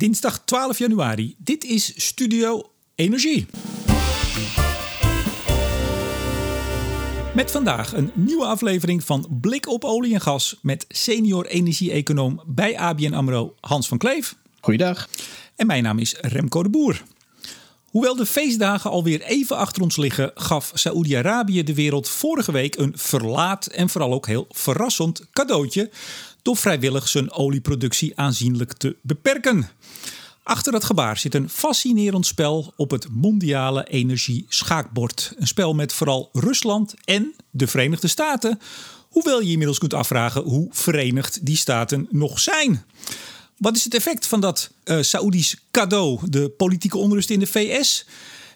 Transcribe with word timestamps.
dinsdag 0.00 0.42
12 0.44 0.78
januari. 0.78 1.34
Dit 1.38 1.64
is 1.64 1.92
Studio 2.06 2.70
Energie. 2.94 3.46
Met 7.34 7.50
vandaag 7.50 7.92
een 7.92 8.10
nieuwe 8.14 8.44
aflevering 8.44 9.04
van 9.04 9.26
Blik 9.40 9.68
op 9.68 9.84
olie 9.84 10.14
en 10.14 10.20
gas 10.20 10.58
met 10.62 10.84
senior 10.88 11.46
energie-econoom 11.46 12.42
bij 12.46 12.78
ABN 12.78 13.12
AMRO 13.12 13.54
Hans 13.60 13.88
van 13.88 13.98
Kleef. 13.98 14.36
Goeiedag. 14.60 15.08
En 15.56 15.66
mijn 15.66 15.82
naam 15.82 15.98
is 15.98 16.16
Remco 16.20 16.62
de 16.62 16.70
Boer. 16.70 17.02
Hoewel 17.90 18.16
de 18.16 18.26
feestdagen 18.26 18.90
alweer 18.90 19.22
even 19.22 19.56
achter 19.56 19.82
ons 19.82 19.96
liggen, 19.96 20.30
gaf 20.34 20.70
Saoedi-Arabië 20.74 21.62
de 21.62 21.74
wereld 21.74 22.08
vorige 22.08 22.52
week 22.52 22.76
een 22.76 22.92
verlaat 22.96 23.66
en 23.66 23.88
vooral 23.88 24.12
ook 24.12 24.26
heel 24.26 24.46
verrassend 24.50 25.26
cadeautje 25.32 25.90
door 26.42 26.56
vrijwillig 26.56 27.08
zijn 27.08 27.32
olieproductie 27.32 28.12
aanzienlijk 28.18 28.72
te 28.72 28.96
beperken. 29.02 29.68
Achter 30.42 30.72
dat 30.72 30.84
gebaar 30.84 31.18
zit 31.18 31.34
een 31.34 31.48
fascinerend 31.48 32.26
spel 32.26 32.72
op 32.76 32.90
het 32.90 33.08
mondiale 33.10 33.84
energie-schaakbord. 33.84 35.32
Een 35.36 35.46
spel 35.46 35.74
met 35.74 35.92
vooral 35.92 36.28
Rusland 36.32 36.94
en 37.04 37.34
de 37.50 37.66
Verenigde 37.66 38.08
Staten. 38.08 38.60
Hoewel 39.08 39.40
je 39.40 39.50
inmiddels 39.50 39.78
kunt 39.78 39.94
afvragen 39.94 40.42
hoe 40.42 40.68
verenigd 40.70 41.46
die 41.46 41.56
staten 41.56 42.08
nog 42.10 42.40
zijn. 42.40 42.84
Wat 43.56 43.76
is 43.76 43.84
het 43.84 43.94
effect 43.94 44.26
van 44.26 44.40
dat 44.40 44.70
uh, 44.84 45.02
Saoedisch 45.02 45.56
cadeau, 45.70 46.20
de 46.30 46.48
politieke 46.48 46.98
onrust 46.98 47.30
in 47.30 47.38
de 47.38 47.46
VS? 47.46 48.06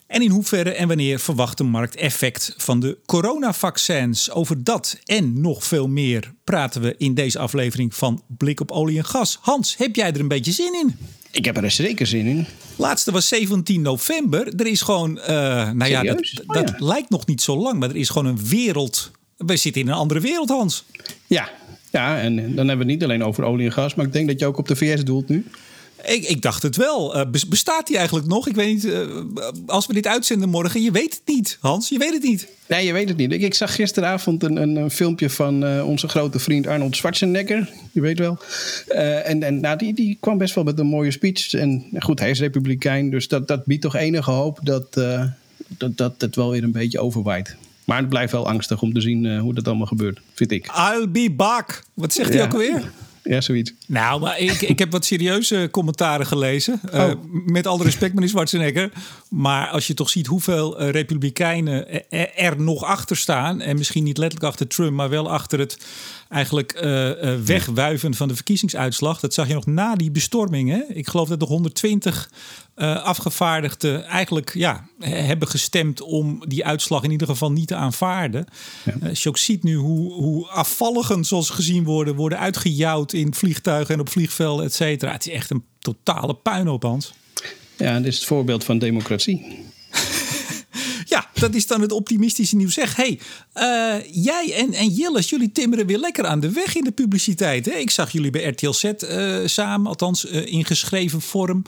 En 0.06 0.22
in 0.22 0.30
hoeverre 0.30 0.70
en 0.70 0.88
wanneer 0.88 1.18
verwacht 1.18 1.58
de 1.58 1.64
markt 1.64 1.96
effect 1.96 2.54
van 2.56 2.80
de 2.80 2.98
coronavaccins? 3.06 4.30
Over 4.30 4.64
dat 4.64 4.98
en 5.04 5.40
nog 5.40 5.64
veel 5.64 5.88
meer 5.88 6.34
praten 6.44 6.80
we 6.80 6.94
in 6.98 7.14
deze 7.14 7.38
aflevering 7.38 7.94
van 7.94 8.22
Blik 8.26 8.60
op 8.60 8.70
Olie 8.70 8.98
en 8.98 9.04
Gas. 9.04 9.38
Hans, 9.40 9.76
heb 9.76 9.96
jij 9.96 10.12
er 10.12 10.20
een 10.20 10.28
beetje 10.28 10.52
zin 10.52 10.74
in? 10.74 10.96
Ik 11.30 11.44
heb 11.44 11.56
er 11.56 11.70
zeker 11.70 12.06
zin 12.06 12.26
in. 12.26 12.46
Laatste 12.76 13.12
was 13.12 13.28
17 13.28 13.82
november. 13.82 14.54
Er 14.54 14.66
is 14.66 14.80
gewoon, 14.80 15.18
uh, 15.18 15.26
nou 15.70 15.86
ja, 15.86 16.02
dat, 16.02 16.32
oh, 16.46 16.54
dat 16.54 16.80
lijkt 16.80 17.10
nog 17.10 17.26
niet 17.26 17.42
zo 17.42 17.56
lang, 17.56 17.78
maar 17.78 17.88
er 17.88 17.96
is 17.96 18.08
gewoon 18.08 18.26
een 18.26 18.48
wereld. 18.48 19.10
We 19.36 19.56
zitten 19.56 19.82
in 19.82 19.88
een 19.88 19.94
andere 19.94 20.20
wereld, 20.20 20.48
Hans. 20.48 20.84
Ja, 21.26 21.50
ja, 21.90 22.20
en 22.20 22.36
dan 22.36 22.68
hebben 22.68 22.86
we 22.86 22.92
het 22.92 23.00
niet 23.00 23.04
alleen 23.04 23.24
over 23.24 23.44
olie 23.44 23.66
en 23.66 23.72
gas, 23.72 23.94
maar 23.94 24.06
ik 24.06 24.12
denk 24.12 24.28
dat 24.28 24.38
je 24.40 24.46
ook 24.46 24.58
op 24.58 24.68
de 24.68 24.76
VS 24.76 25.04
doelt 25.04 25.28
nu. 25.28 25.46
Ik, 26.06 26.24
ik 26.28 26.42
dacht 26.42 26.62
het 26.62 26.76
wel. 26.76 27.16
Uh, 27.16 27.22
bestaat 27.48 27.86
die 27.86 27.96
eigenlijk 27.96 28.26
nog? 28.26 28.48
Ik 28.48 28.54
weet 28.54 28.74
niet. 28.74 28.84
Uh, 28.84 29.00
als 29.66 29.86
we 29.86 29.92
dit 29.92 30.06
uitzenden 30.06 30.48
morgen, 30.48 30.82
je 30.82 30.90
weet 30.90 31.14
het 31.14 31.22
niet, 31.24 31.58
Hans. 31.60 31.88
Je 31.88 31.98
weet 31.98 32.12
het 32.12 32.22
niet. 32.22 32.48
Nee, 32.66 32.86
je 32.86 32.92
weet 32.92 33.08
het 33.08 33.16
niet. 33.16 33.32
Ik, 33.32 33.42
ik 33.42 33.54
zag 33.54 33.74
gisteravond 33.74 34.42
een, 34.42 34.56
een, 34.56 34.76
een 34.76 34.90
filmpje 34.90 35.30
van 35.30 35.64
uh, 35.64 35.88
onze 35.88 36.08
grote 36.08 36.38
vriend 36.38 36.66
Arnold 36.66 36.96
Schwarzenegger. 36.96 37.70
Je 37.92 38.00
weet 38.00 38.18
wel. 38.18 38.38
en 39.24 39.42
en 39.42 39.60
nou, 39.60 39.78
die, 39.78 39.94
die 39.94 40.16
kwam 40.20 40.38
best 40.38 40.54
wel 40.54 40.64
met 40.64 40.78
een 40.78 40.86
mooie 40.86 41.10
speech. 41.10 41.52
En 41.52 41.84
goed, 41.98 42.20
hij 42.20 42.30
is 42.30 42.40
republikein, 42.40 43.10
dus 43.10 43.28
dat, 43.28 43.48
dat 43.48 43.64
biedt 43.64 43.82
toch 43.82 43.96
enige 43.96 44.30
hoop 44.30 44.58
dat, 44.62 44.92
dat, 45.68 45.96
dat 45.96 46.14
het 46.18 46.36
wel 46.36 46.50
weer 46.50 46.62
een 46.62 46.72
beetje 46.72 47.00
overwaait. 47.00 47.56
Maar 47.84 47.98
het 47.98 48.08
blijft 48.08 48.32
wel 48.32 48.48
angstig 48.48 48.82
om 48.82 48.92
te 48.92 49.00
zien 49.00 49.38
hoe 49.38 49.54
dat 49.54 49.68
allemaal 49.68 49.86
gebeurt, 49.86 50.20
vind 50.34 50.50
ik. 50.50 50.66
I'll 50.66 51.08
be 51.08 51.30
back. 51.36 51.84
Wat 51.94 52.12
zegt 52.12 52.32
hij 52.32 52.42
ook 52.42 52.52
alweer? 52.52 52.90
Ja, 53.24 53.40
zoiets. 53.40 53.72
Nou, 53.86 54.20
maar 54.20 54.38
ik, 54.38 54.60
ik 54.60 54.78
heb 54.78 54.92
wat 54.92 55.04
serieuze 55.04 55.68
commentaren 55.70 56.26
gelezen. 56.26 56.80
Uh, 56.94 57.04
oh. 57.04 57.12
Met 57.46 57.66
alle 57.66 57.84
respect, 57.84 58.14
meneer 58.14 58.28
Schwarzenegger. 58.28 58.92
Maar 59.28 59.68
als 59.68 59.86
je 59.86 59.94
toch 59.94 60.10
ziet 60.10 60.26
hoeveel 60.26 60.80
uh, 60.80 60.90
republikeinen 60.90 62.08
er 62.36 62.60
nog 62.60 62.84
achter 62.84 63.16
staan... 63.16 63.60
en 63.60 63.76
misschien 63.76 64.04
niet 64.04 64.18
letterlijk 64.18 64.50
achter 64.50 64.66
Trump, 64.66 64.92
maar 64.92 65.08
wel 65.08 65.30
achter 65.30 65.58
het 65.58 65.78
eigenlijk 66.28 66.80
uh, 66.84 67.10
wegwuiven 67.44 68.14
van 68.14 68.28
de 68.28 68.34
verkiezingsuitslag. 68.34 69.20
Dat 69.20 69.34
zag 69.34 69.48
je 69.48 69.54
nog 69.54 69.66
na 69.66 69.94
die 69.94 70.10
bestorming. 70.10 70.70
Hè? 70.70 70.82
Ik 70.88 71.08
geloof 71.08 71.28
dat 71.28 71.42
er 71.42 71.48
120 71.48 72.30
uh, 72.76 73.02
afgevaardigden 73.02 74.04
eigenlijk 74.04 74.54
ja, 74.54 74.86
hebben 74.98 75.48
gestemd 75.48 76.00
om 76.00 76.42
die 76.48 76.64
uitslag 76.64 77.02
in 77.02 77.10
ieder 77.10 77.26
geval 77.26 77.52
niet 77.52 77.68
te 77.68 77.74
aanvaarden. 77.74 78.46
Ja. 78.84 79.08
Als 79.08 79.22
je 79.22 79.28
ook 79.28 79.38
ziet 79.38 79.62
nu 79.62 79.74
hoe, 79.74 80.12
hoe 80.12 80.48
afvalligen, 80.48 81.24
zoals 81.24 81.50
gezien 81.50 81.84
worden, 81.84 82.14
worden 82.14 82.38
uitgejouwd 82.38 83.12
in 83.12 83.34
vliegtuigen 83.34 83.94
en 83.94 84.00
op 84.00 84.08
vliegvelden, 84.08 84.64
et 84.64 84.74
cetera. 84.74 85.12
Het 85.12 85.26
is 85.26 85.32
echt 85.32 85.50
een 85.50 85.64
totale 85.78 86.34
puinhoop, 86.34 86.82
Hans. 86.82 87.12
Ja, 87.76 87.96
dit 87.96 88.06
is 88.06 88.16
het 88.16 88.24
voorbeeld 88.24 88.64
van 88.64 88.78
democratie. 88.78 89.62
Ja, 91.14 91.28
dat 91.34 91.54
is 91.54 91.66
dan 91.66 91.80
het 91.80 91.92
optimistische 91.92 92.56
nieuws. 92.56 92.74
Zeg, 92.74 92.96
hey, 92.96 93.18
uh, 93.56 93.94
jij 94.24 94.52
en, 94.54 94.72
en 94.72 94.88
Jilles, 94.88 95.30
jullie 95.30 95.52
timmeren 95.52 95.86
weer 95.86 95.98
lekker 95.98 96.26
aan 96.26 96.40
de 96.40 96.50
weg 96.50 96.76
in 96.76 96.84
de 96.84 96.90
publiciteit. 96.90 97.66
Hè? 97.66 97.72
Ik 97.72 97.90
zag 97.90 98.10
jullie 98.10 98.30
bij 98.30 98.44
RTL 98.44 98.70
Z 98.70 98.84
uh, 98.84 99.36
samen, 99.44 99.86
althans 99.86 100.24
uh, 100.24 100.46
in 100.46 100.64
geschreven 100.64 101.20
vorm, 101.20 101.62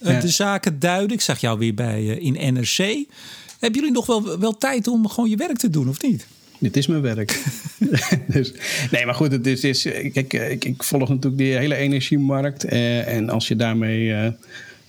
ja. 0.00 0.20
de 0.20 0.28
zaken 0.28 0.78
duiden. 0.78 1.16
Ik 1.16 1.20
zag 1.20 1.40
jou 1.40 1.58
weer 1.58 1.74
bij 1.74 2.04
in 2.04 2.54
NRC. 2.54 2.76
Hebben 3.58 3.80
jullie 3.80 3.90
nog 3.90 4.06
wel, 4.06 4.38
wel 4.38 4.58
tijd 4.58 4.88
om 4.88 5.08
gewoon 5.08 5.30
je 5.30 5.36
werk 5.36 5.58
te 5.58 5.70
doen, 5.70 5.88
of 5.88 6.02
niet? 6.02 6.26
Dit 6.58 6.76
is 6.76 6.86
mijn 6.86 7.02
werk. 7.02 7.42
dus, 8.32 8.52
nee, 8.90 9.04
maar 9.04 9.14
goed, 9.14 9.32
het 9.32 9.46
is, 9.46 9.64
is, 9.64 9.82
kijk, 9.82 10.32
ik, 10.32 10.64
ik 10.64 10.82
volg 10.82 11.08
natuurlijk 11.08 11.38
die 11.38 11.56
hele 11.56 11.74
energiemarkt. 11.74 12.64
en 12.64 13.30
als 13.30 13.48
je 13.48 13.56
daarmee 13.56 14.32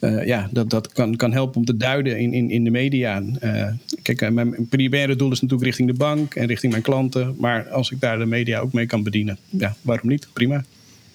uh, 0.04 0.26
ja, 0.26 0.50
dat, 0.52 0.70
dat 0.70 0.94
kan, 0.94 1.16
kan 1.16 1.32
helpen 1.32 1.56
om 1.56 1.66
te 1.66 1.78
duiden 1.78 2.20
in, 2.20 2.34
in, 2.34 2.50
in 2.50 2.64
de 2.64 2.70
media. 2.70 3.22
Uh, 3.44 3.66
kijk, 4.02 4.22
eh, 4.22 4.30
mijn 4.30 4.68
primaire 4.70 5.16
doel 5.16 5.32
is 5.32 5.42
natuurlijk 5.42 5.68
richting 5.68 5.88
de 5.88 5.98
bank 5.98 6.36
en 6.36 6.46
richting 6.46 6.72
mijn 6.72 6.84
klanten. 6.84 7.36
Maar 7.40 7.70
als 7.70 7.92
ik 7.92 8.00
daar 8.00 8.18
de 8.18 8.26
media 8.26 8.60
ook 8.60 8.74
mee 8.74 8.86
kan 8.86 9.04
bedienen, 9.04 9.38
ja, 9.50 9.76
waarom 9.82 10.10
niet? 10.10 10.28
Prima. 10.34 10.64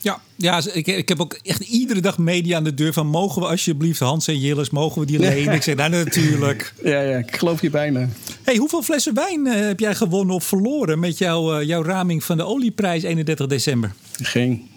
Ja, 0.00 0.20
ja 0.36 0.62
ik, 0.72 0.86
ik 0.86 1.08
heb 1.08 1.20
ook 1.20 1.38
echt 1.42 1.60
iedere 1.60 2.00
dag 2.00 2.18
media 2.18 2.56
aan 2.56 2.64
de 2.64 2.74
deur 2.74 2.92
van... 2.92 3.06
mogen 3.06 3.42
we 3.42 3.48
alsjeblieft 3.48 4.00
Hans 4.00 4.28
en 4.28 4.38
Jilles, 4.38 4.70
mogen 4.70 5.00
we 5.00 5.06
die 5.06 5.18
lenen? 5.28 5.54
ik 5.54 5.62
zeg, 5.62 5.74
nou 5.74 5.90
natuurlijk. 5.90 6.74
Ja, 6.84 7.00
ja, 7.00 7.16
ik 7.16 7.36
geloof 7.36 7.62
je 7.62 7.70
bijna. 7.70 8.08
hey, 8.42 8.56
hoeveel 8.56 8.82
flessen 8.82 9.14
wijn 9.14 9.46
heb 9.46 9.80
jij 9.80 9.94
gewonnen 9.94 10.34
of 10.34 10.44
verloren... 10.44 10.98
met 10.98 11.18
jouw, 11.18 11.62
jouw 11.62 11.82
raming 11.82 12.24
van 12.24 12.36
de 12.36 12.44
olieprijs 12.44 13.02
31 13.02 13.46
december? 13.46 13.92
Geen. 14.22 14.68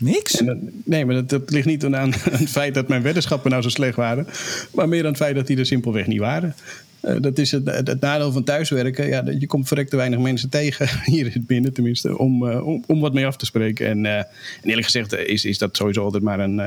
Niks? 0.00 0.42
nee, 0.84 1.04
maar 1.04 1.14
dat, 1.14 1.28
dat, 1.28 1.50
ligt 1.50 1.66
niet 1.66 1.84
aan, 1.84 1.96
aan, 1.96 2.12
het 2.30 2.50
feit 2.50 2.74
dat 2.74 2.88
mijn 2.88 3.02
weddenschappen 3.02 3.50
nou 3.50 3.62
zo 3.62 3.68
slecht 3.68 3.96
waren. 3.96 4.26
Maar 4.74 4.88
meer 4.88 5.00
aan 5.00 5.08
het 5.08 5.16
feit 5.16 5.34
dat 5.34 5.46
die 5.46 5.58
er 5.58 5.66
simpelweg 5.66 6.06
niet 6.06 6.18
waren. 6.18 6.54
Uh, 7.02 7.16
dat 7.20 7.38
is 7.38 7.50
het, 7.50 7.66
het, 7.66 8.00
nadeel 8.00 8.32
van 8.32 8.44
thuiswerken. 8.44 9.08
Ja, 9.08 9.24
je 9.38 9.46
komt 9.46 9.68
verrekt 9.68 9.90
te 9.90 9.96
weinig 9.96 10.18
mensen 10.18 10.48
tegen, 10.48 10.88
hier 11.12 11.26
in 11.26 11.32
het 11.32 11.46
binnen 11.46 11.72
tenminste, 11.72 12.18
om, 12.18 12.44
uh, 12.44 12.66
om, 12.66 12.84
om, 12.86 13.00
wat 13.00 13.14
mee 13.14 13.26
af 13.26 13.36
te 13.36 13.46
spreken. 13.46 13.86
En, 13.86 14.04
uh, 14.04 14.16
en 14.16 14.26
eerlijk 14.62 14.84
gezegd 14.84 15.12
is, 15.12 15.44
is 15.44 15.58
dat 15.58 15.76
sowieso 15.76 16.04
altijd 16.04 16.22
maar 16.22 16.40
een, 16.40 16.58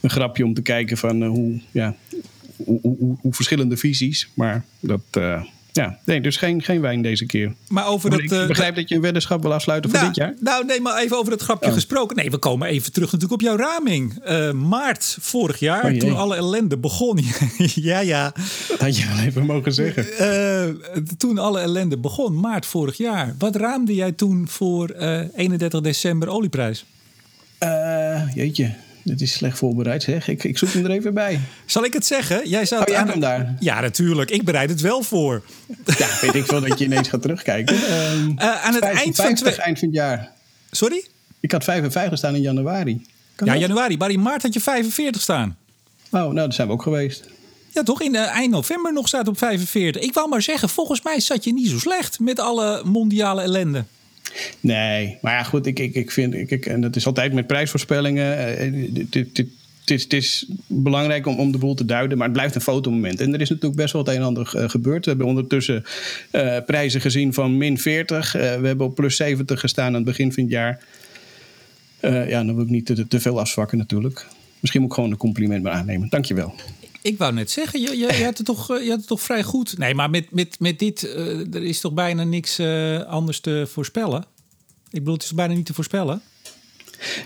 een 0.00 0.10
grapje 0.10 0.44
om 0.44 0.54
te 0.54 0.62
kijken 0.62 0.96
van 0.96 1.22
hoe, 1.22 1.60
ja, 1.70 1.94
hoe, 2.56 2.78
hoe, 2.82 3.16
hoe, 3.20 3.34
verschillende 3.34 3.76
visies. 3.76 4.28
Maar 4.34 4.64
dat 4.80 5.20
ja, 5.76 5.98
nee, 6.04 6.20
dus 6.20 6.36
geen, 6.36 6.62
geen 6.62 6.80
wijn 6.80 7.02
deze 7.02 7.26
keer. 7.26 7.54
Maar 7.68 7.86
over 7.86 8.10
maar 8.10 8.18
het, 8.18 8.32
ik 8.32 8.46
begrijp 8.46 8.74
dat 8.74 8.88
je 8.88 8.94
een 8.94 9.00
weddenschap 9.00 9.42
wil 9.42 9.54
afsluiten 9.54 9.90
voor 9.90 9.98
nou, 9.98 10.12
dit 10.12 10.22
jaar. 10.22 10.34
Nou, 10.40 10.64
nee, 10.64 10.80
maar 10.80 11.02
even 11.02 11.18
over 11.18 11.32
het 11.32 11.42
grapje 11.42 11.68
oh. 11.68 11.74
gesproken. 11.74 12.16
Nee, 12.16 12.30
we 12.30 12.38
komen 12.38 12.68
even 12.68 12.92
terug 12.92 13.12
natuurlijk 13.12 13.42
op 13.42 13.48
jouw 13.48 13.56
raming. 13.56 14.28
Uh, 14.28 14.52
maart 14.52 15.16
vorig 15.20 15.58
jaar, 15.58 15.92
oh, 15.92 15.98
toen 15.98 16.16
alle 16.16 16.36
ellende 16.36 16.78
begon. 16.78 17.18
ja, 17.58 18.00
ja. 18.00 18.32
Dat 18.68 18.80
had 18.80 18.96
je 18.96 19.06
wel 19.06 19.24
even 19.24 19.46
mogen 19.46 19.72
zeggen. 19.72 20.06
Uh, 20.20 21.04
toen 21.16 21.38
alle 21.38 21.60
ellende 21.60 21.98
begon, 21.98 22.40
maart 22.40 22.66
vorig 22.66 22.96
jaar. 22.96 23.34
Wat 23.38 23.56
raamde 23.56 23.94
jij 23.94 24.12
toen 24.12 24.48
voor 24.48 24.94
uh, 25.00 25.20
31 25.34 25.80
december 25.80 26.28
olieprijs? 26.28 26.84
jeetje, 28.34 28.74
dit 29.06 29.20
is 29.20 29.32
slecht 29.32 29.58
voorbereid, 29.58 30.02
zeg. 30.02 30.28
Ik, 30.28 30.44
ik 30.44 30.58
zoek 30.58 30.72
hem 30.72 30.84
er 30.84 30.90
even 30.90 31.14
bij. 31.14 31.40
Zal 31.66 31.84
ik 31.84 31.92
het 31.92 32.06
zeggen? 32.06 32.48
Jij 32.48 32.66
zou 32.66 32.90
oh, 32.90 32.98
aan... 32.98 33.08
hem 33.08 33.20
daar? 33.20 33.54
Ja, 33.60 33.80
natuurlijk. 33.80 34.30
Ik 34.30 34.44
bereid 34.44 34.70
het 34.70 34.80
wel 34.80 35.02
voor. 35.02 35.42
Ja, 35.98 36.08
weet 36.20 36.34
ik 36.34 36.46
wel 36.46 36.60
dat 36.60 36.78
je 36.78 36.84
ineens 36.84 37.08
gaat 37.08 37.22
terugkijken. 37.22 37.76
Um, 37.76 38.28
uh, 38.38 38.64
aan 38.64 38.74
het 38.74 38.82
eind 38.82 39.16
van, 39.16 39.34
twee... 39.34 39.54
eind 39.54 39.78
van 39.78 39.88
het 39.88 39.96
jaar. 39.96 40.32
Sorry? 40.70 41.06
Ik 41.40 41.52
had 41.52 41.64
55 41.64 42.18
staan 42.18 42.34
in 42.34 42.40
januari. 42.40 43.06
Kan 43.34 43.46
ja, 43.46 43.52
dat? 43.52 43.62
januari. 43.62 43.96
Maar 43.96 44.10
in 44.10 44.22
maart 44.22 44.42
had 44.42 44.52
je 44.54 44.60
45 44.60 45.22
staan. 45.22 45.56
Oh, 46.10 46.20
nou, 46.20 46.34
daar 46.34 46.52
zijn 46.52 46.66
we 46.66 46.72
ook 46.72 46.82
geweest. 46.82 47.24
Ja, 47.72 47.82
toch? 47.82 48.02
In 48.02 48.14
uh, 48.14 48.36
eind 48.36 48.50
november 48.50 48.92
nog 48.92 49.08
staat 49.08 49.28
op 49.28 49.38
45. 49.38 50.02
Ik 50.02 50.14
wou 50.14 50.28
maar 50.28 50.42
zeggen, 50.42 50.68
volgens 50.68 51.02
mij 51.02 51.20
zat 51.20 51.44
je 51.44 51.52
niet 51.52 51.68
zo 51.68 51.78
slecht 51.78 52.20
met 52.20 52.40
alle 52.40 52.82
mondiale 52.84 53.42
ellende. 53.42 53.84
Nee, 54.60 55.18
maar 55.20 55.32
ja, 55.32 55.42
goed, 55.42 55.66
ik, 55.66 55.78
ik, 55.78 55.94
ik 55.94 56.10
vind, 56.10 56.34
ik, 56.34 56.66
en 56.66 56.80
dat 56.80 56.96
is 56.96 57.06
altijd 57.06 57.32
met 57.32 57.46
prijsvoorspellingen. 57.46 58.38
het 59.84 60.12
is 60.12 60.46
belangrijk 60.66 61.26
om, 61.26 61.38
om 61.38 61.52
de 61.52 61.58
boel 61.58 61.74
te 61.74 61.84
duiden, 61.84 62.18
maar 62.18 62.26
het 62.26 62.36
blijft 62.36 62.54
een 62.54 62.60
fotomoment. 62.60 63.20
En 63.20 63.34
er 63.34 63.40
is 63.40 63.48
natuurlijk 63.48 63.76
best 63.76 63.92
wel 63.92 64.02
het 64.02 64.10
een 64.10 64.16
en 64.16 64.26
ander 64.26 64.46
gebeurd. 64.46 65.04
We 65.04 65.10
hebben 65.10 65.28
ondertussen 65.28 65.84
prijzen 66.66 67.00
gezien 67.00 67.34
van 67.34 67.56
min 67.56 67.78
40. 67.78 68.36
Uh, 68.36 68.42
we 68.42 68.66
hebben 68.66 68.86
op 68.86 68.94
plus 68.94 69.16
70 69.16 69.60
gestaan 69.60 69.86
aan 69.86 69.94
het 69.94 70.04
begin 70.04 70.32
van 70.32 70.42
het 70.42 70.52
jaar. 70.52 70.84
Ja, 72.00 72.44
dan 72.44 72.54
wil 72.54 72.64
ik 72.64 72.70
niet 72.70 72.86
te, 72.86 73.08
te, 73.08 73.20
veel 73.20 73.40
afzwakken 73.40 73.78
natuurlijk. 73.78 74.26
Misschien 74.60 74.80
moet 74.80 74.90
ik 74.90 74.96
gewoon 74.96 75.10
een 75.10 75.16
compliment 75.16 75.62
maar 75.62 75.72
aannemen. 75.72 76.08
Dankjewel. 76.08 76.54
Ik 77.06 77.18
wou 77.18 77.32
net 77.32 77.50
zeggen, 77.50 77.80
je, 77.80 77.96
je, 77.96 78.16
je, 78.18 78.24
had, 78.24 78.36
het 78.36 78.46
toch, 78.46 78.66
je 78.66 78.88
had 78.88 78.98
het 78.98 79.06
toch 79.06 79.20
vrij 79.20 79.42
goed. 79.42 79.78
Nee, 79.78 79.94
maar 79.94 80.10
met, 80.10 80.30
met, 80.30 80.56
met 80.60 80.78
dit, 80.78 81.02
uh, 81.02 81.54
er 81.54 81.62
is 81.62 81.80
toch 81.80 81.92
bijna 81.92 82.24
niks 82.24 82.60
uh, 82.60 83.02
anders 83.02 83.40
te 83.40 83.64
voorspellen? 83.68 84.24
Ik 84.90 84.98
bedoel, 84.98 85.14
het 85.14 85.22
is 85.22 85.34
bijna 85.34 85.54
niet 85.54 85.66
te 85.66 85.74
voorspellen. 85.74 86.22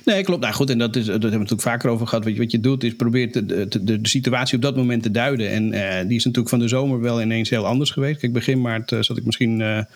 Nee, 0.05 0.25
klopt. 0.25 0.41
Nou 0.41 0.55
goed, 0.55 0.71
en 0.71 0.79
dat, 0.79 0.97
is, 0.97 1.05
dat 1.05 1.12
hebben 1.12 1.31
we 1.31 1.37
natuurlijk 1.37 1.69
vaker 1.69 1.91
over 1.91 2.06
gehad. 2.06 2.25
Wat 2.25 2.32
je, 2.32 2.38
wat 2.38 2.50
je 2.50 2.61
doet 2.61 2.85
is 2.85 2.97
probeert 2.97 3.32
de, 3.32 3.47
de, 3.69 3.85
de, 3.85 3.99
situatie 4.03 4.56
op 4.56 4.62
dat 4.62 4.77
moment 4.77 5.03
te 5.03 5.11
duiden. 5.11 5.50
En 5.50 5.71
die 6.09 6.17
is 6.17 6.25
natuurlijk 6.25 6.50
van 6.50 6.59
de 6.59 6.69
zomer 6.69 7.00
wel 7.00 7.23
ineens 7.23 7.50
heel 7.50 7.67
anders 7.67 7.91
geweest. 7.91 8.21
Kijk, 8.21 8.33
begin 8.33 8.61
maart 8.61 8.97
zat 9.00 9.17
ik 9.17 9.25
misschien 9.25 9.87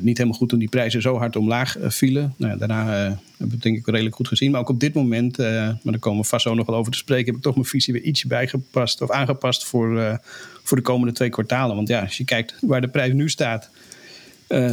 niet 0.00 0.16
helemaal 0.18 0.38
goed 0.38 0.48
toen 0.48 0.58
die 0.58 0.68
prijzen 0.68 1.02
zo 1.02 1.18
hard 1.18 1.36
omlaag 1.36 1.76
vielen. 1.80 2.34
Nou, 2.36 2.58
daarna 2.58 2.84
hebben 2.86 3.20
we 3.36 3.44
het 3.44 3.62
denk 3.62 3.76
ik 3.76 3.86
redelijk 3.86 4.14
goed 4.14 4.28
gezien. 4.28 4.50
Maar 4.50 4.60
ook 4.60 4.68
op 4.68 4.80
dit 4.80 4.94
moment, 4.94 5.38
maar 5.38 5.78
daar 5.82 5.98
komen 5.98 6.20
we 6.20 6.28
vast 6.28 6.42
zo 6.42 6.54
nog 6.54 6.66
wel 6.66 6.76
over 6.76 6.92
te 6.92 6.98
spreken... 6.98 7.26
heb 7.26 7.36
ik 7.36 7.42
toch 7.42 7.54
mijn 7.54 7.66
visie 7.66 7.92
weer 7.92 8.02
ietsje 8.02 8.28
bijgepast 8.28 9.02
of 9.02 9.10
aangepast 9.10 9.64
voor, 9.64 10.20
voor 10.62 10.76
de 10.76 10.82
komende 10.82 11.12
twee 11.12 11.30
kwartalen. 11.30 11.76
Want 11.76 11.88
ja, 11.88 12.00
als 12.00 12.16
je 12.16 12.24
kijkt 12.24 12.54
waar 12.60 12.80
de 12.80 12.88
prijs 12.88 13.12
nu 13.12 13.28
staat... 13.28 13.70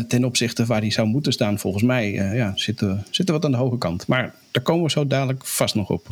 Ten 0.07 0.25
opzichte 0.25 0.65
waar 0.65 0.81
die 0.81 0.91
zou 0.91 1.07
moeten 1.07 1.33
staan, 1.33 1.59
volgens 1.59 1.83
mij, 1.83 2.11
ja, 2.11 2.51
zitten, 2.55 3.05
zitten 3.09 3.35
wat 3.35 3.45
aan 3.45 3.51
de 3.51 3.57
hoge 3.57 3.77
kant. 3.77 4.07
Maar 4.07 4.33
daar 4.51 4.63
komen 4.63 4.83
we 4.83 4.89
zo 4.89 5.07
dadelijk 5.07 5.45
vast 5.45 5.75
nog 5.75 5.89
op. 5.89 6.07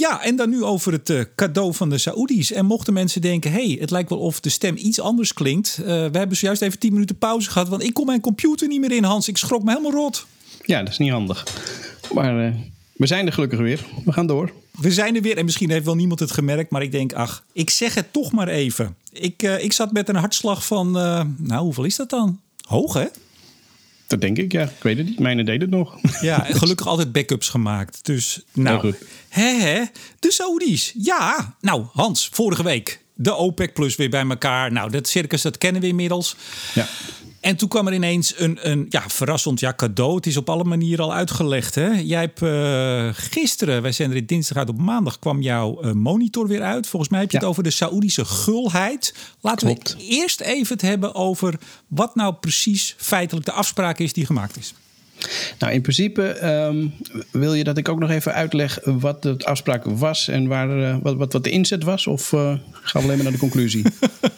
Ja, 0.00 0.22
en 0.22 0.36
dan 0.36 0.50
nu 0.50 0.64
over 0.64 0.92
het 0.92 1.10
uh, 1.10 1.20
cadeau 1.36 1.74
van 1.74 1.90
de 1.90 1.98
Saoedi's. 1.98 2.52
En 2.52 2.66
mochten 2.66 2.92
mensen 2.92 3.20
denken, 3.20 3.52
hey, 3.52 3.76
het 3.80 3.90
lijkt 3.90 4.10
wel 4.10 4.18
of 4.18 4.40
de 4.40 4.48
stem 4.48 4.76
iets 4.76 5.00
anders 5.00 5.32
klinkt. 5.32 5.76
we 5.84 6.10
hebben 6.12 6.36
zojuist 6.36 6.62
even 6.62 6.78
10 6.78 6.92
minuten 6.92 7.18
pauze 7.18 7.50
gehad, 7.50 7.68
want 7.68 7.82
ik 7.82 7.94
kon 7.94 8.06
mijn 8.06 8.20
computer 8.20 8.68
niet 8.68 8.80
meer 8.80 8.92
in, 8.92 9.04
Hans. 9.04 9.28
Ik 9.28 9.36
schrok 9.36 9.62
me 9.62 9.70
helemaal 9.70 9.92
rot. 9.92 10.26
Ja, 10.64 10.78
dat 10.82 10.88
is 10.88 10.98
niet 10.98 11.10
handig. 11.10 11.46
Maar 12.14 12.54
we 12.92 13.06
zijn 13.06 13.26
er 13.26 13.32
gelukkig 13.32 13.58
weer. 13.58 13.84
We 14.04 14.12
gaan 14.12 14.26
door. 14.26 14.52
We 14.70 14.92
zijn 14.92 15.16
er 15.16 15.22
weer 15.22 15.36
en 15.36 15.44
misschien 15.44 15.70
heeft 15.70 15.84
wel 15.84 15.94
niemand 15.94 16.20
het 16.20 16.30
gemerkt, 16.30 16.70
maar 16.70 16.82
ik 16.82 16.92
denk, 16.92 17.12
ach, 17.12 17.44
ik 17.52 17.70
zeg 17.70 17.94
het 17.94 18.12
toch 18.12 18.32
maar 18.32 18.48
even. 18.48 18.96
Ik, 19.12 19.42
ik 19.42 19.72
zat 19.72 19.92
met 19.92 20.08
een 20.08 20.16
hartslag 20.16 20.66
van, 20.66 20.90
nou, 21.36 21.62
hoeveel 21.62 21.84
is 21.84 21.96
dat 21.96 22.10
dan? 22.10 22.40
Hoog, 22.66 22.94
hè? 22.94 23.06
Dat 24.10 24.20
denk 24.20 24.38
ik, 24.38 24.52
ja. 24.52 24.62
Ik 24.62 24.82
weet 24.82 24.96
het 24.96 25.06
niet. 25.06 25.18
Mijne 25.18 25.44
deed 25.44 25.60
het 25.60 25.70
nog. 25.70 25.98
Ja, 26.20 26.46
en 26.46 26.54
gelukkig 26.54 26.86
altijd 26.86 27.12
backups 27.12 27.48
gemaakt. 27.48 27.98
Dus, 28.02 28.42
nou, 28.52 28.94
hè, 29.28 29.52
hè. 29.52 29.84
De 30.18 30.32
Saudis. 30.32 30.94
Ja, 30.96 31.56
nou, 31.60 31.84
Hans, 31.92 32.28
vorige 32.32 32.62
week 32.62 33.00
de 33.22 33.34
OPEC 33.34 33.72
Plus 33.72 33.96
weer 33.96 34.10
bij 34.10 34.26
elkaar. 34.28 34.72
Nou, 34.72 34.90
dat 34.90 35.08
circus, 35.08 35.42
dat 35.42 35.58
kennen 35.58 35.80
we 35.80 35.88
inmiddels. 35.88 36.36
Ja. 36.74 36.86
En 37.40 37.56
toen 37.56 37.68
kwam 37.68 37.86
er 37.86 37.92
ineens 37.92 38.34
een, 38.36 38.58
een 38.70 38.86
ja, 38.88 39.02
verrassend 39.08 39.60
ja, 39.60 39.74
cadeau. 39.74 40.14
Het 40.14 40.26
is 40.26 40.36
op 40.36 40.50
alle 40.50 40.64
manieren 40.64 41.04
al 41.04 41.14
uitgelegd. 41.14 41.74
Hè? 41.74 41.88
Jij 41.88 42.20
hebt 42.20 42.42
uh, 42.42 43.08
gisteren, 43.12 43.82
wij 43.82 43.92
zijn 43.92 44.12
er 44.12 44.26
dinsdag 44.26 44.56
uit 44.56 44.68
op 44.68 44.78
maandag, 44.78 45.18
kwam 45.18 45.42
jouw 45.42 45.84
uh, 45.84 45.92
monitor 45.92 46.48
weer 46.48 46.62
uit. 46.62 46.86
Volgens 46.86 47.10
mij 47.10 47.20
heb 47.20 47.30
je 47.30 47.36
ja. 47.36 47.42
het 47.42 47.52
over 47.52 47.62
de 47.62 47.70
Saoedische 47.70 48.24
gulheid. 48.24 49.14
Laten 49.40 49.66
Klopt. 49.66 49.96
we 49.96 50.04
eerst 50.04 50.40
even 50.40 50.72
het 50.72 50.82
hebben 50.82 51.14
over 51.14 51.54
wat 51.86 52.14
nou 52.14 52.34
precies 52.34 52.94
feitelijk 52.98 53.46
de 53.46 53.52
afspraak 53.52 53.98
is 53.98 54.12
die 54.12 54.26
gemaakt 54.26 54.56
is. 54.56 54.74
Nou, 55.58 55.72
in 55.72 55.80
principe 55.80 56.46
um, 56.46 56.94
wil 57.30 57.54
je 57.54 57.64
dat 57.64 57.78
ik 57.78 57.88
ook 57.88 57.98
nog 57.98 58.10
even 58.10 58.34
uitleg 58.34 58.78
wat 58.84 59.22
de 59.22 59.34
afspraak 59.38 59.84
was 59.84 60.28
en 60.28 60.46
waar, 60.46 60.78
uh, 60.78 60.96
wat, 61.02 61.16
wat, 61.16 61.32
wat 61.32 61.44
de 61.44 61.50
inzet 61.50 61.84
was? 61.84 62.06
Of 62.06 62.32
uh, 62.32 62.40
gaan 62.72 63.02
we 63.02 63.08
alleen 63.08 63.14
maar 63.14 63.22
naar 63.22 63.32
de 63.32 63.38
conclusie? 63.38 63.84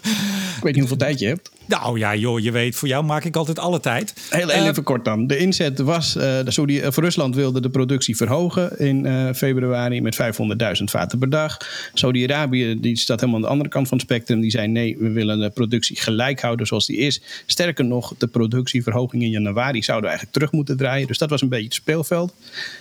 ik 0.57 0.69
weet 0.69 0.73
niet 0.73 0.89
hoeveel 0.89 1.07
tijd 1.07 1.19
je 1.19 1.27
hebt. 1.27 1.51
Nou 1.67 1.99
ja, 1.99 2.15
joh, 2.15 2.41
je 2.41 2.51
weet, 2.51 2.77
voor 2.77 2.89
jou 2.89 3.05
maak 3.05 3.25
ik 3.25 3.37
altijd 3.37 3.59
alle 3.59 3.81
tijd. 3.81 4.15
Heel, 4.31 4.49
heel 4.49 4.67
even 4.67 4.83
kort 4.83 5.05
dan. 5.05 5.27
De 5.27 5.37
inzet 5.37 5.79
was, 5.79 6.17
uh, 6.17 6.39
Saudi, 6.45 6.83
voor 6.83 7.03
Rusland 7.03 7.35
wilde 7.35 7.61
de 7.61 7.71
productie 7.71 8.17
verhogen 8.17 8.79
in 8.79 9.35
februari 9.35 10.01
met 10.01 10.19
500.000 10.23 10.85
vaten 10.85 11.19
per 11.19 11.31
dag. 11.31 11.59
Saudi-Arabië, 11.95 12.81
die 12.81 12.99
staat 12.99 13.21
helemaal 13.21 13.41
aan 13.41 13.47
de 13.47 13.53
andere 13.53 13.71
kant 13.71 13.89
van 13.89 13.97
het 13.99 14.07
spectrum, 14.07 14.41
die 14.41 14.51
zei 14.51 14.69
nee, 14.69 14.97
we 14.99 15.11
willen 15.11 15.41
de 15.41 15.51
productie 15.51 16.01
gelijk 16.01 16.41
houden 16.41 16.67
zoals 16.67 16.87
die 16.87 16.97
is. 16.97 17.23
Sterker 17.47 17.85
nog, 17.85 18.15
de 18.19 18.27
productieverhoging 18.27 19.23
in 19.23 19.31
januari 19.31 19.83
zouden 19.83 20.11
we 20.11 20.17
eigenlijk 20.17 20.37
terug 20.39 20.53
moeten 20.53 20.72
draaien. 20.77 21.07
Dus 21.07 21.19
dat 21.19 21.31
was 21.31 21.43
een 21.43 21.49
beetje 21.49 21.65
het 21.65 21.75
speelveld. 21.75 22.35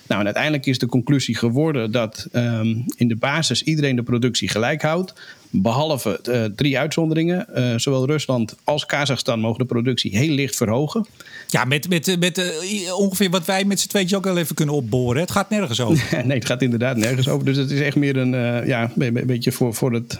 Nou, 0.08 0.20
en 0.20 0.26
uiteindelijk 0.26 0.66
is 0.66 0.80
de 0.80 0.86
conclusie 0.86 1.36
geworden 1.36 1.92
dat 1.92 2.28
um, 2.34 2.86
in 2.96 3.08
de 3.08 3.16
basis 3.16 3.64
iedereen 3.64 3.96
de 3.96 4.04
productie 4.04 4.50
gelijk 4.50 4.82
houdt. 4.82 5.14
Behalve 5.52 6.20
uh, 6.30 6.44
drie 6.56 6.80
uitzonderingen. 6.80 7.48
Uh, 7.56 7.78
zowel 7.78 8.06
Rusland 8.06 8.56
als 8.64 8.86
Kazachstan 8.86 9.40
mogen 9.40 9.60
de 9.60 9.66
productie 9.66 10.18
heel 10.18 10.34
licht 10.34 10.56
verhogen. 10.56 11.06
Ja, 11.48 11.66
met, 11.66 11.90
met, 11.90 12.20
met 12.20 12.38
uh, 12.38 12.98
ongeveer 12.98 13.30
wat 13.30 13.46
wij 13.46 13.66
met 13.66 13.80
z'n 13.80 13.88
tweetjes 13.88 14.18
ook 14.18 14.24
wel 14.24 14.38
even 14.38 14.56
kunnen 14.56 14.76
opboren. 14.76 15.22
Het 15.22 15.32
gaat 15.32 15.50
nergens 15.50 15.80
over. 15.80 16.18
nee, 16.28 16.38
het 16.38 16.46
gaat 16.46 16.62
inderdaad 16.62 16.98
nergens 16.98 17.28
over. 17.28 17.46
Dus 17.46 17.58
het 17.58 17.72
is 17.72 17.80
echt 17.80 17.96
meer 17.96 18.18
een, 18.18 18.32
ja, 18.68 18.92
een 18.98 19.24
beetje 19.26 19.52
voor, 19.52 19.74
voor, 19.74 19.94
het, 19.94 20.20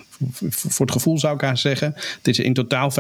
voor 0.50 0.86
het 0.86 0.96
gevoel 0.96 1.20
zou 1.20 1.36
ik 1.36 1.42
haar 1.42 1.58
zeggen. 1.58 1.94
Het 2.18 2.28
is 2.28 2.40
in 2.40 2.54
totaal 2.54 2.92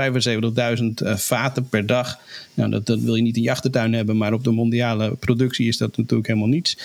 75.000 0.77 0.83
vaten 1.15 1.69
per 1.69 1.85
dag. 1.85 2.19
Nou, 2.53 2.69
dat, 2.69 2.85
dat 2.85 2.99
wil 2.99 3.15
je 3.15 3.21
niet 3.21 3.35
in 3.35 3.41
je 3.41 3.51
achtertuin 3.51 3.93
hebben, 3.93 4.17
maar 4.17 4.33
op 4.33 4.43
de 4.43 4.51
mondiale 4.51 5.15
productie 5.15 5.67
is 5.67 5.77
dat 5.77 5.97
natuurlijk 5.97 6.27
helemaal 6.27 6.49
niets. 6.49 6.77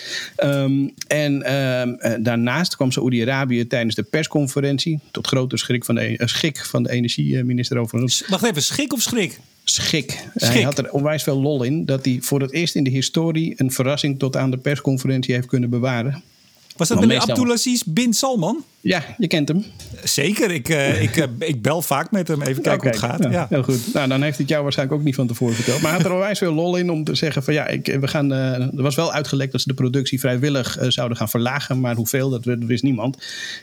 Um, 0.43 0.93
en 1.07 1.55
um, 1.55 2.23
daarnaast 2.23 2.75
kwam 2.75 2.91
Saoedi-Arabië 2.91 3.67
tijdens 3.67 3.95
de 3.95 4.03
persconferentie, 4.03 4.99
tot 5.11 5.27
grote 5.37 5.57
schrik 5.57 5.85
van 5.85 5.95
de, 5.95 6.17
uh, 6.17 6.27
schik 6.27 6.65
van 6.65 6.83
de 6.83 6.89
energieminister 6.89 7.77
overigens. 7.77 8.23
Wacht 8.27 8.43
even, 8.43 8.63
schik 8.63 8.93
of 8.93 9.01
schrik? 9.01 9.39
Schik. 9.63 10.11
schik. 10.35 10.53
Hij 10.53 10.61
had 10.61 10.77
er 10.77 10.91
onwijs 10.91 11.23
veel 11.23 11.41
lol 11.41 11.63
in 11.63 11.85
dat 11.85 12.05
hij 12.05 12.19
voor 12.21 12.41
het 12.41 12.51
eerst 12.51 12.75
in 12.75 12.83
de 12.83 12.89
historie 12.89 13.53
een 13.57 13.71
verrassing 13.71 14.19
tot 14.19 14.35
aan 14.35 14.51
de 14.51 14.57
persconferentie 14.57 15.33
heeft 15.33 15.47
kunnen 15.47 15.69
bewaren. 15.69 16.23
Was 16.77 16.87
dat 16.87 16.99
meneer 16.99 17.19
Abdulaziz 17.19 17.83
bin 17.85 18.13
Salman? 18.13 18.63
Ja, 18.81 19.03
je 19.17 19.27
kent 19.27 19.47
hem. 19.47 19.65
Zeker, 20.03 20.51
ik, 20.51 20.69
uh, 20.69 21.01
ik, 21.01 21.17
uh, 21.17 21.23
ik 21.49 21.61
bel 21.61 21.81
vaak 21.81 22.11
met 22.11 22.27
hem. 22.27 22.41
Even 22.41 22.61
kijken 22.61 22.87
okay, 22.89 22.99
hoe 22.99 23.09
het 23.09 23.21
gaat. 23.21 23.31
Ja. 23.31 23.47
Heel 23.49 23.63
goed. 23.63 23.93
Nou, 23.93 24.07
dan 24.07 24.21
heeft 24.21 24.35
hij 24.35 24.41
het 24.41 24.49
jou 24.49 24.63
waarschijnlijk 24.63 24.99
ook 24.99 25.05
niet 25.05 25.15
van 25.15 25.27
tevoren 25.27 25.55
verteld. 25.55 25.81
Maar 25.81 25.91
hij 25.91 25.99
had 25.99 26.09
er 26.09 26.15
onwijs 26.15 26.37
veel 26.37 26.53
lol 26.53 26.75
in 26.75 26.89
om 26.89 27.03
te 27.03 27.15
zeggen 27.15 27.43
van 27.43 27.53
ja, 27.53 27.67
ik, 27.67 27.97
we 27.99 28.07
gaan, 28.07 28.31
uh, 28.31 28.53
er 28.53 28.81
was 28.81 28.95
wel 28.95 29.13
uitgelekt 29.13 29.51
dat 29.51 29.61
ze 29.61 29.67
de 29.67 29.73
productie 29.73 30.19
vrijwillig 30.19 30.77
zouden 30.87 31.17
gaan 31.17 31.29
verlagen. 31.29 31.79
Maar 31.79 31.95
hoeveel, 31.95 32.29
dat 32.29 32.43
wist 32.43 32.83
niemand. 32.83 33.17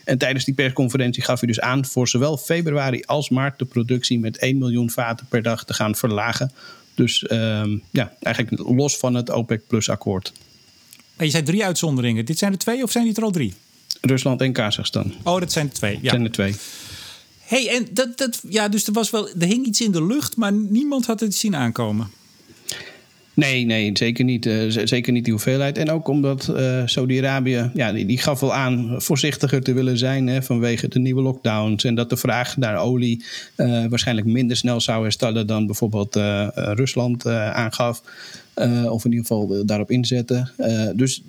En 0.04 0.18
tijdens 0.18 0.44
die 0.44 0.54
persconferentie 0.54 1.22
gaf 1.22 1.40
hij 1.40 1.48
dus 1.48 1.60
aan 1.60 1.84
voor 1.84 2.08
zowel 2.08 2.36
februari 2.36 3.02
als 3.06 3.28
maart 3.28 3.58
de 3.58 3.64
productie 3.64 4.18
met 4.18 4.38
1 4.38 4.58
miljoen 4.58 4.90
vaten 4.90 5.26
per 5.28 5.42
dag 5.42 5.64
te 5.64 5.74
gaan 5.74 5.94
verlagen. 5.94 6.52
Dus 6.94 7.30
um, 7.30 7.82
ja, 7.90 8.12
eigenlijk 8.20 8.68
los 8.68 8.96
van 8.96 9.14
het 9.14 9.30
OPEC 9.30 9.66
Plus 9.66 9.88
akkoord. 9.88 10.32
Je 11.18 11.30
zei 11.30 11.42
drie 11.42 11.64
uitzonderingen. 11.64 12.24
Dit 12.24 12.38
zijn 12.38 12.52
er 12.52 12.58
twee 12.58 12.82
of 12.82 12.90
zijn 12.90 13.04
die 13.04 13.14
er 13.16 13.22
al 13.22 13.30
drie? 13.30 13.54
Rusland 14.00 14.40
en 14.40 14.52
Kazachstan. 14.52 15.12
Oh, 15.22 15.40
dat 15.40 15.52
zijn 15.52 15.66
er 15.66 15.72
twee. 15.72 15.94
Ja. 15.94 16.00
Dat 16.00 16.10
zijn 16.10 16.24
er 16.24 16.32
twee. 16.32 16.54
hey, 17.40 17.68
en 17.68 17.86
dat, 17.90 18.18
dat, 18.18 18.42
ja, 18.48 18.68
dus 18.68 18.86
er 18.86 18.92
was 18.92 19.10
wel, 19.10 19.28
er 19.28 19.46
hing 19.46 19.66
iets 19.66 19.80
in 19.80 19.92
de 19.92 20.04
lucht, 20.04 20.36
maar 20.36 20.52
niemand 20.52 21.06
had 21.06 21.20
het 21.20 21.34
zien 21.34 21.56
aankomen. 21.56 22.10
Nee, 23.34 23.64
nee, 23.64 23.90
zeker 23.94 24.24
niet. 24.24 24.46
Uh, 24.46 24.64
zeker 24.84 25.12
niet 25.12 25.24
die 25.24 25.32
hoeveelheid. 25.32 25.78
En 25.78 25.90
ook 25.90 26.08
omdat 26.08 26.52
uh, 26.56 26.82
Saudi-Arabië, 26.84 27.70
ja, 27.74 27.92
die, 27.92 28.06
die, 28.06 28.18
gaf 28.18 28.40
wel 28.40 28.54
aan 28.54 28.94
voorzichtiger 28.98 29.62
te 29.62 29.72
willen 29.72 29.98
zijn 29.98 30.26
hè, 30.26 30.42
vanwege 30.42 30.88
de 30.88 30.98
nieuwe 30.98 31.22
lockdowns. 31.22 31.84
En 31.84 31.94
dat 31.94 32.10
de 32.10 32.16
vraag 32.16 32.56
naar 32.56 32.78
olie 32.78 33.24
uh, 33.56 33.84
waarschijnlijk 33.88 34.26
minder 34.26 34.56
snel 34.56 34.80
zou 34.80 35.02
herstellen 35.02 35.46
dan 35.46 35.66
bijvoorbeeld 35.66 36.16
Rusland 36.54 37.26
aangaf. 37.26 38.02
Of 38.90 39.04
in 39.04 39.10
ieder 39.10 39.26
geval 39.26 39.66
daarop 39.66 39.90
inzetten. 39.90 40.50
dus 40.96 41.22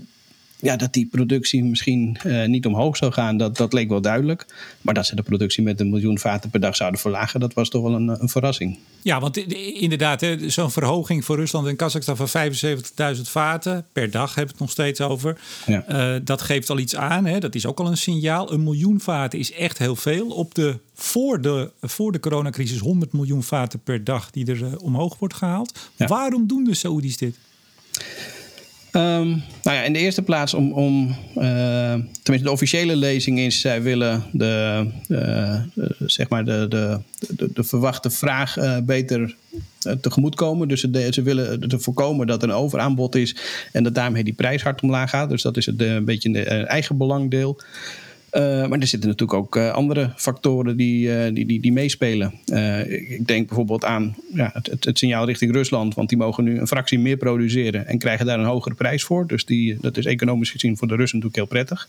ja, 0.65 0.75
dat 0.75 0.93
die 0.93 1.05
productie 1.05 1.63
misschien 1.63 2.17
uh, 2.25 2.45
niet 2.45 2.65
omhoog 2.65 2.97
zou 2.97 3.11
gaan, 3.11 3.37
dat, 3.37 3.57
dat 3.57 3.73
leek 3.73 3.89
wel 3.89 4.01
duidelijk. 4.01 4.45
Maar 4.81 4.93
dat 4.93 5.05
ze 5.05 5.15
de 5.15 5.21
productie 5.21 5.63
met 5.63 5.79
een 5.79 5.89
miljoen 5.89 6.19
vaten 6.19 6.49
per 6.49 6.59
dag 6.59 6.75
zouden 6.75 6.99
verlagen, 6.99 7.39
dat 7.39 7.53
was 7.53 7.69
toch 7.69 7.81
wel 7.81 7.93
een, 7.93 8.07
een 8.21 8.29
verrassing. 8.29 8.77
Ja, 9.01 9.19
want 9.19 9.37
inderdaad, 9.57 10.25
zo'n 10.47 10.71
verhoging 10.71 11.25
voor 11.25 11.35
Rusland 11.35 11.67
en 11.67 11.75
Kazachstan 11.75 12.17
van 12.17 12.51
75.000 13.15 13.21
vaten 13.21 13.85
per 13.91 14.11
dag, 14.11 14.35
hebben 14.35 14.45
we 14.45 14.51
het 14.51 14.59
nog 14.59 14.69
steeds 14.69 15.01
over. 15.01 15.37
Ja. 15.65 16.13
Uh, 16.15 16.21
dat 16.23 16.41
geeft 16.41 16.69
al 16.69 16.79
iets 16.79 16.95
aan, 16.95 17.25
hè? 17.25 17.39
dat 17.39 17.55
is 17.55 17.65
ook 17.65 17.79
al 17.79 17.87
een 17.87 17.97
signaal. 17.97 18.51
Een 18.51 18.63
miljoen 18.63 18.99
vaten 18.99 19.39
is 19.39 19.51
echt 19.51 19.77
heel 19.77 19.95
veel. 19.95 20.27
Op 20.27 20.55
de, 20.55 20.79
voor, 20.93 21.41
de, 21.41 21.71
voor 21.81 22.11
de 22.11 22.19
coronacrisis 22.19 22.79
100 22.79 23.13
miljoen 23.13 23.43
vaten 23.43 23.79
per 23.79 24.03
dag 24.03 24.31
die 24.31 24.45
er 24.45 24.61
uh, 24.61 24.67
omhoog 24.77 25.19
wordt 25.19 25.33
gehaald. 25.33 25.89
Ja. 25.95 26.07
Waarom 26.07 26.47
doen 26.47 26.63
de 26.63 26.73
Saoedi's 26.73 27.17
dit? 27.17 27.37
Um, 28.95 29.43
nou 29.63 29.77
ja, 29.77 29.83
in 29.83 29.93
de 29.93 29.99
eerste 29.99 30.21
plaats 30.21 30.53
om, 30.53 30.71
om 30.71 31.07
uh, 31.37 31.93
tenminste 31.93 32.43
de 32.43 32.51
officiële 32.51 32.95
lezing 32.95 33.39
is, 33.39 33.61
zij 33.61 33.81
willen 33.81 34.23
de, 34.31 34.85
uh, 35.07 35.59
zeg 36.05 36.29
maar 36.29 36.45
de, 36.45 36.65
de, 36.69 36.99
de, 37.29 37.49
de, 37.53 37.63
verwachte 37.63 38.09
vraag 38.09 38.57
uh, 38.57 38.77
beter 38.83 39.35
tegemoetkomen. 40.01 40.67
Dus 40.67 40.81
ze, 40.81 41.07
ze 41.11 41.21
willen 41.21 41.67
te 41.67 41.79
voorkomen 41.79 42.27
dat 42.27 42.43
er 42.43 42.49
een 42.49 42.55
overaanbod 42.55 43.15
is 43.15 43.35
en 43.71 43.83
dat 43.83 43.95
daarmee 43.95 44.23
die 44.23 44.33
prijs 44.33 44.63
hard 44.63 44.81
omlaag 44.81 45.09
gaat. 45.09 45.29
Dus 45.29 45.41
dat 45.41 45.57
is 45.57 45.65
het 45.65 45.81
een 45.81 46.05
beetje 46.05 46.29
een 46.29 46.65
eigen 46.65 46.97
belangdeel. 46.97 47.59
Uh, 48.35 48.41
maar 48.41 48.79
er 48.79 48.87
zitten 48.87 49.09
natuurlijk 49.09 49.39
ook 49.39 49.55
uh, 49.55 49.71
andere 49.71 50.11
factoren 50.15 50.77
die, 50.77 51.07
uh, 51.07 51.33
die, 51.33 51.45
die, 51.45 51.59
die, 51.59 51.71
meespelen. 51.71 52.33
ik 52.87 53.27
denk 53.27 53.47
bijvoorbeeld 53.47 53.85
aan 53.85 54.15
ja, 54.33 54.49
het, 54.53 54.85
het, 54.85 54.97
signaal 54.97 55.25
richting 55.25 55.53
Rusland, 55.53 55.95
want 55.95 56.09
die 56.09 56.17
mogen 56.17 56.43
nu 56.43 56.59
een 56.59 56.67
fractie 56.67 56.99
meer 56.99 57.17
produceren 57.17 57.87
en 57.87 57.97
krijgen 57.97 58.25
daar 58.25 58.39
een 58.39 58.45
hogere 58.45 58.75
prijs 58.75 59.03
voor. 59.03 59.27
Dus 59.27 59.45
die, 59.45 59.77
dat 59.81 59.97
is 59.97 60.05
economisch 60.05 60.49
gezien 60.49 60.77
voor 60.77 60.87
de 60.87 60.95
Russen 60.95 61.19
natuurlijk 61.19 61.51
heel 61.51 61.63
prettig. 61.63 61.87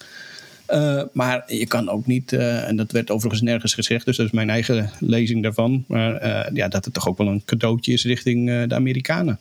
maar 1.13 1.45
je 1.47 1.67
kan 1.67 1.89
ook 1.89 2.07
niet, 2.07 2.33
en 2.33 2.77
dat 2.77 2.93
werd 2.93 3.11
overigens 3.11 3.43
nergens 3.43 3.75
gezegd, 3.75 4.05
dus 4.05 4.17
dat 4.17 4.27
is 4.27 4.33
mijn 4.33 4.51
eigen 4.51 4.91
lezing 4.99 5.43
daarvan. 5.43 5.85
Maar 5.89 6.15
ja, 6.55 6.69
dat 6.69 6.85
het 6.85 6.95
toch 6.95 7.09
ook 7.09 7.19
wel 7.19 7.29
een 7.29 7.43
cadeautje 7.45 7.93
is 7.93 8.05
richting 8.05 8.67
de 8.69 8.75
Amerikanen. 8.75 9.39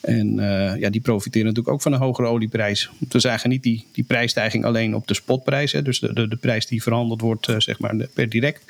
En 0.00 0.38
uh, 0.38 0.76
ja, 0.78 0.90
die 0.90 1.00
profiteren 1.00 1.46
natuurlijk 1.46 1.74
ook 1.74 1.82
van 1.82 1.92
een 1.92 1.98
hogere 1.98 2.28
olieprijs. 2.28 2.90
We 3.08 3.20
zagen 3.20 3.50
niet 3.50 3.62
die, 3.62 3.84
die 3.92 4.04
prijsstijging 4.04 4.64
alleen 4.64 4.94
op 4.94 5.06
de 5.06 5.14
spotprijs, 5.14 5.72
hè, 5.72 5.82
dus 5.82 6.00
de, 6.00 6.12
de, 6.12 6.28
de 6.28 6.36
prijs 6.36 6.66
die 6.66 6.82
verhandeld 6.82 7.20
wordt 7.20 7.48
uh, 7.48 7.56
zeg 7.58 7.78
maar 7.78 7.96
per 8.14 8.28
direct. 8.28 8.62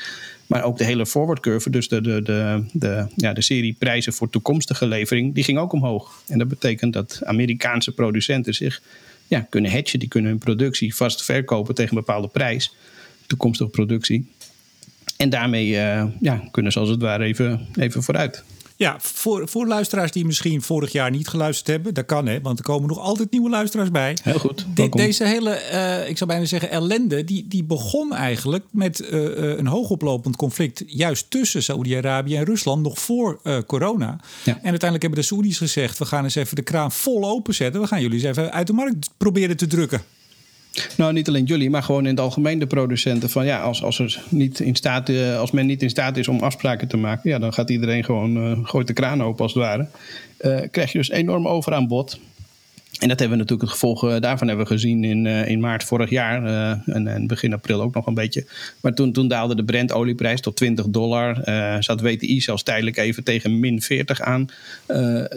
Maar 0.46 0.62
ook 0.62 0.78
de 0.78 0.84
hele 0.84 1.06
forward 1.06 1.40
curve, 1.40 1.70
dus 1.70 1.88
de, 1.88 2.00
de, 2.00 2.22
de, 2.22 2.64
de, 2.72 3.06
ja, 3.16 3.32
de 3.32 3.42
serie 3.42 3.76
prijzen 3.78 4.12
voor 4.12 4.30
toekomstige 4.30 4.86
levering, 4.86 5.34
die 5.34 5.44
ging 5.44 5.58
ook 5.58 5.72
omhoog. 5.72 6.22
En 6.28 6.38
dat 6.38 6.48
betekent 6.48 6.92
dat 6.92 7.20
Amerikaanse 7.24 7.92
producenten 7.92 8.54
zich 8.54 8.82
ja, 9.26 9.46
kunnen 9.50 9.70
hedgen. 9.70 9.98
Die 9.98 10.08
kunnen 10.08 10.30
hun 10.30 10.40
productie 10.40 10.94
vast 10.94 11.24
verkopen 11.24 11.74
tegen 11.74 11.96
een 11.96 12.04
bepaalde 12.04 12.28
prijs, 12.28 12.74
toekomstige 13.26 13.70
productie. 13.70 14.26
En 15.16 15.30
daarmee 15.30 15.68
uh, 15.68 16.04
ja, 16.20 16.48
kunnen 16.50 16.72
ze 16.72 16.78
als 16.78 16.88
het 16.88 17.00
ware 17.00 17.24
even, 17.24 17.66
even 17.78 18.02
vooruit. 18.02 18.44
Ja, 18.78 18.96
voor, 19.00 19.48
voor 19.48 19.66
luisteraars 19.66 20.12
die 20.12 20.24
misschien 20.24 20.62
vorig 20.62 20.92
jaar 20.92 21.10
niet 21.10 21.28
geluisterd 21.28 21.66
hebben, 21.66 21.94
dat 21.94 22.06
kan 22.06 22.26
hè, 22.26 22.40
want 22.40 22.58
er 22.58 22.64
komen 22.64 22.88
nog 22.88 22.98
altijd 22.98 23.30
nieuwe 23.30 23.50
luisteraars 23.50 23.90
bij. 23.90 24.16
Heel 24.22 24.38
goed. 24.38 24.66
De, 24.74 24.88
deze 24.88 25.24
hele, 25.24 25.62
uh, 25.72 26.08
ik 26.08 26.16
zou 26.16 26.30
bijna 26.30 26.44
zeggen, 26.44 26.70
ellende, 26.70 27.24
die, 27.24 27.46
die 27.48 27.64
begon 27.64 28.14
eigenlijk 28.14 28.64
met 28.70 29.00
uh, 29.00 29.08
een 29.58 29.66
hoogoplopend 29.66 30.36
conflict, 30.36 30.82
juist 30.86 31.30
tussen 31.30 31.62
Saoedi-Arabië 31.62 32.36
en 32.36 32.44
Rusland, 32.44 32.82
nog 32.82 32.98
voor 32.98 33.40
uh, 33.42 33.58
corona. 33.66 34.20
Ja. 34.44 34.52
En 34.52 34.70
uiteindelijk 34.70 35.02
hebben 35.02 35.20
de 35.20 35.26
Saoedi's 35.26 35.58
gezegd: 35.58 35.98
we 35.98 36.04
gaan 36.04 36.24
eens 36.24 36.34
even 36.34 36.56
de 36.56 36.62
kraan 36.62 36.92
vol 36.92 37.24
openzetten. 37.24 37.80
We 37.80 37.86
gaan 37.86 38.00
jullie 38.00 38.18
eens 38.18 38.38
even 38.38 38.52
uit 38.52 38.66
de 38.66 38.72
markt 38.72 39.10
proberen 39.16 39.56
te 39.56 39.66
drukken. 39.66 40.02
Nou, 40.96 41.12
niet 41.12 41.28
alleen 41.28 41.44
jullie, 41.44 41.70
maar 41.70 41.82
gewoon 41.82 42.02
in 42.02 42.10
het 42.10 42.20
algemeen 42.20 42.58
de 42.58 42.66
producenten. 42.66 43.30
Van 43.30 43.46
ja, 43.46 43.60
als, 43.60 43.82
als, 43.82 43.98
er 43.98 44.22
niet 44.28 44.60
in 44.60 44.74
staat, 44.74 45.08
uh, 45.08 45.38
als 45.38 45.50
men 45.50 45.66
niet 45.66 45.82
in 45.82 45.90
staat 45.90 46.16
is 46.16 46.28
om 46.28 46.40
afspraken 46.40 46.88
te 46.88 46.96
maken, 46.96 47.30
ja, 47.30 47.38
dan 47.38 47.52
gaat 47.52 47.70
iedereen 47.70 48.04
gewoon 48.04 48.36
uh, 48.36 48.58
gooit 48.62 48.86
de 48.86 48.92
kraan 48.92 49.22
open 49.22 49.42
als 49.42 49.54
het 49.54 49.62
ware. 49.62 49.86
Uh, 50.40 50.60
krijg 50.70 50.92
je 50.92 50.98
dus 50.98 51.10
enorm 51.10 51.48
overaanbod. 51.48 52.18
En 52.98 53.08
dat 53.08 53.18
hebben 53.18 53.38
we 53.38 53.42
natuurlijk 53.42 53.70
het 53.70 53.80
gevolg 53.80 54.18
daarvan 54.20 54.48
hebben 54.48 54.66
we 54.66 54.72
gezien 54.72 55.04
in, 55.04 55.24
uh, 55.24 55.48
in 55.48 55.60
maart 55.60 55.84
vorig 55.84 56.10
jaar 56.10 56.44
uh, 56.44 56.94
en, 56.94 57.06
en, 57.06 57.26
begin 57.26 57.52
april 57.52 57.80
ook 57.80 57.94
nog 57.94 58.06
een 58.06 58.14
beetje. 58.14 58.46
Maar 58.80 58.94
toen, 58.94 59.12
toen 59.12 59.28
daalde 59.28 59.54
de 59.54 59.64
Brent-olieprijs 59.64 60.40
tot 60.40 60.56
20 60.56 60.86
dollar. 60.88 61.38
Zat 61.82 62.00
WTI 62.00 62.40
zelfs 62.40 62.62
tijdelijk 62.62 62.96
even 62.96 63.24
tegen 63.24 63.60
min 63.60 63.82
40 63.82 64.20
aan. 64.20 64.48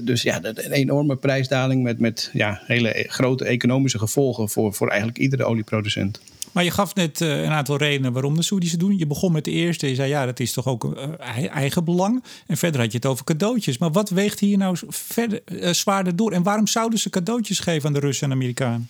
dus 0.03 0.21
ja, 0.21 0.39
een 0.43 0.71
enorme 0.71 1.15
prijsdaling 1.15 1.83
met, 1.83 1.99
met 1.99 2.29
ja, 2.33 2.61
hele 2.65 3.05
grote 3.07 3.45
economische 3.45 3.99
gevolgen 3.99 4.49
voor, 4.49 4.73
voor 4.73 4.87
eigenlijk 4.87 5.19
iedere 5.19 5.43
olieproducent. 5.43 6.19
Maar 6.51 6.63
je 6.63 6.71
gaf 6.71 6.95
net 6.95 7.21
uh, 7.21 7.43
een 7.43 7.51
aantal 7.51 7.77
redenen 7.77 8.13
waarom 8.13 8.35
de 8.35 8.41
Saoedi's 8.41 8.71
doen. 8.71 8.97
Je 8.97 9.07
begon 9.07 9.31
met 9.31 9.45
de 9.45 9.51
eerste. 9.51 9.87
Je 9.87 9.95
zei 9.95 10.09
ja, 10.09 10.25
dat 10.25 10.39
is 10.39 10.53
toch 10.53 10.67
ook 10.67 10.83
uh, 10.83 11.53
eigen 11.55 11.83
belang. 11.83 12.23
En 12.47 12.57
verder 12.57 12.81
had 12.81 12.91
je 12.91 12.97
het 12.97 13.05
over 13.05 13.25
cadeautjes. 13.25 13.77
Maar 13.77 13.91
wat 13.91 14.09
weegt 14.09 14.39
hier 14.39 14.57
nou 14.57 14.77
verder, 14.87 15.41
uh, 15.45 15.69
zwaarder 15.69 16.15
door? 16.15 16.31
En 16.31 16.43
waarom 16.43 16.67
zouden 16.67 16.99
ze 16.99 17.09
cadeautjes 17.09 17.59
geven 17.59 17.87
aan 17.87 17.93
de 17.93 17.99
Russen 17.99 18.27
en 18.27 18.33
Amerikanen? 18.33 18.89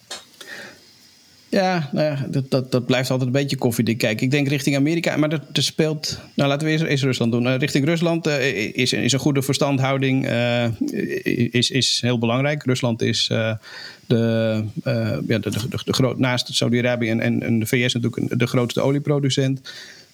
Ja, 1.50 1.90
nou 1.92 2.18
dat, 2.28 2.50
dat, 2.50 2.72
dat 2.72 2.86
blijft 2.86 3.10
altijd 3.10 3.28
een 3.28 3.36
beetje 3.36 3.58
koffiedik 3.58 3.98
kijken. 3.98 4.26
Ik 4.26 4.32
denk 4.32 4.48
richting 4.48 4.76
Amerika, 4.76 5.18
maar 5.18 5.32
er, 5.32 5.42
er 5.54 5.64
speelt... 5.64 6.20
Nou, 6.34 6.50
laten 6.50 6.68
we 6.68 6.74
eerst, 6.74 6.84
eerst 6.84 7.04
Rusland 7.04 7.32
doen. 7.32 7.46
Uh, 7.46 7.58
richting 7.58 7.86
Rusland 7.86 8.28
uh, 8.28 8.74
is, 8.74 8.94
is 8.94 9.12
een 9.12 9.20
goede 9.20 9.42
verstandhouding 9.42 10.30
uh, 10.30 10.66
is, 11.52 11.70
is 11.70 12.00
heel 12.02 12.18
belangrijk. 12.18 12.64
Rusland 12.64 13.02
is 13.02 13.28
de, 13.28 13.58
ja, 14.08 14.64
de, 15.28 15.40
de, 15.40 15.52
de, 15.86 15.94
groot, 15.94 16.18
naast 16.18 16.56
Saudi-Arabië 16.56 17.10
en, 17.10 17.42
en, 17.42 17.60
de 17.60 17.66
VS 17.66 17.94
natuurlijk 17.94 18.40
de 18.40 18.48
grootste 18.48 18.82
olieproducent. 18.82 19.62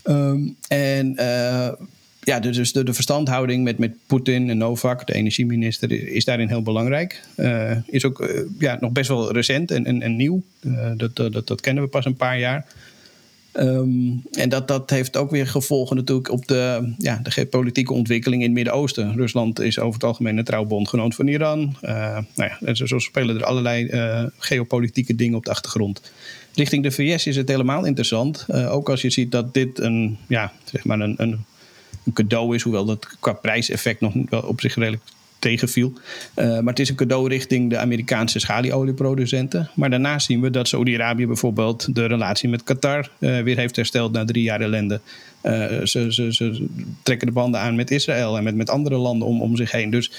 Um, 0.04 0.56
en 0.68 1.16
ja, 2.26 2.40
dus 2.40 2.72
de, 2.72 2.94
verstandhouding 2.94 3.64
met, 3.64 3.78
met 3.78 3.96
Poetin 4.08 4.50
en 4.50 4.58
Novak, 4.58 5.08
de 5.08 5.14
energieminister, 5.14 5.92
is 5.92 6.26
daarin 6.26 6.48
heel 6.48 6.62
belangrijk. 6.62 7.24
Uh, 7.36 7.72
is 7.86 8.06
ook 8.06 8.22
uh, 8.22 8.42
ja, 8.60 8.78
nog 8.80 8.92
best 8.92 9.08
wel 9.08 9.32
recent 9.32 9.72
en, 9.72 9.86
en, 9.86 10.02
en 10.02 10.16
nieuw. 10.16 10.44
Uh, 10.62 10.92
dat, 10.98 11.16
dat, 11.16 11.48
dat 11.48 11.62
kennen 11.62 11.84
we 11.84 11.90
pas 11.90 12.06
een 12.06 12.16
paar 12.16 12.40
jaar. 12.40 12.66
Um, 13.54 14.22
en 14.32 14.50
dat, 14.50 14.68
dat 14.68 14.90
heeft 14.90 15.18
ook 15.18 15.32
weer 15.32 15.48
gevolgen 15.48 15.96
natuurlijk 15.96 16.32
op 16.32 16.48
de, 16.48 16.94
ja, 16.98 17.20
de 17.24 17.32
geopolitieke 17.32 17.94
ontwikkeling 17.94 18.42
in 18.42 18.48
het 18.48 18.58
Midden-Oosten. 18.58 19.16
Rusland 19.16 19.60
is 19.60 19.80
over 19.80 19.94
het 19.94 20.04
algemeen 20.04 20.38
een 20.38 20.44
trouw 20.44 20.66
bondgenoot 20.66 21.16
van 21.16 21.28
Iran. 21.28 21.76
nou 21.82 22.26
ja, 22.36 22.74
zo 22.74 23.00
spelen 23.00 23.36
er 23.36 23.44
allerlei 23.44 23.90
geopolitieke 24.38 25.16
dingen 25.16 25.38
op 25.38 25.46
de 25.46 25.52
achtergrond. 25.52 26.02
Richting 26.54 26.84
de 26.84 26.92
VS 26.92 27.28
is 27.28 27.36
het 27.36 27.50
helemaal 27.50 27.86
interessant. 27.86 28.46
ook 28.54 28.90
als 28.90 29.02
je 29.02 29.10
ziet 29.10 29.32
dat 29.32 29.54
dit 29.54 29.80
een, 29.80 30.18
ja, 30.28 30.52
zeg 30.64 30.84
maar 30.84 31.00
een, 31.00 31.14
een 31.18 31.46
een 32.04 32.14
cadeau 32.14 32.56
is. 32.56 32.62
Hoewel 32.62 32.86
dat 32.86 33.08
qua 33.20 33.34
prijseffect 33.34 34.02
nog 34.02 34.14
wel 34.30 34.42
op 34.42 34.62
zich 34.62 34.76
redelijk 34.76 35.04
tegenviel. 35.46 35.94
Uh, 36.36 36.46
maar 36.46 36.74
het 36.74 36.80
is 36.80 36.90
een 36.90 36.96
cadeau 36.96 37.30
richting 37.30 37.70
de 37.70 37.78
Amerikaanse 37.78 38.40
schalieolieproducenten. 38.40 39.70
Maar 39.74 39.90
daarnaast 39.90 40.26
zien 40.26 40.42
we 40.42 40.50
dat 40.50 40.68
Saudi-Arabië 40.68 41.28
bijvoorbeeld 41.28 41.96
de 41.96 42.06
relatie 42.06 42.50
met 42.50 42.64
Qatar 42.64 43.10
uh, 43.20 43.42
weer 43.42 43.58
heeft 43.58 43.76
hersteld 43.76 44.12
na 44.12 44.26
drie 44.26 44.44
jaar 44.44 44.62
ellende. 44.62 45.00
Uh, 45.44 45.52
ze, 45.84 46.14
ze, 46.14 46.34
ze, 46.34 46.66
trekken 47.04 47.28
de 47.28 47.34
banden 47.34 47.60
aan 47.60 47.76
met 47.76 47.92
Israël 47.92 48.38
en 48.38 48.44
met, 48.44 48.56
met 48.56 48.70
andere 48.70 48.96
landen 48.96 49.28
om, 49.28 49.42
om 49.42 49.56
zich 49.56 49.72
heen. 49.72 49.90
Dus 49.90 50.12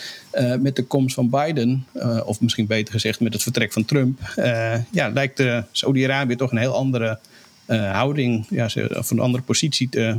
met 0.61 0.77
de 0.77 0.85
komst 0.85 1.15
van 1.15 1.31
Biden, 1.31 1.87
of 2.25 2.41
misschien 2.41 2.67
beter 2.67 2.93
gezegd 2.93 3.21
met 3.21 3.33
het 3.33 3.43
vertrek 3.43 3.73
van 3.73 3.85
Trump, 3.85 4.19
ja, 4.91 5.09
lijkt 5.09 5.43
Saudi-Arabië 5.73 6.37
toch 6.37 6.51
een 6.51 6.59
heel 6.59 6.75
andere 6.75 7.19
houding, 7.67 8.47
ja, 8.51 8.69
of 8.95 9.11
een 9.11 9.19
andere 9.19 9.43
positie 9.43 9.89
te, 9.89 10.17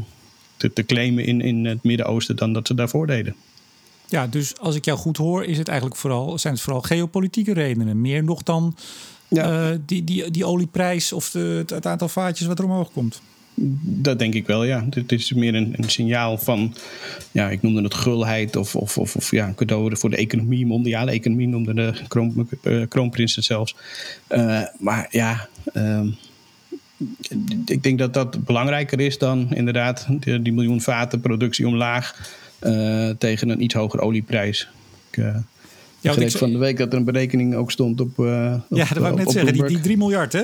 te, 0.57 0.73
te 0.73 0.85
claimen 0.85 1.25
in, 1.25 1.41
in 1.41 1.65
het 1.65 1.83
Midden-Oosten 1.83 2.35
dan 2.35 2.53
dat 2.53 2.67
ze 2.67 2.73
daarvoor 2.73 3.07
deden. 3.07 3.35
Ja, 4.09 4.27
dus 4.27 4.57
als 4.57 4.75
ik 4.75 4.85
jou 4.85 4.97
goed 4.97 5.17
hoor, 5.17 5.45
is 5.45 5.57
het 5.57 5.67
eigenlijk 5.67 5.99
vooral, 5.99 6.37
zijn 6.39 6.53
het 6.53 6.63
vooral 6.63 6.81
geopolitieke 6.81 7.53
redenen. 7.53 8.01
Meer 8.01 8.23
nog 8.23 8.43
dan 8.43 8.75
ja. 9.27 9.71
uh, 9.71 9.77
die, 9.85 10.03
die, 10.03 10.31
die 10.31 10.45
olieprijs 10.45 11.13
of 11.13 11.29
de, 11.29 11.63
het 11.67 11.85
aantal 11.85 12.09
vaatjes 12.09 12.47
wat 12.47 12.59
er 12.59 12.65
omhoog 12.65 12.91
komt. 12.91 13.21
Dat 13.81 14.19
denk 14.19 14.33
ik 14.33 14.47
wel, 14.47 14.63
ja. 14.63 14.85
Dit 14.89 15.11
is 15.11 15.33
meer 15.33 15.55
een, 15.55 15.73
een 15.77 15.89
signaal 15.89 16.37
van, 16.37 16.75
ja, 17.31 17.49
ik 17.49 17.61
noemde 17.61 17.81
het 17.81 17.93
gulheid 17.93 18.55
of, 18.55 18.75
of, 18.75 18.97
of, 18.97 19.15
of 19.15 19.31
ja, 19.31 19.53
cadeau 19.55 19.97
voor 19.97 20.09
de 20.09 20.17
economie, 20.17 20.65
mondiale 20.65 21.11
economie 21.11 21.47
noemde 21.47 21.73
de 21.73 21.93
kroon, 22.07 22.49
uh, 22.63 22.87
kroonprins 22.87 23.35
het 23.35 23.45
zelfs. 23.45 23.75
Uh, 24.29 24.61
maar 24.79 25.07
ja, 25.11 25.47
uh, 25.73 26.07
ik 27.65 27.83
denk 27.83 27.99
dat 27.99 28.13
dat 28.13 28.45
belangrijker 28.45 28.99
is 28.99 29.17
dan 29.17 29.47
inderdaad 29.53 30.07
die, 30.09 30.41
die 30.41 30.53
miljoen 30.53 30.81
vaten 30.81 31.19
productie 31.19 31.67
omlaag 31.67 32.35
uh, 32.63 33.09
tegen 33.09 33.49
een 33.49 33.63
iets 33.63 33.73
hoger 33.73 33.99
olieprijs. 33.99 34.69
Ik, 35.09 35.17
uh, 35.17 35.35
ja, 35.99 36.15
ik 36.15 36.31
van 36.31 36.51
de 36.51 36.57
week 36.57 36.77
dat 36.77 36.91
er 36.91 36.97
een 36.97 37.03
berekening 37.03 37.55
ook 37.55 37.71
stond 37.71 38.01
op. 38.01 38.17
Uh, 38.19 38.25
ja, 38.69 38.85
dat 38.87 38.97
wou 38.97 39.11
ik 39.11 39.17
net 39.17 39.31
zeggen, 39.31 39.53
die, 39.53 39.65
die 39.65 39.79
3 39.79 39.97
miljard 39.97 40.33
hè? 40.33 40.43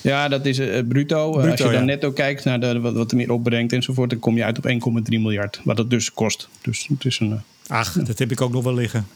Ja, 0.00 0.28
dat 0.28 0.46
is 0.46 0.56
bruto. 0.56 0.84
bruto. 0.84 1.50
Als 1.50 1.58
je 1.58 1.64
dan 1.64 1.72
ja. 1.72 1.80
netto 1.80 2.12
kijkt 2.12 2.44
naar 2.44 2.60
de, 2.60 2.80
wat, 2.80 2.94
wat 2.94 3.10
er 3.10 3.16
meer 3.16 3.32
opbrengt 3.32 3.72
enzovoort, 3.72 4.10
dan 4.10 4.18
kom 4.18 4.36
je 4.36 4.44
uit 4.44 4.58
op 4.58 4.68
1,3 4.68 5.02
miljard. 5.08 5.60
Wat 5.64 5.78
het 5.78 5.90
dus 5.90 6.12
kost. 6.12 6.48
Dus 6.62 6.86
het 6.88 7.04
is 7.04 7.18
een. 7.18 7.40
Ach, 7.66 7.92
dat 7.92 8.18
heb 8.18 8.30
ik 8.30 8.40
ook 8.40 8.52
nog 8.52 8.64
wel 8.64 8.74
liggen. 8.74 9.06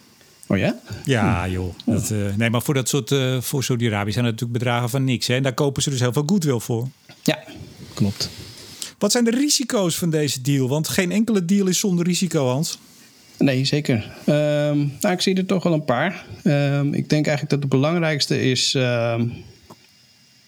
Oh 0.50 0.58
ja? 0.58 0.78
Ja, 1.04 1.48
joh. 1.48 1.74
Dat, 1.84 2.10
uh, 2.10 2.34
nee, 2.36 2.50
maar 2.50 2.62
voor 2.62 2.74
dat 2.74 2.88
soort, 2.88 3.10
uh, 3.10 3.40
voor 3.40 3.64
Saudi-Arabië 3.64 4.12
zijn 4.12 4.24
dat 4.24 4.32
natuurlijk 4.32 4.58
bedragen 4.58 4.90
van 4.90 5.04
niks. 5.04 5.26
Hè? 5.26 5.34
En 5.34 5.42
daar 5.42 5.54
kopen 5.54 5.82
ze 5.82 5.90
dus 5.90 6.00
heel 6.00 6.12
veel 6.12 6.22
goodwill 6.26 6.58
voor. 6.58 6.88
Ja, 7.22 7.38
klopt. 7.94 8.30
Wat 8.98 9.12
zijn 9.12 9.24
de 9.24 9.30
risico's 9.30 9.96
van 9.96 10.10
deze 10.10 10.40
deal? 10.40 10.68
Want 10.68 10.88
geen 10.88 11.12
enkele 11.12 11.44
deal 11.44 11.66
is 11.66 11.78
zonder 11.78 12.06
risico, 12.06 12.46
Hans. 12.46 12.78
Nee, 13.38 13.64
zeker. 13.64 13.96
Um, 14.26 14.92
nou, 15.00 15.14
ik 15.14 15.20
zie 15.20 15.36
er 15.36 15.46
toch 15.46 15.62
wel 15.62 15.72
een 15.72 15.84
paar. 15.84 16.24
Um, 16.44 16.94
ik 16.94 17.08
denk 17.08 17.26
eigenlijk 17.26 17.50
dat 17.50 17.58
het 17.58 17.68
belangrijkste 17.68 18.50
is. 18.50 18.74
Um, 18.74 18.82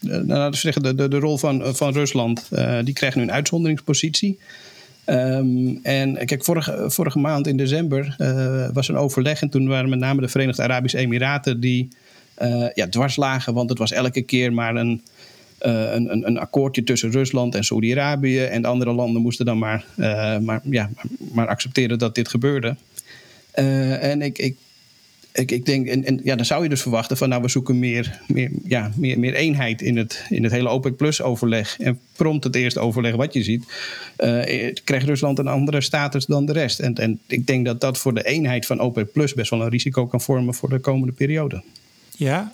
nou, 0.01 0.25
laten 0.27 0.51
we 0.51 0.57
zeggen, 0.57 0.83
de, 0.83 0.95
de, 0.95 1.09
de 1.09 1.19
rol 1.19 1.39
van, 1.39 1.77
van 1.77 1.93
Rusland. 1.93 2.49
Uh, 2.53 2.79
die 2.85 2.95
krijgt 2.95 3.17
nu 3.17 3.23
een 3.23 3.33
uitzonderingspositie. 3.33 4.39
Um, 5.11 5.79
en 5.83 6.27
kijk, 6.27 6.45
vorige, 6.45 6.85
vorige 6.87 7.19
maand 7.19 7.47
in 7.47 7.57
december 7.57 8.17
uh, 8.19 8.69
was 8.73 8.89
een 8.89 8.97
overleg. 8.97 9.43
En 9.43 9.49
toen 9.49 9.69
waren 9.69 9.89
met 9.89 9.99
name 9.99 10.21
de 10.21 10.29
Verenigde 10.29 10.63
Arabische 10.63 10.99
Emiraten 10.99 11.61
die 11.61 11.89
uh, 12.43 12.67
ja, 12.75 12.89
dwars 12.89 13.17
lagen. 13.17 13.55
Want 13.55 13.69
het 13.71 13.79
was 13.79 13.93
elke 13.93 14.23
keer 14.23 14.53
maar 14.53 14.77
een, 14.77 15.03
uh, 15.67 15.93
een, 15.93 16.27
een, 16.27 16.39
akkoordje 16.39 16.85
tussen 16.85 17.11
Rusland 17.11 17.55
en 17.55 17.65
Saudi-Arabië. 17.65 18.41
En 18.41 18.63
de 18.63 18.69
andere 18.69 18.93
landen 18.93 19.23
moesten 19.23 19.47
dan 19.47 19.59
maar, 19.59 19.85
maar, 20.41 20.61
ja, 20.65 20.91
maar 21.33 21.47
accepteren 21.47 21.99
dat 21.99 22.15
dit 22.15 22.29
gebeurde. 22.29 22.77
en 24.01 24.23
ik, 24.23 24.39
ik 24.39 24.57
ik, 25.33 25.51
ik 25.51 25.67
denk, 25.67 25.87
en, 25.87 26.05
en 26.05 26.21
ja, 26.25 26.37
dan 26.37 26.45
zou 26.45 26.63
je 26.63 26.69
dus 26.69 26.83
verwachten 26.83 27.17
van 27.17 27.29
nou, 27.29 27.43
we 27.43 27.49
zoeken 27.49 27.79
meer, 27.79 28.21
meer, 28.27 28.51
ja, 28.65 28.91
meer, 28.97 29.19
meer 29.19 29.35
eenheid 29.35 29.83
in 29.83 29.97
het, 29.97 30.25
in 30.29 30.43
het 30.43 30.53
hele 30.53 30.69
OPEC 30.69 30.97
Plus 30.97 31.23
overleg. 31.23 31.77
En 31.79 31.99
prompt 32.17 32.45
het 32.45 32.57
eerste 32.57 32.81
overleg 32.81 33.15
wat 33.15 33.33
je 33.33 33.43
ziet, 33.43 33.65
uh, 34.19 34.73
krijgt 34.85 35.07
Rusland 35.07 35.39
een 35.39 35.47
andere 35.47 35.81
status 35.81 36.27
dan 36.27 36.47
de 36.47 36.53
rest. 36.53 36.79
En, 36.79 36.95
en 36.95 37.21
ik 37.27 37.47
denk 37.47 37.65
dat 37.65 37.81
dat 37.81 37.99
voor 37.99 38.15
de 38.15 38.25
eenheid 38.25 38.67
van 38.67 38.81
OPEC 38.81 39.13
Plus 39.13 39.35
best 39.35 39.51
wel 39.51 39.63
een 39.63 39.69
risico 39.69 40.07
kan 40.07 40.21
vormen 40.21 40.55
voor 40.55 40.69
de 40.69 40.79
komende 40.79 41.13
periode. 41.13 41.63
Ja, 42.17 42.51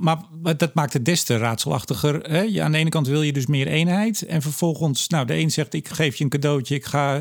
Maar, 0.00 0.16
dat 0.56 0.74
maakt 0.74 0.92
het 0.92 1.04
des 1.04 1.22
te 1.22 1.36
raadselachtiger. 1.36 2.20
Hè? 2.22 2.40
Ja, 2.40 2.64
aan 2.64 2.72
de 2.72 2.78
ene 2.78 2.90
kant 2.90 3.06
wil 3.06 3.22
je 3.22 3.32
dus 3.32 3.46
meer 3.46 3.66
eenheid. 3.66 4.22
En 4.22 4.42
vervolgens, 4.42 5.08
nou, 5.08 5.26
de 5.26 5.34
een 5.34 5.50
zegt: 5.50 5.74
Ik 5.74 5.88
geef 5.88 6.16
je 6.16 6.24
een 6.24 6.30
cadeautje. 6.30 6.74
Ik 6.74 6.84
ga 6.84 7.20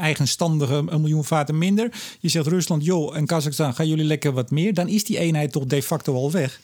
eigenstandige 0.00 0.74
een 0.86 1.00
miljoen 1.00 1.24
vaten 1.24 1.58
minder. 1.58 1.90
Je 2.20 2.28
zegt 2.28 2.46
Rusland, 2.46 2.84
joh, 2.84 3.16
en 3.16 3.26
Kazachstan, 3.26 3.74
gaan 3.74 3.88
jullie 3.88 4.04
lekker 4.04 4.32
wat 4.32 4.50
meer. 4.50 4.74
Dan 4.74 4.88
is 4.88 5.04
die 5.04 5.18
eenheid 5.18 5.52
toch 5.52 5.64
de 5.64 5.82
facto 5.82 6.14
al 6.14 6.30
weg. 6.30 6.60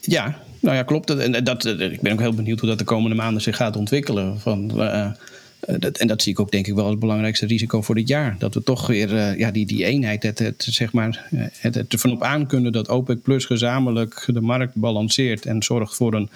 Ja, 0.00 0.38
nou 0.60 0.76
ja, 0.76 0.82
klopt. 0.82 1.10
En 1.10 1.44
dat, 1.44 1.64
ik 1.64 2.00
ben 2.00 2.12
ook 2.12 2.20
heel 2.20 2.34
benieuwd 2.34 2.60
hoe 2.60 2.68
dat 2.68 2.78
de 2.78 2.84
komende 2.84 3.16
maanden 3.16 3.42
zich 3.42 3.56
gaat 3.56 3.76
ontwikkelen. 3.76 4.40
Van, 4.40 4.70
uh, 4.82 5.10
dat, 5.66 5.98
en 5.98 6.06
dat 6.06 6.22
zie 6.22 6.32
ik 6.32 6.40
ook 6.40 6.50
denk 6.50 6.66
ik 6.66 6.74
wel 6.74 6.82
als 6.82 6.90
het 6.90 7.00
belangrijkste 7.00 7.46
risico 7.46 7.82
voor 7.82 7.94
dit 7.94 8.08
jaar. 8.08 8.36
Dat 8.38 8.54
we 8.54 8.62
toch 8.62 8.86
weer 8.86 9.12
uh, 9.12 9.38
ja, 9.38 9.50
die, 9.50 9.66
die 9.66 9.84
eenheid, 9.84 10.22
het, 10.22 10.38
het, 10.38 10.66
zeg 10.70 10.92
maar, 10.92 11.26
het, 11.34 11.74
het 11.74 11.92
ervan 11.92 12.12
op 12.12 12.22
aan 12.22 12.46
kunnen 12.46 12.72
dat 12.72 12.88
OPEC 12.88 13.22
Plus 13.22 13.44
gezamenlijk 13.44 14.24
de 14.26 14.40
markt 14.40 14.74
balanceert 14.74 15.46
en 15.46 15.62
zorgt 15.62 15.94
voor 15.94 16.14
een, 16.14 16.30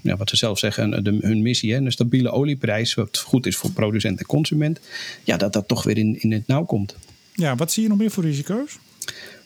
ja, 0.00 0.16
wat 0.16 0.28
ze 0.28 0.36
zelf 0.36 0.58
zeggen, 0.58 1.04
de, 1.04 1.18
hun 1.20 1.42
missie, 1.42 1.72
hè, 1.72 1.78
een 1.78 1.92
stabiele 1.92 2.30
olieprijs, 2.30 2.94
wat 2.94 3.18
goed 3.18 3.46
is 3.46 3.56
voor 3.56 3.70
producent 3.70 4.18
en 4.18 4.26
consument. 4.26 4.80
Ja, 5.24 5.36
dat 5.36 5.52
dat 5.52 5.68
toch 5.68 5.82
weer 5.82 5.98
in, 5.98 6.22
in 6.22 6.32
het 6.32 6.46
nauw 6.46 6.64
komt. 6.64 6.96
Ja, 7.34 7.56
wat 7.56 7.72
zie 7.72 7.82
je 7.82 7.88
nog 7.88 7.98
meer 7.98 8.10
voor 8.10 8.24
risico's? 8.24 8.78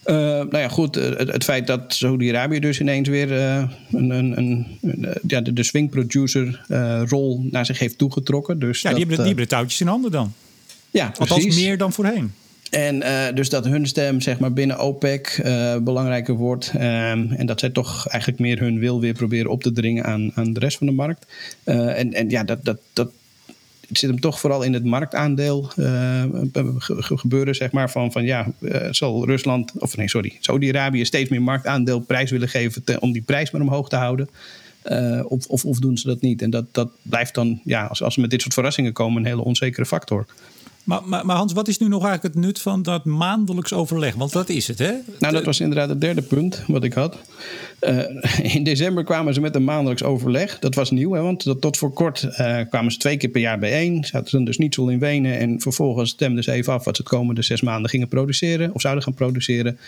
Uh, 0.07 0.17
nou 0.17 0.59
ja, 0.59 0.69
goed, 0.69 0.95
het, 0.95 1.33
het 1.33 1.45
feit 1.45 1.67
dat 1.67 1.81
Saudi-Arabië 1.89 2.61
dus 2.61 2.81
ineens 2.81 3.09
weer 3.09 3.33
uh, 3.33 3.65
een, 3.93 4.11
een, 4.11 4.39
een, 4.39 4.67
ja, 5.27 5.41
de, 5.41 5.53
de 5.53 5.63
swing 5.63 5.91
producer 5.91 6.65
uh, 6.69 7.03
rol 7.07 7.47
naar 7.51 7.67
zich 7.67 7.79
heeft 7.79 7.99
toegetrokken. 7.99 8.59
Dus 8.59 8.81
ja, 8.81 8.89
dat, 8.89 8.99
die, 8.99 9.07
hebben, 9.07 9.17
die 9.17 9.27
hebben 9.27 9.45
de 9.45 9.51
touwtjes 9.57 9.81
in 9.81 9.87
handen 9.87 10.11
dan. 10.11 10.33
Ja, 10.91 11.07
Althans 11.07 11.43
precies. 11.43 11.65
meer 11.65 11.79
dan 11.79 11.93
voorheen. 11.93 12.33
En 12.71 12.97
uh, 12.97 13.25
dus 13.35 13.49
dat 13.49 13.65
hun 13.65 13.87
stem 13.87 14.21
zeg 14.21 14.39
maar, 14.39 14.53
binnen 14.53 14.79
OPEC 14.79 15.41
uh, 15.45 15.77
belangrijker 15.77 16.35
wordt. 16.35 16.73
Um, 16.75 16.81
en 17.33 17.47
dat 17.47 17.61
zij 17.61 17.71
toch 17.71 18.09
eigenlijk 18.09 18.41
meer 18.41 18.59
hun 18.59 18.79
wil 18.79 19.01
weer 19.01 19.13
proberen 19.13 19.51
op 19.51 19.63
te 19.63 19.73
dringen 19.73 20.05
aan, 20.05 20.31
aan 20.35 20.53
de 20.53 20.61
rest 20.61 20.79
van 20.79 20.87
de 20.87 20.93
markt. 20.93 21.27
Uh, 21.65 21.99
en, 21.99 22.13
en 22.13 22.31
ja, 22.31 22.45
dat, 22.45 22.65
dat, 22.65 22.79
dat, 22.93 23.11
het 23.89 23.99
zit 23.99 24.11
hem 24.11 24.21
toch 24.21 24.41
vooral 24.41 24.63
in 24.63 24.73
het 24.73 24.85
marktaandeel 24.85 25.71
uh, 25.77 26.25
gebeuren, 26.99 27.55
zeg 27.55 27.73
maar. 27.73 27.91
Van, 27.91 28.13
van 28.13 28.25
ja, 28.25 28.47
uh, 28.61 28.77
zal 28.91 29.27
Rusland, 29.27 29.73
of 29.79 29.97
nee, 29.97 30.09
sorry, 30.09 30.37
Saudi-Arabië 30.41 31.05
steeds 31.05 31.31
meer 31.31 31.43
marktaandeel 31.43 32.01
prijs 32.01 32.31
willen 32.31 32.49
geven 32.49 33.01
om 33.01 33.13
die 33.13 33.23
prijs 33.23 33.51
maar 33.51 33.61
omhoog 33.61 33.89
te 33.89 33.97
houden. 33.97 34.29
Of, 35.23 35.47
of, 35.47 35.65
of, 35.65 35.79
doen 35.79 35.99
ze 35.99 36.07
dat 36.07 36.21
niet? 36.21 36.43
En 36.43 36.51
dat, 36.51 36.65
dat 36.75 36.91
blijft 37.03 37.35
dan, 37.35 37.61
ja, 37.65 37.85
als, 37.87 38.03
als 38.03 38.15
we 38.15 38.21
met 38.21 38.31
dit 38.31 38.41
soort 38.41 38.55
verrassingen 38.55 38.93
komen, 38.93 39.23
een 39.23 39.29
hele 39.29 39.45
onzekere 39.45 39.87
factor. 39.87 40.27
Maar, 40.85 41.03
maar, 41.07 41.37
Hans, 41.37 41.53
wat 41.53 41.69
is 41.69 41.79
nu 41.79 41.89
nog 41.89 42.05
eigenlijk 42.05 42.35
het 42.35 42.45
nut 42.45 42.61
van 42.61 42.83
dat 42.83 43.05
maandelijks 43.05 43.73
overleg? 43.73 44.15
Want 44.15 44.33
dat 44.33 44.49
is 44.49 44.69
het, 44.69 44.79
hè? 44.79 44.93
Nou, 45.19 45.35
dat 45.35 45.45
was 45.45 45.61
inderdaad 45.61 45.89
het 45.89 46.01
derde 46.01 46.23
punt 46.23 46.63
wat 46.67 46.85
ik 46.85 46.93
had. 46.93 47.19
Uh, 47.81 48.55
in 48.55 48.65
december 48.65 49.05
kwamen 49.05 49.35
ze 49.35 49.41
met 49.41 49.55
een 49.55 49.65
maandelijks 49.65 50.03
overleg. 50.03 50.59
Dat 50.59 50.75
was 50.75 50.91
nieuw, 50.91 51.13
hè, 51.13 51.21
want 51.21 51.55
tot 51.61 51.77
voor 51.77 51.93
kort 51.93 52.23
uh, 52.23 52.61
kwamen 52.71 52.93
ze 52.93 52.99
twee 52.99 53.17
keer 53.17 53.29
per 53.29 53.41
jaar 53.41 53.59
bijeen. 53.59 54.05
Zaten 54.05 54.29
ze 54.29 54.43
dus 54.43 54.59
niet 54.59 54.75
zo 54.75 54.87
in 54.87 54.99
Wenen. 54.99 55.39
En 55.39 55.61
vervolgens 55.61 56.11
stemden 56.11 56.45
ze 56.45 56.53
even 56.53 56.73
af 56.73 56.85
wat 56.85 56.97
ze 56.97 57.03
het 57.03 57.11
komende 57.11 57.43
zes 57.43 57.61
maanden 57.61 57.91
gingen 57.91 58.09
produceren. 58.09 58.75
Of 58.75 58.81
zouden 58.81 59.05
gaan 59.05 59.15
produceren. 59.15 59.79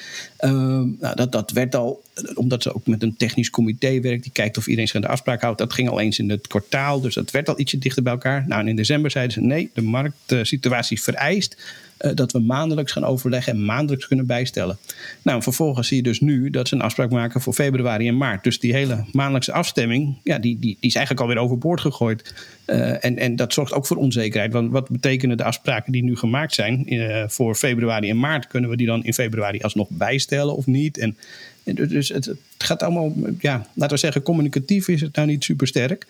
Uh, 0.40 0.50
nou, 0.50 1.14
dat, 1.14 1.32
dat 1.32 1.50
werd 1.50 1.74
al, 1.74 2.02
omdat 2.34 2.62
ze 2.62 2.74
ook 2.74 2.86
met 2.86 3.02
een 3.02 3.16
technisch 3.16 3.50
comité 3.50 4.00
werkt. 4.00 4.22
Die 4.22 4.32
kijkt 4.32 4.56
of 4.56 4.66
iedereen 4.66 4.86
zich 4.86 4.96
aan 4.96 5.02
de 5.02 5.08
afspraak 5.08 5.40
houdt. 5.40 5.58
Dat 5.58 5.72
ging 5.72 5.88
al 5.88 6.00
eens 6.00 6.18
in 6.18 6.30
het 6.30 6.46
kwartaal. 6.46 7.00
Dus 7.00 7.14
dat 7.14 7.30
werd 7.30 7.48
al 7.48 7.60
ietsje 7.60 7.78
dichter 7.78 8.02
bij 8.02 8.12
elkaar. 8.12 8.44
Nou, 8.48 8.60
en 8.60 8.68
in 8.68 8.76
december 8.76 9.10
zeiden 9.10 9.32
ze 9.32 9.40
nee, 9.40 9.70
de 9.74 9.82
marktsituatie 9.82 10.86
vereist 10.95 11.57
uh, 12.00 12.11
dat 12.14 12.33
we 12.33 12.38
maandelijks 12.38 12.93
gaan 12.93 13.05
overleggen 13.05 13.52
en 13.52 13.64
maandelijks 13.64 14.07
kunnen 14.07 14.26
bijstellen. 14.26 14.78
Nou, 15.23 15.43
vervolgens 15.43 15.88
zie 15.88 15.97
je 15.97 16.02
dus 16.02 16.21
nu 16.21 16.50
dat 16.50 16.69
ze 16.69 16.75
een 16.75 16.81
afspraak 16.81 17.11
maken 17.11 17.40
voor 17.40 17.52
februari 17.52 18.09
en 18.09 18.16
maart. 18.16 18.45
Dus 18.45 18.59
die 18.59 18.75
hele 18.75 19.05
maandelijkse 19.12 19.52
afstemming, 19.52 20.16
ja, 20.23 20.38
die, 20.38 20.59
die, 20.59 20.76
die 20.81 20.88
is 20.88 20.95
eigenlijk 20.95 21.26
alweer 21.26 21.43
overboord 21.43 21.81
gegooid. 21.81 22.35
Uh, 22.66 23.05
en, 23.05 23.19
en 23.19 23.37
dat 23.37 23.52
zorgt 23.52 23.73
ook 23.73 23.87
voor 23.87 23.97
onzekerheid. 23.97 24.52
Want 24.52 24.71
wat 24.71 24.88
betekenen 24.88 25.37
de 25.37 25.45
afspraken 25.45 25.93
die 25.93 26.02
nu 26.02 26.16
gemaakt 26.16 26.55
zijn 26.55 26.95
uh, 26.95 27.25
voor 27.26 27.55
februari 27.55 28.11
en 28.11 28.19
maart? 28.19 28.47
Kunnen 28.47 28.71
we 28.71 28.76
die 28.76 28.87
dan 28.87 29.05
in 29.05 29.14
februari 29.14 29.61
alsnog 29.61 29.88
bijstellen 29.90 30.57
of 30.57 30.66
niet? 30.66 30.99
En, 30.99 31.16
en 31.64 31.75
dus 31.75 32.09
het, 32.09 32.25
het, 32.25 32.38
gaat 32.59 32.83
allemaal, 32.83 33.12
ja, 33.38 33.66
laten 33.75 33.95
we 33.95 34.00
zeggen, 34.00 34.23
communicatief 34.23 34.88
is 34.88 35.00
het 35.00 35.16
nou 35.16 35.28
niet 35.28 35.45
super 35.45 35.66
sterk. 35.66 36.07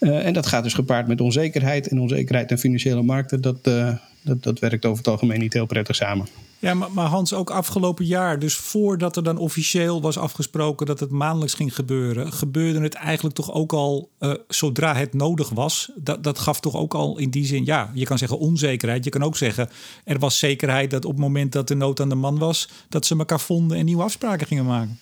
Uh, 0.00 0.26
en 0.26 0.32
dat 0.32 0.46
gaat 0.46 0.62
dus 0.62 0.74
gepaard 0.74 1.06
met 1.06 1.20
onzekerheid. 1.20 1.88
En 1.88 2.00
onzekerheid 2.00 2.50
in 2.50 2.58
financiële 2.58 3.02
markten, 3.02 3.40
dat, 3.40 3.56
uh, 3.68 3.94
dat, 4.22 4.42
dat 4.42 4.58
werkt 4.58 4.84
over 4.84 4.98
het 4.98 5.08
algemeen 5.08 5.40
niet 5.40 5.52
heel 5.52 5.66
prettig 5.66 5.96
samen. 5.96 6.26
Ja, 6.58 6.74
maar, 6.74 6.92
maar, 6.92 7.06
Hans, 7.06 7.32
ook 7.32 7.50
afgelopen 7.50 8.04
jaar, 8.04 8.38
dus 8.38 8.54
voordat 8.54 9.16
er 9.16 9.22
dan 9.22 9.38
officieel 9.38 10.00
was 10.00 10.18
afgesproken 10.18 10.86
dat 10.86 11.00
het 11.00 11.10
maandelijks 11.10 11.54
ging 11.54 11.74
gebeuren, 11.74 12.32
gebeurde 12.32 12.80
het 12.80 12.94
eigenlijk 12.94 13.34
toch 13.34 13.52
ook 13.52 13.72
al 13.72 14.10
uh, 14.20 14.34
zodra 14.48 14.94
het 14.94 15.14
nodig 15.14 15.48
was. 15.48 15.90
Dat, 15.94 16.24
dat 16.24 16.38
gaf 16.38 16.60
toch 16.60 16.76
ook 16.76 16.94
al 16.94 17.18
in 17.18 17.30
die 17.30 17.46
zin, 17.46 17.64
ja, 17.64 17.90
je 17.94 18.04
kan 18.04 18.18
zeggen 18.18 18.38
onzekerheid. 18.38 19.04
Je 19.04 19.10
kan 19.10 19.22
ook 19.22 19.36
zeggen, 19.36 19.68
er 20.04 20.18
was 20.18 20.38
zekerheid 20.38 20.90
dat 20.90 21.04
op 21.04 21.10
het 21.10 21.20
moment 21.20 21.52
dat 21.52 21.68
de 21.68 21.74
nood 21.74 22.00
aan 22.00 22.08
de 22.08 22.14
man 22.14 22.38
was, 22.38 22.68
dat 22.88 23.06
ze 23.06 23.16
elkaar 23.18 23.40
vonden 23.40 23.78
en 23.78 23.84
nieuwe 23.84 24.02
afspraken 24.02 24.46
gingen 24.46 24.64
maken. 24.64 24.98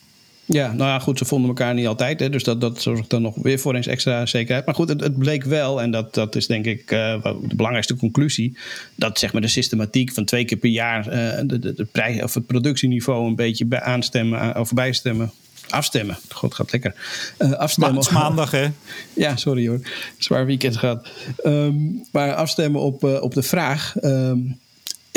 Ja, 0.51 0.67
nou 0.73 0.91
ja, 0.91 0.99
goed, 0.99 1.19
ze 1.19 1.25
vonden 1.25 1.49
elkaar 1.49 1.75
niet 1.75 1.87
altijd. 1.87 2.21
Hè, 2.21 2.31
dus 2.31 2.45
dat, 2.45 2.61
dat 2.61 2.83
zorgt 2.83 3.11
dan 3.11 3.23
nog 3.23 3.35
weer 3.43 3.59
voor 3.59 3.75
eens 3.75 3.87
extra 3.87 4.27
zekerheid. 4.27 4.67
Maar 4.67 4.75
goed, 4.75 4.89
het, 4.89 5.01
het 5.01 5.19
bleek 5.19 5.45
wel, 5.45 5.83
en 5.83 5.91
dat, 5.91 6.15
dat 6.15 6.37
is 6.37 6.47
denk 6.47 6.65
ik 6.65 6.91
uh, 6.91 7.23
de 7.23 7.55
belangrijkste 7.55 7.97
conclusie, 7.97 8.57
dat 8.95 9.19
zeg 9.19 9.33
maar 9.33 9.43
de 9.43 9.49
systematiek 9.49 10.13
van 10.13 10.25
twee 10.25 10.45
keer 10.45 10.59
per 10.59 10.71
jaar 10.71 11.07
uh, 11.07 11.41
de, 11.45 11.59
de, 11.59 11.75
de 11.75 11.85
prijs, 11.85 12.23
of 12.23 12.35
het 12.35 12.47
productieniveau 12.47 13.27
een 13.27 13.37
beetje 13.37 13.65
bij 13.65 13.81
aanstemmen 13.81 14.59
of 14.59 14.73
bijstemmen. 14.73 15.33
Afstemmen. 15.69 16.19
God 16.29 16.55
gaat 16.55 16.73
lekker. 16.73 16.95
Uh, 17.39 17.53
afstemmen. 17.53 17.95
Maar 17.95 18.03
het 18.03 18.13
is 18.13 18.19
maandag, 18.19 18.51
hè? 18.51 18.67
ja, 19.25 19.37
sorry 19.37 19.69
hoor. 19.69 19.81
Zwaar 20.19 20.47
weekend 20.47 20.77
gehad. 20.77 21.09
Um, 21.45 22.03
maar 22.13 22.35
afstemmen 22.35 22.81
op, 22.81 23.05
op 23.05 23.35
de 23.35 23.43
vraag. 23.43 23.95
Um, 24.03 24.59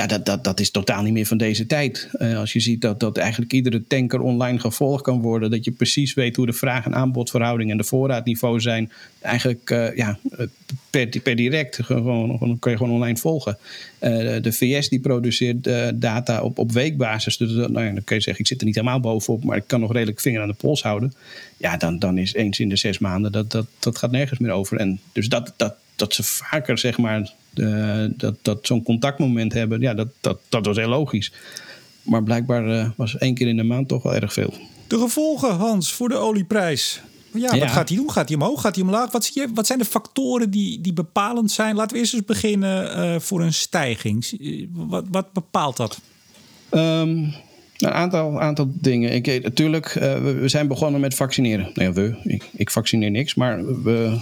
ja, 0.01 0.07
dat, 0.07 0.25
dat, 0.25 0.43
dat 0.43 0.59
is 0.59 0.71
totaal 0.71 1.03
niet 1.03 1.13
meer 1.13 1.25
van 1.25 1.37
deze 1.37 1.65
tijd. 1.65 2.09
Uh, 2.17 2.37
als 2.37 2.53
je 2.53 2.59
ziet 2.59 2.81
dat, 2.81 2.99
dat 2.99 3.17
eigenlijk 3.17 3.53
iedere 3.53 3.83
tanker 3.87 4.21
online 4.21 4.59
gevolgd 4.59 5.03
kan 5.03 5.21
worden. 5.21 5.51
Dat 5.51 5.65
je 5.65 5.71
precies 5.71 6.13
weet 6.13 6.35
hoe 6.35 6.45
de 6.45 6.53
vraag- 6.53 6.85
en 6.85 6.95
aanbodverhouding 6.95 7.71
en 7.71 7.77
de 7.77 7.83
voorraadniveau 7.83 8.59
zijn. 8.59 8.91
Eigenlijk 9.19 9.69
uh, 9.69 9.95
ja, 9.95 10.19
per, 10.89 11.19
per 11.23 11.35
direct 11.35 11.79
gewoon, 11.83 12.37
gewoon, 12.37 12.59
kun 12.59 12.71
je 12.71 12.77
gewoon 12.77 12.93
online 12.93 13.17
volgen. 13.17 13.57
De 13.99 14.51
VS 14.51 14.89
die 14.89 14.99
produceert 14.99 15.69
data 15.95 16.41
op, 16.41 16.59
op 16.59 16.71
weekbasis. 16.71 17.37
Dus 17.37 17.51
nou 17.51 17.83
ja, 17.83 17.91
dan 17.91 18.03
kun 18.03 18.15
je 18.15 18.21
zeggen, 18.21 18.43
ik 18.43 18.47
zit 18.47 18.59
er 18.59 18.65
niet 18.65 18.75
helemaal 18.75 18.99
bovenop. 18.99 19.43
Maar 19.43 19.57
ik 19.57 19.67
kan 19.67 19.79
nog 19.79 19.91
redelijk 19.91 20.19
vinger 20.19 20.41
aan 20.41 20.47
de 20.47 20.53
pols 20.53 20.83
houden. 20.83 21.13
Ja, 21.57 21.77
dan, 21.77 21.99
dan 21.99 22.17
is 22.17 22.33
eens 22.33 22.59
in 22.59 22.69
de 22.69 22.75
zes 22.75 22.99
maanden, 22.99 23.31
dat, 23.31 23.51
dat, 23.51 23.65
dat 23.79 23.97
gaat 23.97 24.11
nergens 24.11 24.39
meer 24.39 24.51
over. 24.51 24.77
En 24.77 24.99
dus 25.11 25.29
dat, 25.29 25.53
dat, 25.55 25.75
dat 25.95 26.13
ze 26.13 26.23
vaker 26.23 26.77
zeg 26.77 26.97
maar 26.97 27.31
uh, 27.55 28.05
dat, 28.17 28.35
dat 28.41 28.59
zo'n 28.61 28.83
contactmoment 28.83 29.53
hebben, 29.53 29.81
ja, 29.81 29.93
dat, 29.93 30.07
dat, 30.21 30.39
dat 30.49 30.65
was 30.65 30.77
heel 30.77 30.89
logisch. 30.89 31.33
Maar 32.01 32.23
blijkbaar 32.23 32.67
uh, 32.67 32.89
was 32.95 33.17
één 33.17 33.33
keer 33.33 33.47
in 33.47 33.57
de 33.57 33.63
maand 33.63 33.87
toch 33.87 34.03
wel 34.03 34.15
erg 34.15 34.33
veel. 34.33 34.53
De 34.87 34.99
gevolgen, 34.99 35.55
Hans, 35.55 35.93
voor 35.93 36.09
de 36.09 36.15
olieprijs. 36.15 37.01
Ja, 37.33 37.53
ja. 37.53 37.59
wat 37.59 37.71
gaat 37.71 37.89
hij 37.89 37.97
doen? 37.97 38.11
Gaat 38.11 38.27
hij 38.27 38.37
omhoog? 38.37 38.61
Gaat 38.61 38.75
hij 38.75 38.83
omlaag? 38.83 39.11
Wat, 39.11 39.25
zie 39.25 39.41
je, 39.41 39.47
wat 39.53 39.67
zijn 39.67 39.79
de 39.79 39.85
factoren 39.85 40.49
die, 40.49 40.81
die 40.81 40.93
bepalend 40.93 41.51
zijn? 41.51 41.75
Laten 41.75 41.93
we 41.93 41.99
eerst 42.01 42.13
eens 42.13 42.25
beginnen 42.25 42.97
uh, 42.97 43.19
voor 43.19 43.41
een 43.41 43.53
stijging. 43.53 44.25
Wat, 44.71 45.05
wat 45.11 45.33
bepaalt 45.33 45.77
dat? 45.77 45.99
Um, 46.71 47.33
een 47.81 47.91
aantal, 47.91 48.41
aantal 48.41 48.71
dingen. 48.73 49.11
Ik, 49.11 49.43
natuurlijk, 49.43 49.95
uh, 49.95 50.01
we, 50.01 50.33
we, 50.33 50.47
zijn 50.47 50.67
begonnen 50.67 51.01
met 51.01 51.15
vaccineren. 51.15 51.71
Nou 51.73 51.87
ja, 51.87 51.93
we. 51.93 52.15
Ik, 52.23 52.43
ik 52.55 52.69
vaccineer 52.69 53.11
niks. 53.11 53.35
Maar 53.35 53.83
we, 53.83 54.19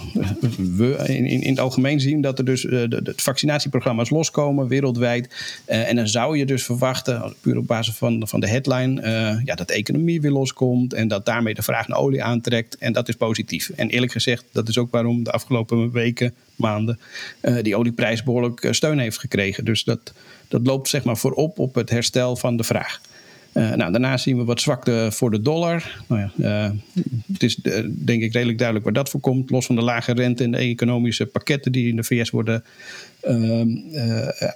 we 0.76 0.96
in, 1.06 1.26
in, 1.26 1.50
het 1.50 1.60
algemeen 1.60 2.00
zien 2.00 2.20
dat 2.20 2.38
er 2.38 2.44
dus 2.44 2.64
uh, 2.64 2.70
de, 2.70 3.02
de, 3.02 3.12
vaccinatieprogramma's 3.16 4.10
loskomen 4.10 4.68
wereldwijd. 4.68 5.34
En 5.66 5.96
dan 5.96 6.08
zou 6.08 6.38
je 6.38 6.46
dus 6.46 6.64
verwachten, 6.64 7.34
puur 7.40 7.56
op 7.56 7.66
basis 7.66 7.94
van, 7.94 8.28
van 8.28 8.40
de 8.40 8.48
headline, 8.48 9.02
ja, 9.44 9.54
dat 9.54 9.68
de 9.68 9.74
economie 9.74 10.20
weer 10.20 10.30
loskomt. 10.30 10.94
En 10.94 11.08
dat 11.08 11.26
daarmee 11.26 11.54
de 11.54 11.62
vraag 11.62 11.88
naar 11.88 11.98
olie 11.98 12.22
aantrekt. 12.22 12.76
En 12.78 12.92
dat 12.92 13.08
is 13.08 13.16
positief. 13.16 13.70
En 13.76 13.88
eerlijk 13.88 14.12
gezegd, 14.12 14.44
dat 14.52 14.68
is 14.68 14.78
ook 14.78 14.90
waarom 14.90 15.24
de 15.24 15.32
afgelopen 15.32 15.92
weken, 15.92 16.34
maanden, 16.56 16.98
die 17.62 17.76
olieprijs 17.76 18.22
behoorlijk 18.22 18.68
steun 18.70 18.98
heeft 18.98 19.18
gekregen. 19.18 19.64
Dus 19.64 19.84
dat, 19.84 20.12
dat 20.48 20.66
loopt 20.66 20.88
zeg 20.88 21.04
maar 21.04 21.16
voorop 21.16 21.58
op 21.58 21.74
het 21.74 21.90
herstel 21.90 22.36
van 22.36 22.56
de 22.56 22.64
vraag. 22.64 23.00
Uh, 23.52 23.72
nou, 23.74 23.92
daarnaast 23.92 24.24
zien 24.24 24.36
we 24.36 24.44
wat 24.44 24.60
zwakte 24.60 25.08
voor 25.12 25.30
de 25.30 25.40
dollar. 25.40 26.02
Nou 26.08 26.20
ja, 26.20 26.30
uh, 26.36 26.70
het 27.32 27.42
is 27.42 27.58
uh, 27.62 27.84
denk 27.88 28.22
ik 28.22 28.32
redelijk 28.32 28.58
duidelijk 28.58 28.84
waar 28.84 28.94
dat 28.94 29.08
voor 29.08 29.20
komt. 29.20 29.50
Los 29.50 29.66
van 29.66 29.74
de 29.74 29.82
lage 29.82 30.12
rente 30.12 30.44
en 30.44 30.50
de 30.50 30.56
economische 30.56 31.26
pakketten 31.26 31.72
die 31.72 31.88
in 31.88 31.96
de 31.96 32.04
VS 32.04 32.30
worden 32.30 32.64
ehm, 33.20 33.68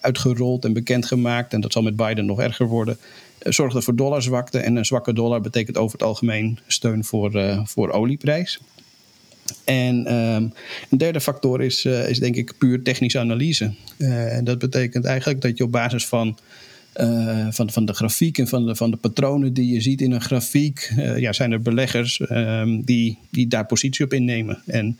uitgerold 0.00 0.64
en 0.64 0.72
bekendgemaakt. 0.72 1.52
En 1.52 1.60
dat 1.60 1.72
zal 1.72 1.82
met 1.82 1.96
Biden 1.96 2.26
nog 2.26 2.40
erger 2.40 2.66
worden. 2.66 2.96
zorgt 3.38 3.76
er 3.76 3.82
voor 3.82 3.96
dollarzwakte. 3.96 4.58
En 4.58 4.76
een 4.76 4.84
zwakke 4.84 5.12
dollar 5.12 5.40
betekent 5.40 5.76
over 5.76 5.98
het 5.98 6.06
algemeen 6.06 6.58
steun 6.66 7.04
voor, 7.04 7.62
voor 7.64 7.90
olieprijs. 7.90 8.60
En 9.64 10.14
um, 10.14 10.52
een 10.90 10.98
derde 10.98 11.20
factor 11.20 11.62
is, 11.62 11.84
is 11.84 12.18
denk 12.18 12.36
ik 12.36 12.58
puur 12.58 12.82
technische 12.82 13.18
analyse. 13.18 13.74
en 13.98 14.44
dat 14.44 14.58
betekent 14.58 15.04
eigenlijk 15.04 15.40
dat 15.40 15.58
je 15.58 15.64
op 15.64 15.72
basis 15.72 16.06
van 16.06 16.38
uh, 17.00 17.46
van, 17.50 17.70
van 17.70 17.84
de 17.84 17.92
grafiek 17.92 18.38
en 18.38 18.48
van 18.48 18.66
de, 18.66 18.76
van 18.76 18.90
de 18.90 18.96
patronen 18.96 19.52
die 19.52 19.72
je 19.72 19.80
ziet 19.80 20.00
in 20.00 20.12
een 20.12 20.20
grafiek, 20.20 20.92
uh, 20.98 21.18
ja, 21.18 21.32
zijn 21.32 21.52
er 21.52 21.60
beleggers 21.60 22.20
um, 22.30 22.82
die, 22.84 23.18
die 23.30 23.46
daar 23.46 23.66
positie 23.66 24.04
op 24.04 24.12
innemen. 24.12 24.62
En 24.66 24.98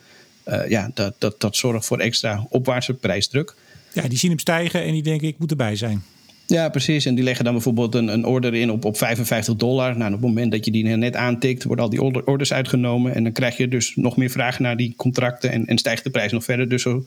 uh, 0.48 0.68
ja, 0.68 0.90
dat, 0.94 1.14
dat, 1.18 1.40
dat 1.40 1.56
zorgt 1.56 1.86
voor 1.86 1.98
extra 1.98 2.46
opwaartse 2.48 2.94
prijsdruk. 2.94 3.54
Ja, 3.92 4.08
die 4.08 4.18
zien 4.18 4.30
hem 4.30 4.38
stijgen 4.38 4.82
en 4.84 4.92
die 4.92 5.02
denken 5.02 5.28
ik 5.28 5.38
moet 5.38 5.50
erbij 5.50 5.76
zijn. 5.76 6.02
Ja, 6.46 6.68
precies. 6.68 7.04
En 7.04 7.14
die 7.14 7.24
leggen 7.24 7.44
dan 7.44 7.54
bijvoorbeeld 7.54 7.94
een, 7.94 8.08
een 8.08 8.24
order 8.24 8.54
in 8.54 8.70
op, 8.70 8.84
op 8.84 8.96
55 8.96 9.56
dollar. 9.56 9.96
Nou, 9.96 10.06
op 10.06 10.20
het 10.20 10.28
moment 10.28 10.52
dat 10.52 10.64
je 10.64 10.70
die 10.70 10.84
net 10.84 11.16
aantikt, 11.16 11.64
worden 11.64 11.84
al 11.84 11.90
die 11.90 12.02
orders 12.26 12.52
uitgenomen. 12.52 13.14
En 13.14 13.22
dan 13.22 13.32
krijg 13.32 13.56
je 13.56 13.68
dus 13.68 13.96
nog 13.96 14.16
meer 14.16 14.30
vragen 14.30 14.62
naar 14.62 14.76
die 14.76 14.94
contracten 14.96 15.50
en, 15.52 15.66
en 15.66 15.78
stijgt 15.78 16.04
de 16.04 16.10
prijs 16.10 16.32
nog 16.32 16.44
verder. 16.44 16.68
Dus 16.68 16.82
zo, 16.82 17.06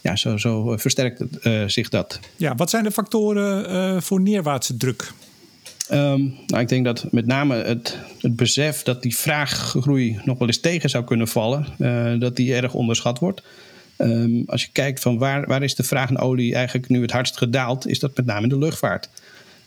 ja, 0.00 0.16
zo, 0.16 0.36
zo 0.36 0.76
versterkt 0.76 1.46
uh, 1.46 1.62
zich 1.66 1.88
dat. 1.88 2.20
Ja, 2.36 2.54
wat 2.54 2.70
zijn 2.70 2.84
de 2.84 2.90
factoren 2.90 3.70
uh, 3.70 4.00
voor 4.00 4.20
neerwaartse 4.20 4.76
druk? 4.76 5.12
Um, 5.92 6.34
nou, 6.46 6.62
ik 6.62 6.68
denk 6.68 6.84
dat 6.84 7.12
met 7.12 7.26
name 7.26 7.54
het, 7.54 7.98
het 8.18 8.36
besef 8.36 8.82
dat 8.82 9.02
die 9.02 9.16
vraaggroei 9.16 10.20
nog 10.24 10.38
wel 10.38 10.46
eens 10.46 10.60
tegen 10.60 10.90
zou 10.90 11.04
kunnen 11.04 11.28
vallen, 11.28 11.66
uh, 11.78 12.20
dat 12.20 12.36
die 12.36 12.54
erg 12.54 12.74
onderschat 12.74 13.18
wordt. 13.18 13.42
Um, 13.98 14.42
als 14.46 14.62
je 14.62 14.68
kijkt 14.72 15.00
van 15.00 15.18
waar, 15.18 15.46
waar 15.46 15.62
is 15.62 15.74
de 15.74 15.82
vraag 15.82 16.10
naar 16.10 16.22
olie 16.22 16.54
eigenlijk 16.54 16.88
nu 16.88 17.02
het 17.02 17.10
hardst 17.10 17.36
gedaald, 17.36 17.86
is 17.86 17.98
dat 17.98 18.16
met 18.16 18.26
name 18.26 18.42
in 18.42 18.48
de 18.48 18.58
luchtvaart. 18.58 19.08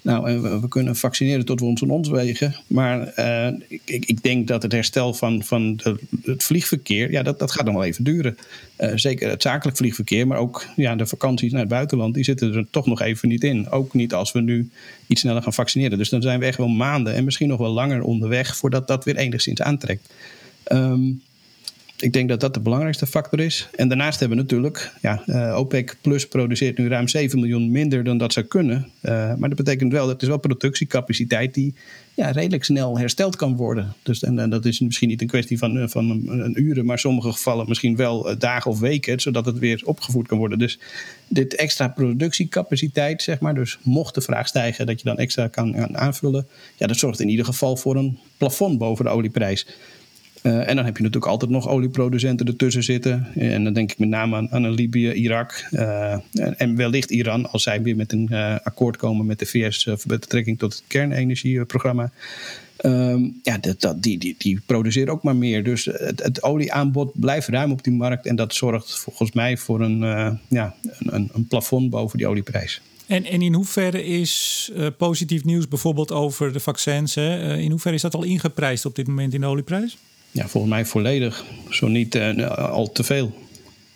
Nou, 0.03 0.41
we, 0.41 0.67
kunnen 0.67 0.95
vaccineren 0.95 1.45
tot 1.45 1.59
we 1.59 1.65
ons 1.65 1.81
en 1.81 1.89
ons 1.89 2.09
wegen. 2.09 2.55
Maar 2.67 3.13
uh, 3.19 3.59
ik, 3.67 4.05
ik, 4.05 4.23
denk 4.23 4.47
dat 4.47 4.63
het 4.63 4.71
herstel 4.71 5.13
van, 5.13 5.43
van 5.43 5.75
de, 5.75 5.95
het 6.23 6.43
vliegverkeer, 6.43 7.11
ja, 7.11 7.23
dat, 7.23 7.39
dat 7.39 7.51
gaat 7.51 7.65
nog 7.65 7.73
wel 7.73 7.83
even 7.83 8.03
duren. 8.03 8.37
Uh, 8.79 8.91
zeker 8.95 9.29
het 9.29 9.41
zakelijk 9.41 9.77
vliegverkeer, 9.77 10.27
maar 10.27 10.37
ook 10.37 10.65
ja, 10.75 10.95
de 10.95 11.05
vakanties 11.05 11.51
naar 11.51 11.59
het 11.59 11.69
buitenland, 11.69 12.13
die 12.13 12.23
zitten 12.23 12.53
er 12.53 12.65
toch 12.69 12.85
nog 12.85 13.01
even 13.01 13.29
niet 13.29 13.43
in. 13.43 13.69
Ook 13.69 13.93
niet 13.93 14.13
als 14.13 14.31
we 14.31 14.41
nu 14.41 14.69
iets 15.07 15.21
sneller 15.21 15.41
gaan 15.41 15.53
vaccineren. 15.53 15.97
Dus 15.97 16.09
dan 16.09 16.21
zijn 16.21 16.39
we 16.39 16.45
echt 16.45 16.57
wel 16.57 16.67
maanden 16.67 17.13
en 17.13 17.23
misschien 17.23 17.47
nog 17.47 17.59
wel 17.59 17.71
langer 17.71 18.01
onderweg 18.01 18.57
voordat 18.57 18.87
dat 18.87 19.03
weer 19.03 19.15
enigszins 19.15 19.61
aantrekt. 19.61 20.13
Um, 20.71 21.21
ik 22.03 22.13
denk 22.13 22.29
dat 22.29 22.39
dat 22.39 22.53
de 22.53 22.59
belangrijkste 22.59 23.05
factor 23.05 23.39
is. 23.39 23.69
En 23.75 23.87
daarnaast 23.87 24.19
hebben 24.19 24.37
we 24.37 24.43
natuurlijk, 24.43 24.93
ja, 25.01 25.23
uh, 25.25 25.55
OPEC 25.57 25.97
Plus 26.01 26.27
produceert 26.27 26.77
nu 26.77 26.87
ruim 26.87 27.07
7 27.07 27.39
miljoen 27.39 27.71
minder 27.71 28.03
dan 28.03 28.17
dat 28.17 28.33
zou 28.33 28.45
kunnen. 28.45 28.91
Uh, 29.01 29.11
maar 29.35 29.49
dat 29.49 29.57
betekent 29.57 29.91
wel, 29.91 30.07
dat 30.07 30.21
is 30.21 30.27
wel 30.27 30.37
productiecapaciteit 30.37 31.53
die 31.53 31.73
ja, 32.13 32.31
redelijk 32.31 32.63
snel 32.63 32.97
hersteld 32.97 33.35
kan 33.35 33.55
worden. 33.55 33.93
Dus, 34.03 34.23
en, 34.23 34.49
dat 34.49 34.65
is 34.65 34.79
misschien 34.79 35.09
niet 35.09 35.21
een 35.21 35.27
kwestie 35.27 35.57
van, 35.57 35.77
uh, 35.77 35.87
van 35.87 36.21
uren, 36.55 36.85
maar 36.85 36.95
in 36.95 37.01
sommige 37.01 37.31
gevallen 37.31 37.65
misschien 37.67 37.95
wel 37.95 38.37
dagen 38.37 38.71
of 38.71 38.79
weken, 38.79 39.19
zodat 39.19 39.45
het 39.45 39.59
weer 39.59 39.81
opgevoerd 39.85 40.27
kan 40.27 40.37
worden. 40.37 40.59
Dus 40.59 40.79
dit 41.27 41.55
extra 41.55 41.87
productiecapaciteit, 41.87 43.21
zeg 43.21 43.39
maar, 43.39 43.55
dus 43.55 43.79
mocht 43.83 44.15
de 44.15 44.21
vraag 44.21 44.47
stijgen 44.47 44.85
dat 44.85 44.99
je 44.99 45.05
dan 45.05 45.17
extra 45.17 45.47
kan 45.47 45.97
aanvullen, 45.97 46.47
ja, 46.77 46.87
dat 46.87 46.97
zorgt 46.97 47.19
in 47.19 47.29
ieder 47.29 47.45
geval 47.45 47.77
voor 47.77 47.95
een 47.95 48.19
plafond 48.37 48.77
boven 48.77 49.05
de 49.05 49.11
olieprijs. 49.11 49.65
Uh, 50.43 50.69
en 50.69 50.75
dan 50.75 50.86
heb 50.86 50.97
je 50.97 51.03
natuurlijk 51.03 51.32
altijd 51.32 51.51
nog 51.51 51.67
olieproducenten 51.67 52.47
ertussen 52.47 52.84
zitten. 52.84 53.27
En 53.36 53.63
dan 53.63 53.73
denk 53.73 53.91
ik 53.91 53.99
met 53.99 54.10
name 54.10 54.36
aan, 54.36 54.51
aan 54.51 54.69
Libië, 54.69 55.12
Irak 55.12 55.67
uh, 55.71 56.15
en, 56.58 56.75
wellicht 56.75 57.12
Iran, 57.12 57.51
als 57.51 57.63
zij 57.63 57.82
weer 57.82 57.95
met 57.95 58.12
een 58.12 58.27
uh, 58.32 58.56
akkoord 58.63 58.97
komen 58.97 59.25
met 59.25 59.39
de 59.39 59.45
VS 59.45 59.84
voor 59.84 59.97
betrekking 60.08 60.60
tot 60.60 60.73
het 60.73 60.84
kernenergieprogramma. 60.88 62.12
Um, 62.86 63.39
ja, 63.43 63.58
dat, 63.58 63.82
dat, 63.82 64.03
die, 64.03 64.17
die, 64.17 64.36
die 64.38 64.62
produceren 64.65 65.13
ook 65.13 65.23
maar 65.23 65.36
meer. 65.36 65.63
Dus 65.63 65.86
het, 65.86 66.43
olieaanbod 66.43 67.12
blijft 67.19 67.47
ruim 67.47 67.71
op 67.71 67.84
die 67.84 67.93
markt. 67.93 68.25
En 68.25 68.36
dat 68.36 68.53
zorgt 68.53 68.99
volgens 68.99 69.32
mij 69.32 69.58
voor 69.58 69.82
een, 69.82 69.99
ja, 70.47 70.75
een, 70.99 71.29
een 71.34 71.47
plafond 71.47 71.89
boven 71.89 72.17
die 72.17 72.27
olieprijs. 72.27 72.82
En, 73.08 73.25
en 73.25 73.41
in 73.41 73.53
hoeverre 73.53 74.06
is 74.06 74.71
positief 74.97 75.43
nieuws 75.43 75.67
bijvoorbeeld 75.67 76.12
over 76.12 76.53
de 76.53 76.60
vaccins, 76.60 77.15
hè, 77.15 77.58
in 77.58 77.71
hoeverre 77.71 77.95
is 77.95 78.01
dat 78.01 78.15
al 78.15 78.23
ingeprijsd 78.23 78.86
op 78.86 78.95
dit 78.95 79.08
moment 79.08 79.34
in 79.34 79.41
de 79.41 79.47
olieprijs? 79.47 79.97
Ja, 80.34 80.48
volgens 80.48 80.74
mij 80.74 80.86
volledig. 80.86 81.43
Zo 81.69 81.88
niet 81.88 82.15
uh, 82.15 82.58
al 82.58 82.91
te 82.91 83.04
veel. 83.04 83.34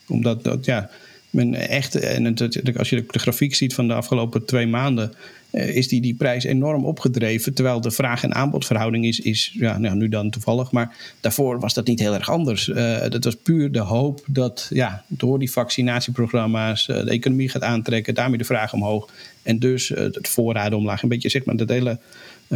Omdat 0.07 0.43
dat, 0.43 0.65
ja, 0.65 0.89
men 1.29 1.53
echt, 1.53 1.95
en 1.95 2.25
het, 2.25 2.77
als 2.77 2.89
je 2.89 3.05
de 3.07 3.19
grafiek 3.19 3.55
ziet 3.55 3.73
van 3.73 3.87
de 3.87 3.93
afgelopen 3.93 4.45
twee 4.45 4.67
maanden, 4.67 5.13
uh, 5.51 5.75
is 5.75 5.87
die, 5.87 6.01
die 6.01 6.13
prijs 6.15 6.43
enorm 6.43 6.85
opgedreven. 6.85 7.53
Terwijl 7.53 7.81
de 7.81 7.91
vraag- 7.91 8.23
en 8.23 8.35
aanbodverhouding 8.35 9.05
is, 9.05 9.19
is 9.19 9.55
ja, 9.59 9.77
nou, 9.77 9.95
nu 9.95 10.09
dan 10.09 10.29
toevallig, 10.29 10.71
maar 10.71 10.95
daarvoor 11.19 11.59
was 11.59 11.73
dat 11.73 11.87
niet 11.87 11.99
heel 11.99 12.13
erg 12.13 12.29
anders. 12.29 12.65
Dat 13.09 13.23
was 13.23 13.35
puur 13.35 13.71
de 13.71 13.79
hoop 13.79 14.23
dat 14.27 14.67
ja, 14.69 15.03
door 15.07 15.39
die 15.39 15.51
vaccinatieprogramma's 15.51 16.85
de 16.85 17.09
economie 17.09 17.49
gaat 17.49 17.63
aantrekken, 17.63 18.13
daarmee 18.13 18.37
de 18.37 18.43
vraag 18.43 18.73
omhoog. 18.73 19.09
En 19.43 19.59
dus 19.59 19.89
het 19.89 20.27
voorraden 20.27 20.77
omlaag. 20.77 21.01
Een 21.01 21.09
beetje 21.09 21.29
zeg 21.29 21.45
maar 21.45 21.55
dat 21.55 21.69
hele 21.69 21.99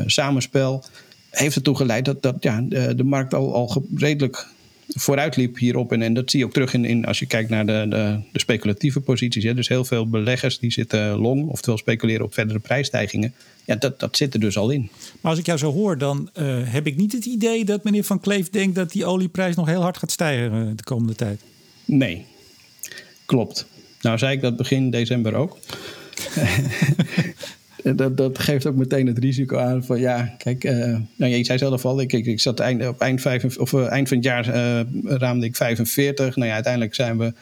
samenspel 0.06 0.84
heeft 1.32 1.56
ertoe 1.56 1.76
geleid 1.76 2.06
dat, 2.06 2.22
dat 2.22 2.36
ja, 2.40 2.62
de, 2.62 2.96
de 2.96 3.04
markt 3.04 3.34
al, 3.34 3.54
al 3.54 3.84
redelijk 3.96 4.48
vooruit 4.88 5.36
liep 5.36 5.58
hierop. 5.58 5.92
En, 5.92 6.02
en 6.02 6.14
dat 6.14 6.32
zie 6.32 6.40
je 6.40 6.46
ook 6.46 6.54
terug 6.54 6.74
in, 6.74 6.86
in 6.86 7.06
als 7.06 7.20
je 7.20 7.26
kijkt 7.26 7.50
naar 7.50 7.66
de, 7.66 7.86
de, 7.90 8.20
de 8.32 8.40
speculatieve 8.40 9.00
posities. 9.00 9.44
Hè. 9.44 9.54
Dus 9.54 9.68
heel 9.68 9.86
veel 9.86 10.10
beleggers 10.10 10.60
die 10.60 10.72
zitten 10.72 11.18
long, 11.18 11.48
oftewel 11.48 11.78
speculeren 11.78 12.26
op 12.26 12.34
verdere 12.34 12.60
prijsstijgingen. 12.60 13.34
Ja, 13.66 13.76
dat, 13.76 14.00
dat 14.00 14.18
zit 14.18 14.34
er 14.34 14.40
dus 14.40 14.58
al 14.58 14.70
in. 14.70 14.90
Maar 15.22 15.32
als 15.32 15.40
ik 15.40 15.46
jou 15.46 15.58
zo 15.60 15.72
hoor, 15.72 15.98
dan 15.98 16.30
uh, 16.40 16.58
heb 16.64 16.88
ik 16.88 16.98
niet 16.98 17.12
het 17.12 17.26
idee 17.26 17.66
dat 17.66 17.84
meneer 17.84 18.04
Van 18.04 18.20
Kleef 18.20 18.50
denkt 18.50 18.76
dat 18.76 18.92
die 18.92 19.06
olieprijs 19.06 19.56
nog 19.56 19.68
heel 19.68 19.82
hard 19.82 19.98
gaat 19.98 20.12
stijgen 20.12 20.76
de 20.76 20.84
komende 20.84 21.16
tijd. 21.16 21.42
Nee, 21.86 22.26
klopt. 23.26 23.66
Nou 24.02 24.18
zei 24.18 24.36
ik 24.36 24.42
dat 24.42 24.58
begin 24.58 24.90
december 24.90 25.34
ook. 25.34 25.58
dat, 27.84 28.18
dat 28.18 28.40
geeft 28.40 28.66
ook 28.66 28.76
meteen 28.76 29.08
het 29.08 29.18
risico 29.18 29.58
aan 29.58 29.84
van 29.84 30.00
ja, 30.00 30.36
kijk, 30.38 30.64
uh, 30.64 30.98
nou, 31.16 31.32
je 31.32 31.44
zei 31.44 31.58
zelf 31.58 31.86
al, 31.86 32.02
ik, 32.02 32.14
ik, 32.14 32.26
ik 32.26 32.40
zat 32.40 32.60
eind, 32.60 32.88
op 32.88 33.02
eind, 33.02 33.22
vijf, 33.22 33.58
of, 33.58 33.72
uh, 33.72 33.92
eind 33.92 34.08
van 34.08 34.18
het 34.18 34.26
jaar 34.26 34.48
uh, 34.48 34.80
raamde 35.18 35.46
ik 35.46 35.56
45. 35.56 36.36
Nou 36.36 36.48
ja, 36.48 36.54
uiteindelijk 36.54 36.96
zijn 36.96 37.18
we. 37.18 37.34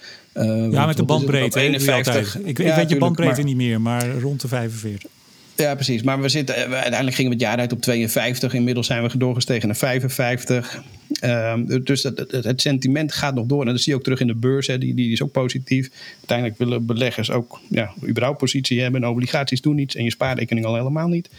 ja, 0.72 0.86
met 0.86 0.98
de 0.98 1.04
bandbreedte. 1.04 1.60
51. 1.60 2.38
Ik, 2.38 2.46
ik 2.46 2.66
ja, 2.66 2.76
weet 2.76 2.90
je 2.90 2.98
bandbreedte 2.98 3.36
maar, 3.36 3.46
niet 3.46 3.56
meer, 3.56 3.82
maar 3.82 4.10
rond 4.20 4.42
de 4.42 4.48
45. 4.48 5.10
Ja, 5.60 5.76
precies. 5.76 6.02
Maar 6.02 6.22
we 6.22 6.30
zitten, 6.30 6.56
uiteindelijk 6.56 7.16
gingen 7.16 7.32
we 7.32 7.38
het 7.38 7.48
jaar 7.48 7.58
uit 7.58 7.72
op 7.72 7.82
52. 7.82 8.54
Inmiddels 8.54 8.88
zijn 8.88 9.04
we 9.04 9.18
doorgestegen 9.18 9.68
naar 9.68 9.78
55. 9.78 10.82
Um, 11.24 11.84
dus 11.84 12.04
het, 12.04 12.62
sentiment 12.62 13.14
gaat 13.14 13.36
nog 13.36 13.46
door. 13.46 13.66
En 13.66 13.72
dat 13.72 13.82
zie 13.82 13.92
je 13.92 13.98
ook 13.98 14.04
terug 14.04 14.20
in 14.20 14.28
de 14.28 14.36
beurs. 14.36 14.68
Hè. 14.68 14.78
Die, 14.78 14.94
die 14.94 15.12
is 15.12 15.22
ook 15.22 15.32
positief. 15.32 15.90
Uiteindelijk 16.18 16.58
willen 16.58 16.86
beleggers 16.86 17.32
ook 17.32 17.60
ja, 17.70 17.94
überhaupt 18.08 18.38
positie 18.38 18.82
hebben. 18.82 19.04
En 19.04 19.10
obligaties 19.10 19.62
doen 19.62 19.76
niets. 19.76 19.96
En 19.96 20.04
je 20.04 20.12
spaarrekening 20.12 20.66
al 20.66 20.76
helemaal 20.76 21.08
niet. 21.08 21.30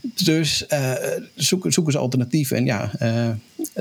Dus 0.00 0.64
uh, 0.72 0.92
zoeken, 1.34 1.72
zoeken 1.72 1.92
ze 1.92 1.98
alternatieven. 1.98 2.56
En 2.56 2.64
ja, 2.64 2.90
uh, 3.02 3.28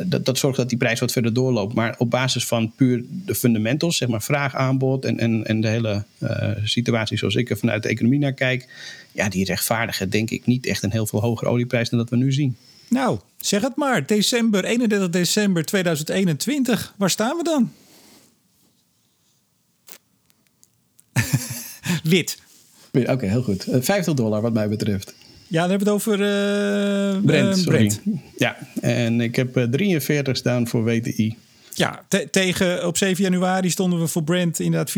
dat, 0.06 0.26
dat 0.26 0.38
zorgt 0.38 0.58
dat 0.58 0.70
die 0.70 0.78
prijs 0.78 1.00
wat 1.00 1.12
verder 1.12 1.34
doorloopt. 1.34 1.74
Maar 1.74 1.96
op 1.98 2.10
basis 2.10 2.46
van 2.46 2.72
puur 2.76 3.04
de 3.10 3.36
fundamentals, 3.36 3.98
zeg 3.98 4.08
maar 4.08 4.22
vraag, 4.22 4.56
aanbod 4.56 5.06
en, 5.06 5.20
en, 5.20 5.46
en 5.46 5.62
de 5.62 5.68
hele 5.68 6.04
uh, 6.20 6.52
situatie 6.64 7.18
zoals 7.18 7.36
ik 7.36 7.50
er 7.50 7.58
vanuit 7.58 7.84
de 7.84 7.90
economie 7.90 8.20
naar 8.20 8.34
kijk. 8.34 8.68
Ja, 9.12 9.30
die 9.30 9.46
rechtvaardigen 9.46 10.10
denk 10.10 10.30
ik 10.30 10.46
niet 10.46 10.66
echt 10.66 10.84
een 10.84 10.92
heel 10.92 11.08
veel 11.08 11.22
hogere 11.22 11.50
olieprijs 11.50 11.90
dan 11.90 12.00
dat 12.00 12.10
we 12.10 12.16
nu 12.16 12.34
zien. 12.34 12.56
Nou, 12.90 13.20
zeg 13.40 13.62
het 13.62 13.76
maar. 13.76 14.06
December, 14.06 14.66
31 14.66 15.10
december 15.10 15.66
2021. 15.66 16.94
Waar 16.98 17.10
staan 17.10 17.38
we 17.38 17.44
dan? 17.44 17.72
Wit. 22.04 22.38
Oké, 22.92 23.12
okay, 23.12 23.30
heel 23.30 23.44
goed. 23.44 23.68
50 23.70 24.14
dollar 24.14 24.42
wat 24.42 24.54
mij 24.54 24.70
betreft. 24.70 25.14
Ja, 25.48 25.62
dan 25.62 25.70
hebben 25.70 25.88
we 25.88 25.94
het 25.94 26.04
over 26.04 26.20
uh, 26.20 27.26
Brent, 27.26 27.58
uh, 27.58 27.64
Brent. 27.66 28.02
Ja, 28.38 28.58
en 28.82 29.22
ik 29.22 29.36
heb 29.36 29.58
uh, 29.58 29.64
43 29.64 30.38
staan 30.38 30.68
voor 30.68 30.84
WTI. 30.84 31.36
Ja, 31.74 32.04
te 32.08 32.28
tegen 32.32 32.88
op 32.88 32.98
7 32.98 33.24
januari 33.24 33.70
stonden 33.70 34.00
we 34.00 34.08
voor 34.08 34.24
Brent 34.24 34.60
inderdaad 34.60 34.98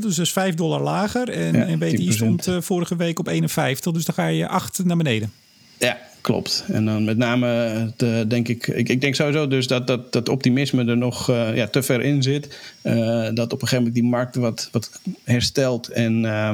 Dus 0.00 0.16
dat 0.16 0.26
is 0.26 0.32
5 0.32 0.54
dollar 0.54 0.80
lager. 0.80 1.28
En, 1.28 1.54
ja, 1.54 1.64
en 1.64 1.78
WTI 1.78 2.10
10%. 2.10 2.12
stond 2.12 2.46
uh, 2.46 2.60
vorige 2.60 2.96
week 2.96 3.18
op 3.18 3.26
51. 3.26 3.92
Dus 3.92 4.04
dan 4.04 4.14
ga 4.14 4.26
je 4.26 4.48
8 4.48 4.84
naar 4.84 4.96
beneden. 4.96 5.32
Ja, 5.78 5.98
klopt. 6.20 6.64
En 6.68 6.84
dan 6.84 7.04
met 7.04 7.16
name 7.16 7.92
de, 7.96 8.24
denk 8.28 8.48
ik, 8.48 8.66
ik, 8.66 8.88
ik 8.88 9.00
denk 9.00 9.14
sowieso 9.14 9.48
dus 9.48 9.66
dat 9.66 9.86
dat, 9.86 10.12
dat 10.12 10.28
optimisme 10.28 10.84
er 10.84 10.96
nog 10.96 11.30
uh, 11.30 11.56
ja, 11.56 11.66
te 11.66 11.82
ver 11.82 12.00
in 12.00 12.22
zit. 12.22 12.58
Uh, 12.82 13.28
dat 13.34 13.52
op 13.52 13.62
een 13.62 13.68
gegeven 13.68 13.76
moment 13.76 13.94
die 13.94 14.04
markt 14.04 14.36
wat, 14.36 14.68
wat 14.72 15.00
herstelt 15.24 15.88
en 15.88 16.22
uh, 16.22 16.50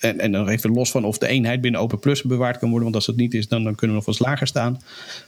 en, 0.00 0.20
en 0.20 0.32
dan 0.32 0.48
even 0.48 0.72
los 0.72 0.90
van 0.90 1.04
of 1.04 1.18
de 1.18 1.26
eenheid 1.26 1.60
binnen 1.60 1.80
Open 1.80 1.98
Plus 1.98 2.22
bewaard 2.22 2.58
kan 2.58 2.68
worden. 2.68 2.84
Want 2.84 2.94
als 2.94 3.06
dat 3.06 3.16
niet 3.16 3.34
is, 3.34 3.48
dan, 3.48 3.64
dan 3.64 3.74
kunnen 3.74 3.96
we 3.96 4.02
nog 4.04 4.16
wat 4.16 4.26
lager 4.26 4.46
staan. 4.46 4.82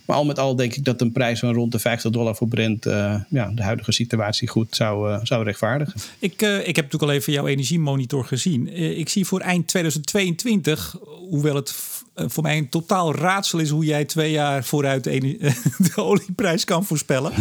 Maar 0.04 0.16
al 0.16 0.24
met 0.24 0.38
al 0.38 0.56
denk 0.56 0.74
ik 0.74 0.84
dat 0.84 1.00
een 1.00 1.12
prijs 1.12 1.38
van 1.38 1.54
rond 1.54 1.72
de 1.72 1.78
50 1.78 2.10
dollar 2.10 2.36
voor 2.36 2.48
Brent 2.48 2.86
uh, 2.86 3.14
ja, 3.28 3.52
de 3.54 3.62
huidige 3.62 3.92
situatie 3.92 4.48
goed 4.48 4.76
zou, 4.76 5.10
uh, 5.10 5.18
zou 5.22 5.44
rechtvaardigen. 5.44 6.00
Ik, 6.18 6.42
uh, 6.42 6.58
ik 6.58 6.76
heb 6.76 6.84
natuurlijk 6.84 7.02
al 7.02 7.18
even 7.18 7.32
jouw 7.32 7.46
energiemonitor 7.46 8.24
gezien. 8.24 8.68
ik 8.98 9.08
zie 9.08 9.26
voor 9.26 9.40
eind 9.40 9.66
2022, 9.66 10.96
hoewel 11.30 11.54
het 11.54 11.74
voor 12.14 12.42
mij 12.42 12.58
een 12.58 12.68
totaal 12.68 13.14
raadsel 13.14 13.58
is 13.58 13.70
hoe 13.70 13.84
jij 13.84 14.04
twee 14.04 14.30
jaar 14.30 14.64
vooruit 14.64 15.04
de, 15.04 15.10
de 15.94 16.02
olieprijs 16.02 16.64
kan 16.64 16.84
voorspellen. 16.84 17.32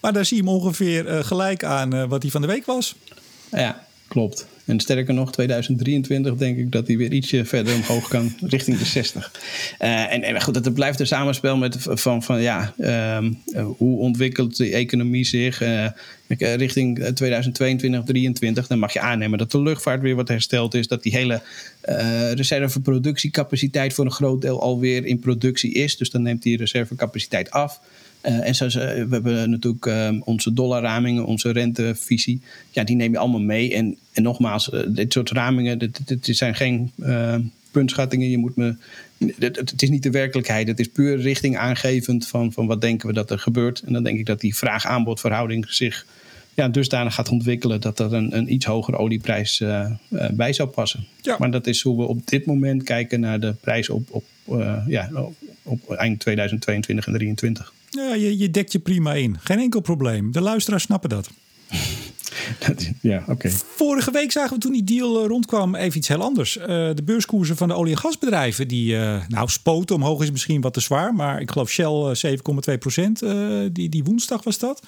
Maar 0.00 0.12
daar 0.12 0.24
zie 0.24 0.36
je 0.36 0.42
hem 0.42 0.52
ongeveer 0.52 1.24
gelijk 1.24 1.64
aan 1.64 2.08
wat 2.08 2.20
die 2.20 2.30
van 2.30 2.40
de 2.40 2.46
week 2.46 2.66
was. 2.66 2.94
Ja, 3.50 3.86
klopt. 4.08 4.46
En 4.64 4.80
sterker 4.80 5.14
nog, 5.14 5.32
2023 5.32 6.34
denk 6.34 6.56
ik 6.56 6.72
dat 6.72 6.86
die 6.86 6.98
weer 6.98 7.12
ietsje 7.12 7.44
verder 7.44 7.74
omhoog 7.74 8.08
kan, 8.08 8.32
richting 8.54 8.78
de 8.78 8.84
60. 8.84 9.32
Uh, 9.80 10.12
en, 10.12 10.22
en 10.22 10.42
goed, 10.42 10.64
dat 10.64 10.74
blijft 10.74 11.00
een 11.00 11.06
samenspel 11.06 11.56
met 11.56 11.76
van, 11.80 12.22
van 12.22 12.42
ja, 12.42 12.74
uh, 12.78 13.18
hoe 13.76 13.98
ontwikkelt 13.98 14.56
de 14.56 14.70
economie 14.70 15.24
zich 15.24 15.62
uh, 15.62 15.86
richting 16.36 16.96
2022, 16.96 18.02
2023. 18.02 18.66
Dan 18.66 18.78
mag 18.78 18.92
je 18.92 19.00
aannemen 19.00 19.38
dat 19.38 19.50
de 19.50 19.62
luchtvaart 19.62 20.00
weer 20.00 20.14
wat 20.14 20.28
hersteld 20.28 20.74
is, 20.74 20.88
dat 20.88 21.02
die 21.02 21.12
hele 21.12 21.42
reserveproductiecapaciteit 22.34 23.94
voor 23.94 24.04
een 24.04 24.10
groot 24.10 24.42
deel 24.42 24.60
alweer 24.60 25.04
in 25.04 25.18
productie 25.18 25.72
is. 25.72 25.96
Dus 25.96 26.10
dan 26.10 26.22
neemt 26.22 26.42
die 26.42 26.56
reservecapaciteit 26.56 27.50
af. 27.50 27.80
Uh, 28.26 28.46
en 28.46 28.54
zo, 28.54 28.66
we 28.68 29.06
hebben 29.10 29.50
natuurlijk 29.50 29.86
uh, 29.86 30.08
onze 30.24 30.52
dollarramingen, 30.52 31.24
onze 31.24 31.50
rentevisie. 31.50 32.40
Ja, 32.70 32.84
die 32.84 32.96
neem 32.96 33.12
je 33.12 33.18
allemaal 33.18 33.40
mee. 33.40 33.74
En, 33.74 33.96
en 34.12 34.22
nogmaals, 34.22 34.68
uh, 34.72 34.80
dit 34.88 35.12
soort 35.12 35.30
ramingen, 35.30 35.78
dit, 35.78 36.06
dit, 36.06 36.24
dit 36.24 36.36
zijn 36.36 36.54
geen 36.54 36.92
puntschattingen. 37.70 38.30
Je 38.30 38.38
moet 38.38 38.56
me, 38.56 38.76
het, 39.38 39.56
het, 39.56 39.82
is 39.82 39.90
niet 39.90 40.02
de 40.02 40.10
werkelijkheid. 40.10 40.68
Het 40.68 40.80
is 40.80 40.88
puur 40.88 41.16
richting 41.16 41.56
aangevend 41.56 42.26
van, 42.26 42.52
van 42.52 42.66
wat 42.66 42.80
denken 42.80 43.08
we 43.08 43.14
dat 43.14 43.30
er 43.30 43.38
gebeurt. 43.38 43.82
En 43.86 43.92
dan 43.92 44.02
denk 44.02 44.18
ik 44.18 44.26
dat 44.26 44.40
die 44.40 44.56
vraag-aanbod 44.56 45.20
verhouding 45.20 45.66
zich 45.68 46.06
ja, 46.54 46.68
dusdanig 46.68 47.14
gaat 47.14 47.28
ontwikkelen 47.28 47.80
dat 47.80 47.98
er 47.98 48.12
een, 48.12 48.36
een 48.36 48.52
iets 48.52 48.66
hogere 48.66 48.96
olieprijs 48.96 49.62
bij 50.30 50.52
zou 50.52 50.68
passen. 50.68 51.06
Ja. 51.22 51.36
Maar 51.38 51.50
dat 51.50 51.66
is 51.66 51.82
hoe 51.82 51.96
we 51.96 52.06
op 52.06 52.26
dit 52.26 52.46
moment 52.46 52.82
kijken 52.82 53.20
naar 53.20 53.40
de 53.40 53.54
prijs 53.60 53.88
op, 53.88 54.08
op, 54.10 54.24
ja, 54.86 55.10
op 55.62 55.90
eind 55.90 56.20
2022 56.20 57.06
en 57.06 57.12
2023. 57.12 57.73
Ja, 57.94 58.14
je, 58.14 58.38
je 58.38 58.50
dekt 58.50 58.72
je 58.72 58.78
prima 58.78 59.14
in. 59.14 59.36
Geen 59.40 59.58
enkel 59.58 59.80
probleem. 59.80 60.32
De 60.32 60.40
luisteraars 60.40 60.82
snappen 60.82 61.08
dat. 61.08 61.30
ja, 63.00 63.24
oké. 63.26 63.50
Vorige 63.50 64.10
week 64.10 64.32
zagen 64.32 64.54
we 64.54 64.60
toen 64.60 64.72
die 64.72 64.84
deal 64.84 65.20
eh, 65.20 65.26
rondkwam 65.26 65.74
even 65.74 65.98
iets 65.98 66.08
heel 66.08 66.22
anders. 66.22 66.56
Uh, 66.56 66.66
de 66.66 67.02
beurskoersen 67.04 67.56
van 67.56 67.68
de 67.68 67.74
olie- 67.74 67.92
en 67.92 67.98
gasbedrijven, 67.98 68.68
die, 68.68 68.94
uh, 68.94 69.26
nou, 69.28 69.48
spoten 69.48 69.94
omhoog 69.94 70.22
is 70.22 70.30
misschien 70.30 70.60
wat 70.60 70.74
te 70.74 70.80
zwaar, 70.80 71.14
maar 71.14 71.40
ik 71.40 71.50
geloof 71.50 71.70
Shell 71.70 72.14
7,2 72.72 72.78
procent. 72.78 73.22
die, 73.72 73.88
die 73.88 74.04
woensdag 74.04 74.42
was 74.42 74.58
dat. 74.58 74.82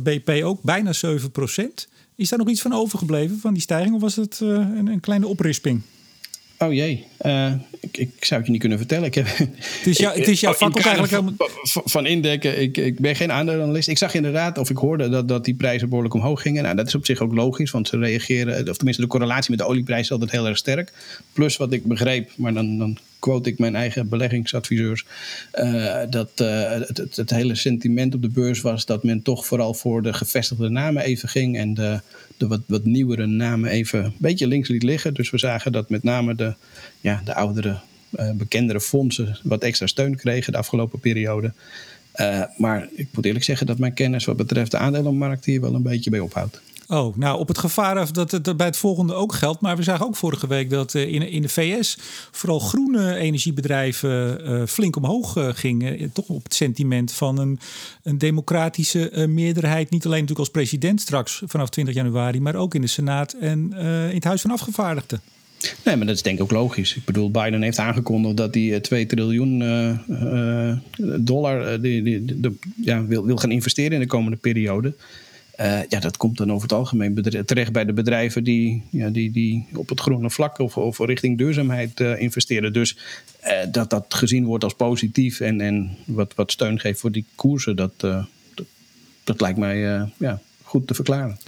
BP 0.00 0.40
ook 0.44 0.62
bijna 0.62 0.92
7 0.92 1.30
procent. 1.30 1.88
Is 2.14 2.28
daar 2.28 2.38
nog 2.38 2.48
iets 2.48 2.60
van 2.60 2.72
overgebleven 2.72 3.38
van 3.38 3.52
die 3.52 3.62
stijging 3.62 3.94
of 3.94 4.00
was 4.00 4.16
het 4.16 4.40
een, 4.40 4.86
een 4.86 5.00
kleine 5.00 5.26
oprisping? 5.26 5.82
Oh 6.58 6.72
jee, 6.72 7.04
uh, 7.22 7.52
ik, 7.80 7.96
ik, 7.96 8.24
zou 8.24 8.34
het 8.34 8.44
je 8.44 8.50
niet 8.50 8.60
kunnen 8.60 8.78
vertellen. 8.78 9.04
Ik 9.04 9.14
heb, 9.14 9.26
het, 9.36 9.86
is 9.86 9.98
jou, 9.98 10.18
het 10.18 10.28
is 10.28 10.40
jouw 10.40 10.52
vak 10.52 10.78
eigenlijk 10.78 11.10
helemaal... 11.10 11.48
Van, 11.62 11.82
van 11.84 12.06
indekken, 12.06 12.60
ik, 12.60 12.76
ik 12.76 12.98
ben 12.98 13.16
geen 13.16 13.32
aandelenanalist. 13.32 13.88
Ik 13.88 13.98
zag 13.98 14.14
inderdaad, 14.14 14.58
of 14.58 14.70
ik 14.70 14.76
hoorde 14.76 15.08
dat, 15.08 15.28
dat 15.28 15.44
die 15.44 15.54
prijzen 15.54 15.88
behoorlijk 15.88 16.14
omhoog 16.14 16.42
gingen. 16.42 16.62
Nou, 16.62 16.76
dat 16.76 16.86
is 16.86 16.94
op 16.94 17.06
zich 17.06 17.20
ook 17.20 17.34
logisch, 17.34 17.70
want 17.70 17.88
ze 17.88 17.98
reageren... 17.98 18.68
of 18.68 18.76
tenminste 18.76 19.02
de 19.02 19.08
correlatie 19.08 19.50
met 19.50 19.58
de 19.58 19.66
olieprijs 19.66 20.02
is 20.02 20.12
altijd 20.12 20.30
heel 20.30 20.46
erg 20.46 20.56
sterk. 20.56 20.92
Plus 21.32 21.56
wat 21.56 21.72
ik 21.72 21.84
begreep, 21.84 22.30
maar 22.36 22.54
dan, 22.54 22.78
dan 22.78 22.98
quote 23.18 23.48
ik 23.48 23.58
mijn 23.58 23.76
eigen 23.76 24.08
beleggingsadviseurs, 24.08 25.04
uh, 25.54 26.02
dat 26.10 26.30
uh, 26.42 26.70
het, 26.70 26.96
het, 26.96 27.16
het, 27.16 27.30
hele 27.30 27.54
sentiment 27.54 28.14
op 28.14 28.22
de 28.22 28.28
beurs 28.28 28.60
was 28.60 28.86
dat 28.86 29.04
men 29.04 29.22
toch 29.22 29.46
vooral 29.46 29.74
voor 29.74 30.02
de 30.02 30.12
gevestigde 30.12 30.68
namen 30.68 31.02
even 31.02 31.28
ging 31.28 31.56
en 31.56 31.74
de, 31.74 32.00
de 32.38 32.46
wat, 32.46 32.60
wat 32.66 32.84
nieuwere 32.84 33.26
namen 33.26 33.70
even 33.70 34.04
een 34.04 34.14
beetje 34.18 34.46
links 34.46 34.68
liet 34.68 34.82
liggen. 34.82 35.14
Dus 35.14 35.30
we 35.30 35.38
zagen 35.38 35.72
dat 35.72 35.90
met 35.90 36.02
name 36.02 36.34
de, 36.34 36.54
ja, 37.00 37.22
de 37.24 37.34
oudere, 37.34 37.78
uh, 38.18 38.30
bekendere 38.30 38.80
fondsen 38.80 39.38
wat 39.42 39.62
extra 39.62 39.86
steun 39.86 40.16
kregen 40.16 40.52
de 40.52 40.58
afgelopen 40.58 41.00
periode. 41.00 41.52
maar 42.56 42.88
ik 42.94 43.08
moet 43.12 43.24
eerlijk 43.24 43.44
zeggen 43.44 43.66
dat 43.66 43.78
mijn 43.78 43.94
kennis 43.94 44.24
wat 44.24 44.36
betreft 44.36 44.70
de 44.70 44.78
aandelenmarkt 44.78 45.44
hier 45.44 45.60
wel 45.60 45.74
een 45.74 45.82
beetje 45.82 46.10
bij 46.10 46.20
ophoudt. 46.20 46.60
Oh, 46.90 47.16
nou 47.16 47.38
op 47.38 47.48
het 47.48 47.58
gevaar 47.58 47.98
af 47.98 48.10
dat 48.10 48.30
het 48.30 48.56
bij 48.56 48.66
het 48.66 48.76
volgende 48.76 49.14
ook 49.14 49.34
geldt. 49.34 49.60
Maar 49.60 49.76
we 49.76 49.82
zagen 49.82 50.06
ook 50.06 50.16
vorige 50.16 50.46
week 50.46 50.70
dat 50.70 50.94
uh, 50.94 51.02
in, 51.02 51.30
in 51.30 51.42
de 51.42 51.48
VS 51.48 51.98
vooral 52.30 52.58
groene 52.58 53.14
energiebedrijven 53.14 54.40
uh, 54.50 54.66
flink 54.66 54.96
omhoog 54.96 55.36
uh, 55.36 55.48
gingen. 55.52 56.12
Toch 56.12 56.28
op 56.28 56.42
het 56.42 56.54
sentiment 56.54 57.12
van 57.12 57.38
een, 57.38 57.58
een 58.02 58.18
democratische 58.18 59.26
meerderheid. 59.28 59.90
Niet 59.90 60.04
alleen 60.04 60.20
natuurlijk 60.20 60.38
als 60.38 60.50
president 60.50 61.00
straks 61.00 61.42
vanaf 61.46 61.68
20 61.68 61.94
januari, 61.94 62.40
maar 62.40 62.54
ook 62.54 62.74
in 62.74 62.80
de 62.80 62.86
Senaat 62.86 63.32
en 63.32 63.72
in 64.08 64.14
het 64.14 64.24
Huis 64.24 64.40
van 64.40 64.50
Afgevaardigden. 64.50 65.20
Nee, 65.84 65.96
maar 65.96 66.06
dat 66.06 66.16
is 66.16 66.22
denk 66.22 66.36
ik 66.36 66.42
ook 66.42 66.50
logisch. 66.50 66.96
Ik 66.96 67.04
bedoel, 67.04 67.30
Biden 67.30 67.62
heeft 67.62 67.78
aangekondigd 67.78 68.36
dat 68.36 68.54
hij 68.54 68.80
2 68.80 69.06
triljoen 69.06 69.58
dollar 71.20 71.80
die, 71.80 72.24
ja, 72.76 73.04
wil, 73.04 73.24
wil 73.24 73.36
gaan 73.36 73.50
investeren 73.50 73.92
in 73.92 74.00
de 74.00 74.06
komende 74.06 74.36
periode. 74.36 74.94
Uh, 75.60 75.80
ja, 75.88 76.00
dat 76.00 76.16
komt 76.16 76.36
dan 76.36 76.52
over 76.52 76.62
het 76.62 76.72
algemeen 76.72 77.22
terecht 77.46 77.72
bij 77.72 77.84
de 77.84 77.92
bedrijven 77.92 78.44
die, 78.44 78.82
ja, 78.90 79.08
die, 79.08 79.30
die 79.30 79.66
op 79.74 79.88
het 79.88 80.00
groene 80.00 80.30
vlak 80.30 80.58
of, 80.58 80.76
of 80.76 80.98
richting 80.98 81.38
duurzaamheid 81.38 82.00
uh, 82.00 82.20
investeren. 82.20 82.72
Dus 82.72 82.96
uh, 83.44 83.50
dat 83.72 83.90
dat 83.90 84.14
gezien 84.14 84.44
wordt 84.44 84.64
als 84.64 84.74
positief 84.74 85.40
en, 85.40 85.60
en 85.60 85.96
wat, 86.04 86.34
wat 86.34 86.52
steun 86.52 86.80
geeft 86.80 87.00
voor 87.00 87.12
die 87.12 87.24
koersen, 87.34 87.76
dat, 87.76 88.00
dat, 88.00 88.26
dat, 89.24 89.40
lijkt 89.40 89.58
mij 89.58 89.78
ja, 90.16 90.40
goed 90.62 90.86
te 90.86 90.94
verklaren. 90.94 91.38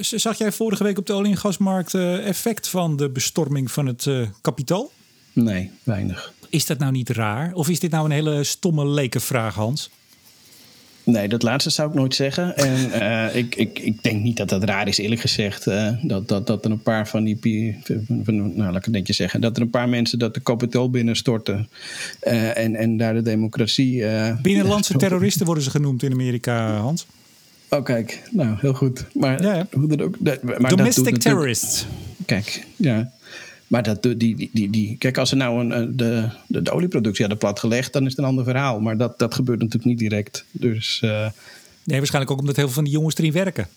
Zag 0.00 0.38
jij 0.38 0.52
vorige 0.52 0.82
week 0.82 0.98
op 0.98 1.06
de 1.06 1.12
olie- 1.12 1.30
en 1.30 1.36
gasmarkt 1.36 1.94
effect 1.94 2.68
van 2.68 2.96
de 2.96 3.08
bestorming 3.08 3.70
van 3.70 3.86
het 3.86 4.08
kapitaal? 4.40 4.90
Nee, 5.32 5.70
weinig. 5.82 6.32
Is 6.48 6.66
dat 6.66 6.78
nou 6.78 6.92
niet 6.92 7.08
raar? 7.08 7.52
Of 7.54 7.68
is 7.68 7.80
dit 7.80 7.90
nou 7.90 8.04
een 8.04 8.10
hele 8.10 8.44
stomme 8.44 8.86
lekenvraag, 8.86 9.54
Hans? 9.54 9.90
Nee, 11.04 11.28
dat 11.28 11.42
laatste 11.42 11.70
zou 11.70 11.88
ik 11.88 11.94
nooit 11.94 12.14
zeggen. 12.14 12.56
En 12.56 13.02
uh, 13.02 13.34
ik, 13.42 13.54
ik, 13.54 13.78
ik 13.78 14.02
denk 14.02 14.22
niet 14.22 14.36
dat 14.36 14.48
dat 14.48 14.64
raar 14.64 14.88
is, 14.88 14.98
eerlijk 14.98 15.20
gezegd. 15.20 15.66
Uh, 15.66 15.88
dat, 16.02 16.28
dat, 16.28 16.46
dat 16.46 16.64
er 16.64 16.70
een 16.70 16.82
paar 16.82 17.08
van 17.08 17.24
die. 17.24 17.76
Nou, 18.16 18.54
laat 18.56 18.76
ik 18.76 18.84
het 18.84 18.94
netjes 18.94 19.16
zeggen. 19.16 19.40
Dat 19.40 19.56
er 19.56 19.62
een 19.62 19.70
paar 19.70 19.88
mensen 19.88 20.18
dat 20.18 20.34
de 20.34 20.40
kapitool 20.40 20.90
binnenstorten. 20.90 21.68
Uh, 22.22 22.58
en, 22.58 22.76
en 22.76 22.96
daar 22.96 23.14
de 23.14 23.22
democratie. 23.22 24.04
Binnenlandse 24.42 24.96
terroristen 24.98 25.46
worden 25.46 25.64
ze 25.64 25.70
genoemd 25.70 26.02
in 26.02 26.12
Amerika, 26.12 26.76
Hans. 26.76 27.06
Oh, 27.68 27.84
kijk. 27.84 28.22
Nou, 28.30 28.56
heel 28.60 28.74
goed. 28.74 29.04
Maar 29.14 29.42
ja, 29.42 29.54
ja. 29.54 29.66
hoe 29.70 29.88
dat 29.88 30.02
ook. 30.02 30.16
Maar 30.58 30.76
Domestic 30.76 31.16
terrorists. 31.16 31.86
Kijk, 32.26 32.66
ja. 32.76 33.12
Maar 33.72 33.82
dat, 33.82 34.02
die, 34.02 34.16
die, 34.16 34.50
die, 34.52 34.70
die, 34.70 34.96
kijk, 34.98 35.18
als 35.18 35.28
ze 35.28 35.36
nou 35.36 35.60
een, 35.60 35.96
de, 35.96 36.28
de, 36.46 36.62
de 36.62 36.70
olieproductie 36.70 37.20
hadden 37.20 37.38
platgelegd, 37.38 37.92
dan 37.92 38.02
is 38.02 38.10
het 38.10 38.18
een 38.18 38.24
ander 38.24 38.44
verhaal. 38.44 38.80
Maar 38.80 38.96
dat, 38.96 39.18
dat 39.18 39.34
gebeurt 39.34 39.58
natuurlijk 39.58 39.84
niet 39.84 39.98
direct. 39.98 40.44
Dus, 40.50 41.00
uh, 41.04 41.10
nee, 41.84 41.98
waarschijnlijk 41.98 42.32
ook 42.32 42.40
omdat 42.40 42.56
heel 42.56 42.64
veel 42.64 42.74
van 42.74 42.84
die 42.84 42.92
jongens 42.92 43.16
erin 43.16 43.32
werken. 43.32 43.68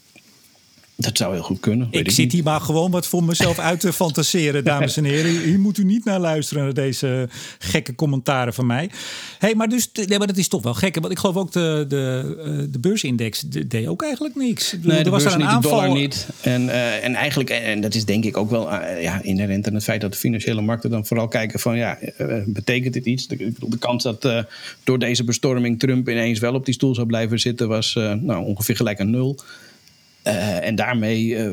Dat 0.97 1.17
zou 1.17 1.33
heel 1.33 1.43
goed 1.43 1.59
kunnen. 1.59 1.87
Ik, 1.91 2.11
zit 2.11 2.31
hier 2.31 2.43
maar 2.43 2.61
gewoon 2.61 2.91
wat 2.91 3.07
voor 3.07 3.23
mezelf 3.23 3.59
uit 3.59 3.79
te 3.79 3.93
fantaseren, 3.93 4.63
dames 4.73 4.97
en 4.97 5.03
heren. 5.03 5.41
Hier 5.41 5.59
moet 5.59 5.77
u 5.77 5.83
niet 5.83 6.05
naar 6.05 6.19
luisteren 6.19 6.63
naar 6.63 6.73
deze 6.73 7.29
gekke 7.59 7.95
commentaren 7.95 8.53
van 8.53 8.65
mij. 8.65 8.89
hey, 9.39 9.55
maar, 9.55 9.67
dus, 9.67 9.89
nee, 9.93 10.17
maar 10.17 10.27
dat 10.27 10.37
is 10.37 10.47
toch 10.47 10.63
wel 10.63 10.73
gek. 10.73 10.95
Want 10.95 11.11
ik 11.11 11.19
geloof 11.19 11.35
ook 11.35 11.51
de, 11.51 11.85
de, 11.87 12.35
eh, 12.39 12.71
de 12.71 12.79
beursindex 12.79 13.41
deed 13.67 13.87
ook 13.87 14.03
eigenlijk 14.03 14.35
niks. 14.35 14.75
Nee, 14.81 15.03
er 15.03 15.09
was 15.09 15.25
er 15.25 15.31
een 15.31 15.37
niet, 15.37 15.47
aanval. 15.47 15.71
de 15.71 15.77
dollar 15.77 15.97
niet. 15.97 16.27
En, 16.41 16.65
uh, 16.65 17.03
en 17.03 17.15
eigenlijk, 17.15 17.49
en 17.49 17.81
dat 17.81 17.95
is 17.95 18.05
denk 18.05 18.23
ik 18.25 18.37
ook 18.37 18.49
wel 18.49 18.71
uh, 18.71 19.03
ja, 19.03 19.21
inherent 19.21 19.67
aan 19.67 19.73
het 19.73 19.83
feit 19.83 20.01
dat 20.01 20.11
de 20.11 20.17
financiële 20.17 20.61
markten 20.61 20.89
dan 20.89 21.05
vooral 21.05 21.27
kijken 21.27 21.59
van 21.59 21.77
ja, 21.77 21.97
betekent 22.45 22.93
dit 22.93 23.05
iets? 23.05 23.27
De, 23.27 23.53
de 23.59 23.77
kans 23.77 24.03
dat 24.03 24.45
door 24.83 24.99
deze 24.99 25.23
bestorming 25.23 25.79
Trump 25.79 26.09
ineens 26.09 26.39
wel 26.39 26.53
op 26.53 26.65
die 26.65 26.73
stoel 26.73 26.95
zou 26.95 27.07
blijven 27.07 27.39
zitten 27.39 27.67
was 27.67 27.93
nou, 27.93 28.45
ongeveer 28.45 28.75
gelijk 28.75 28.99
aan 28.99 29.09
nul. 29.09 29.39
Uh, 30.27 30.65
en 30.65 30.75
daarmee 30.75 31.25
uh, 31.25 31.51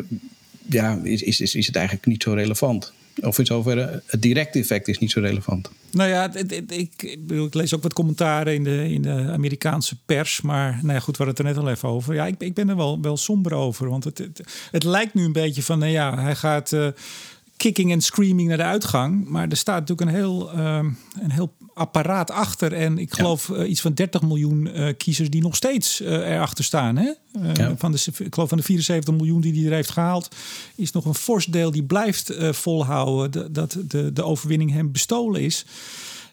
ja, 0.69 1.01
is, 1.03 1.23
is, 1.23 1.41
is, 1.41 1.55
is 1.55 1.67
het 1.67 1.77
eigenlijk 1.77 2.07
niet 2.07 2.23
zo 2.23 2.33
relevant. 2.33 2.93
Of 3.21 3.39
in 3.39 3.47
zoverre, 3.47 4.03
het 4.07 4.23
directe 4.23 4.59
effect 4.59 4.89
is 4.89 4.99
niet 4.99 5.11
zo 5.11 5.21
relevant. 5.21 5.71
Nou 5.91 6.09
ja, 6.09 6.35
ik, 6.69 7.19
bedoel, 7.27 7.47
ik 7.47 7.55
lees 7.55 7.75
ook 7.75 7.83
wat 7.83 7.93
commentaren 7.93 8.55
in 8.55 8.65
de, 8.65 8.89
in 8.89 9.03
de 9.03 9.31
Amerikaanse 9.33 9.97
pers. 10.07 10.41
Maar 10.41 10.79
nou 10.83 10.93
ja, 10.93 11.01
goed, 11.01 11.17
we 11.17 11.25
hadden 11.25 11.45
het 11.47 11.57
er 11.57 11.63
net 11.63 11.65
al 11.65 11.77
even 11.77 11.89
over. 11.89 12.15
Ja, 12.15 12.27
ik, 12.27 12.35
ik 12.39 12.55
ben 12.55 12.69
er 12.69 12.77
wel, 12.77 13.01
wel 13.01 13.17
somber 13.17 13.53
over. 13.55 13.89
Want 13.89 14.05
het, 14.05 14.19
het, 14.19 14.43
het 14.71 14.85
lijkt 14.85 15.15
nu 15.15 15.25
een 15.25 15.33
beetje 15.33 15.63
van, 15.63 15.79
nou 15.79 15.91
ja, 15.91 16.23
hij 16.23 16.35
gaat... 16.35 16.73
Uh, 16.73 16.87
kicking 17.57 17.93
en 17.93 18.01
screaming 18.01 18.49
naar 18.49 18.57
de 18.57 18.63
uitgang. 18.63 19.29
Maar 19.29 19.49
er 19.49 19.57
staat 19.57 19.89
natuurlijk 19.89 20.11
een 20.11 20.17
heel, 20.17 20.59
uh, 20.59 20.85
een 21.23 21.31
heel 21.31 21.53
apparaat 21.75 22.31
achter. 22.31 22.73
En 22.73 22.99
ik 22.99 23.15
geloof 23.15 23.49
uh, 23.49 23.71
iets 23.71 23.81
van 23.81 23.95
30 23.95 24.23
miljoen 24.23 24.69
uh, 24.75 24.89
kiezers 24.97 25.31
die 25.31 25.43
nog 25.43 25.57
steeds 25.57 26.01
uh, 26.01 26.09
erachter 26.09 26.65
staan. 26.65 26.97
Hè? 26.97 27.13
Ja. 27.55 27.75
van 27.77 27.93
de, 27.93 28.05
ik 28.19 28.35
geloof 28.35 28.49
van 28.49 28.59
de 28.59 28.65
74 28.65 29.15
miljoen 29.15 29.41
die 29.41 29.55
hij 29.55 29.65
er 29.65 29.75
heeft 29.75 29.91
gehaald, 29.91 30.29
is 30.77 30.93
nog 30.93 31.05
een 31.05 31.15
fors 31.15 31.47
deel 31.47 31.71
die 31.71 31.85
blijft 31.85 32.33
volhouden 32.39 33.53
dat 33.53 33.79
de, 33.87 34.13
de 34.13 34.23
overwinning 34.23 34.71
hem 34.71 34.93
bestolen 34.93 35.41
is. 35.41 35.65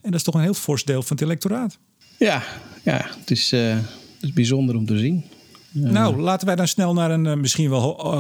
En 0.02 0.12
dat 0.12 0.20
is 0.20 0.24
toch 0.24 0.36
een 0.36 0.42
heel 0.42 0.54
fors 0.54 0.84
deel 0.84 1.02
van 1.04 1.16
het 1.16 1.26
electoraat. 1.26 1.78
Ja, 2.18 2.44
ja 2.84 3.10
het, 3.20 3.32
is, 3.32 3.52
het 3.52 3.86
is 4.22 4.34
bijzonder 4.34 4.76
om 4.76 4.86
te 4.86 4.98
zien. 4.98 5.24
Nou, 5.72 6.22
laten 6.22 6.48
wij 6.48 6.56
dan 6.56 6.68
snel 6.68 6.94
naar 6.94 7.12
een 7.12 7.26
uh, 7.26 7.34
misschien 7.34 7.70
wel 7.70 8.16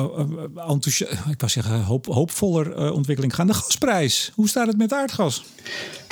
uh, 0.56 1.32
ik 1.32 1.42
was 1.42 1.54
zeggen, 1.54 1.84
hoop, 1.84 2.06
hoopvoller 2.06 2.94
ontwikkeling 2.94 3.36
gaan. 3.36 3.48
De 3.48 3.54
gasprijs. 3.54 4.32
Hoe 4.36 4.48
staat 4.48 4.68
het 4.68 4.78
met 4.78 4.94
aardgas? 4.94 5.44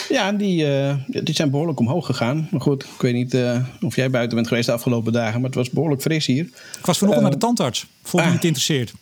Ja, 0.10 0.32
die, 0.32 0.66
die 1.08 1.36
zijn 1.36 1.52
behoorlijk 1.52 1.80
omhoog 1.80 2.06
gegaan. 2.06 2.48
Maar 2.52 2.62
goed, 2.62 2.84
ik 2.84 3.02
weet 3.02 3.14
niet 3.14 3.38
of 3.82 3.96
jij 3.96 4.10
buiten 4.10 4.36
bent 4.36 4.48
geweest 4.48 4.66
de 4.66 4.74
afgelopen 4.74 5.14
dagen, 5.14 5.34
maar 5.34 5.50
het 5.50 5.60
was 5.60 5.70
behoorlijk 5.70 6.02
fris 6.02 6.26
hier. 6.26 6.46
Ik 6.78 6.86
was 6.86 6.98
vanochtend 6.98 7.26
naar 7.26 7.34
de 7.34 7.46
tandarts. 7.46 7.86
Vond 8.02 8.24
je 8.24 8.30
ah. 8.30 8.36
het 8.36 8.46
interesseert? 8.46 8.94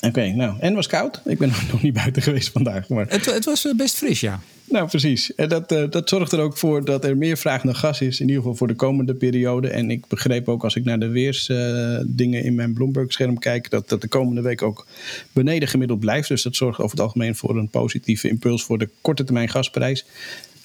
Oké, 0.00 0.26
nou, 0.26 0.56
en 0.58 0.66
het 0.66 0.74
was 0.74 0.86
koud. 0.86 1.20
Ik 1.24 1.38
ben 1.38 1.48
nog 1.72 1.82
niet 1.82 1.94
buiten 1.94 2.22
geweest 2.22 2.48
vandaag. 2.48 2.88
Maar... 2.88 3.06
Het, 3.08 3.24
het 3.24 3.44
was 3.44 3.68
best 3.76 3.94
fris, 3.94 4.20
ja. 4.20 4.40
Nou, 4.68 4.88
precies. 4.88 5.34
En 5.34 5.48
dat, 5.48 5.72
uh, 5.72 5.90
dat 5.90 6.08
zorgt 6.08 6.32
er 6.32 6.40
ook 6.40 6.58
voor 6.58 6.84
dat 6.84 7.04
er 7.04 7.16
meer 7.16 7.36
vraag 7.36 7.64
naar 7.64 7.74
gas 7.74 8.00
is. 8.00 8.20
In 8.20 8.26
ieder 8.26 8.42
geval 8.42 8.56
voor 8.56 8.66
de 8.66 8.74
komende 8.74 9.14
periode. 9.14 9.68
En 9.68 9.90
ik 9.90 10.06
begreep 10.06 10.48
ook 10.48 10.64
als 10.64 10.76
ik 10.76 10.84
naar 10.84 10.98
de 10.98 11.08
weersdingen 11.08 12.40
uh, 12.40 12.44
in 12.44 12.54
mijn 12.54 12.72
Bloomberg-scherm 12.72 13.38
kijk. 13.38 13.70
Dat, 13.70 13.88
dat 13.88 14.00
de 14.00 14.08
komende 14.08 14.40
week 14.40 14.62
ook 14.62 14.86
beneden 15.32 15.68
gemiddeld 15.68 16.00
blijft. 16.00 16.28
Dus 16.28 16.42
dat 16.42 16.56
zorgt 16.56 16.78
over 16.78 16.90
het 16.90 17.00
algemeen 17.00 17.36
voor 17.36 17.56
een 17.56 17.68
positieve 17.68 18.28
impuls 18.28 18.64
voor 18.64 18.78
de 18.78 18.88
korte 19.00 19.24
termijn 19.24 19.48
gasprijs. 19.48 20.04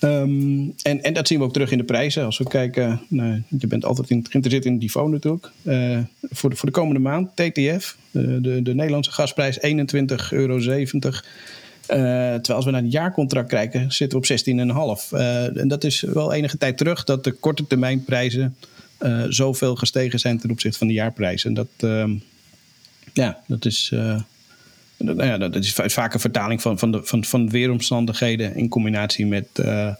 Um, 0.03 0.73
en, 0.81 1.13
dat 1.13 1.27
zien 1.27 1.39
we 1.39 1.43
ook 1.43 1.53
terug 1.53 1.71
in 1.71 1.77
de 1.77 1.83
prijzen. 1.83 2.25
Als 2.25 2.37
we 2.37 2.47
kijken, 2.47 3.01
nou, 3.07 3.41
je 3.59 3.67
bent 3.67 3.85
altijd 3.85 4.09
in, 4.09 4.25
geïnteresseerd 4.29 4.65
in 4.65 4.77
die 4.77 4.89
phone 4.89 5.11
natuurlijk. 5.11 5.51
Uh, 5.63 5.99
voor, 6.21 6.49
de, 6.49 6.55
voor 6.55 6.65
de 6.65 6.75
komende 6.75 6.99
maand, 6.99 7.29
TTF, 7.35 7.97
de, 8.11 8.41
de, 8.41 8.61
de 8.61 8.75
Nederlandse 8.75 9.11
gasprijs 9.11 9.57
21,70 9.57 9.63
euro. 10.29 10.57
Uh, 10.57 10.67
terwijl 11.87 12.41
als 12.55 12.65
we 12.65 12.71
naar 12.71 12.81
het 12.81 12.91
jaarcontract 12.91 13.49
kijken, 13.49 13.91
zitten 13.91 14.21
we 14.21 14.25
op 14.25 14.99
16,5. 15.09 15.13
Uh, 15.13 15.57
en 15.57 15.67
dat 15.67 15.83
is 15.83 16.01
wel 16.01 16.33
enige 16.33 16.57
tijd 16.57 16.77
terug 16.77 17.03
dat 17.03 17.23
de 17.23 17.31
korte 17.31 17.67
termijn 17.67 18.03
prijzen 18.03 18.55
uh, 18.99 19.23
zoveel 19.29 19.75
gestegen 19.75 20.19
zijn 20.19 20.39
ten 20.39 20.51
opzichte 20.51 20.77
van 20.77 20.87
de 20.87 20.93
jaarprijs. 20.93 21.45
En 21.45 21.53
dat, 21.53 21.67
ja, 23.13 23.39
dat 23.47 23.65
is. 23.65 23.93
Nou 25.01 25.23
ja, 25.23 25.37
dat 25.37 25.55
is 25.55 25.73
vaak 25.73 26.13
een 26.13 26.19
vertaling 26.19 26.61
van, 26.61 26.79
van, 26.79 26.91
de, 26.91 26.99
van, 27.03 27.23
van 27.23 27.49
weeromstandigheden 27.49 28.55
in 28.55 28.69
combinatie 28.69 29.25
met, 29.27 29.47
uh, 29.59 29.93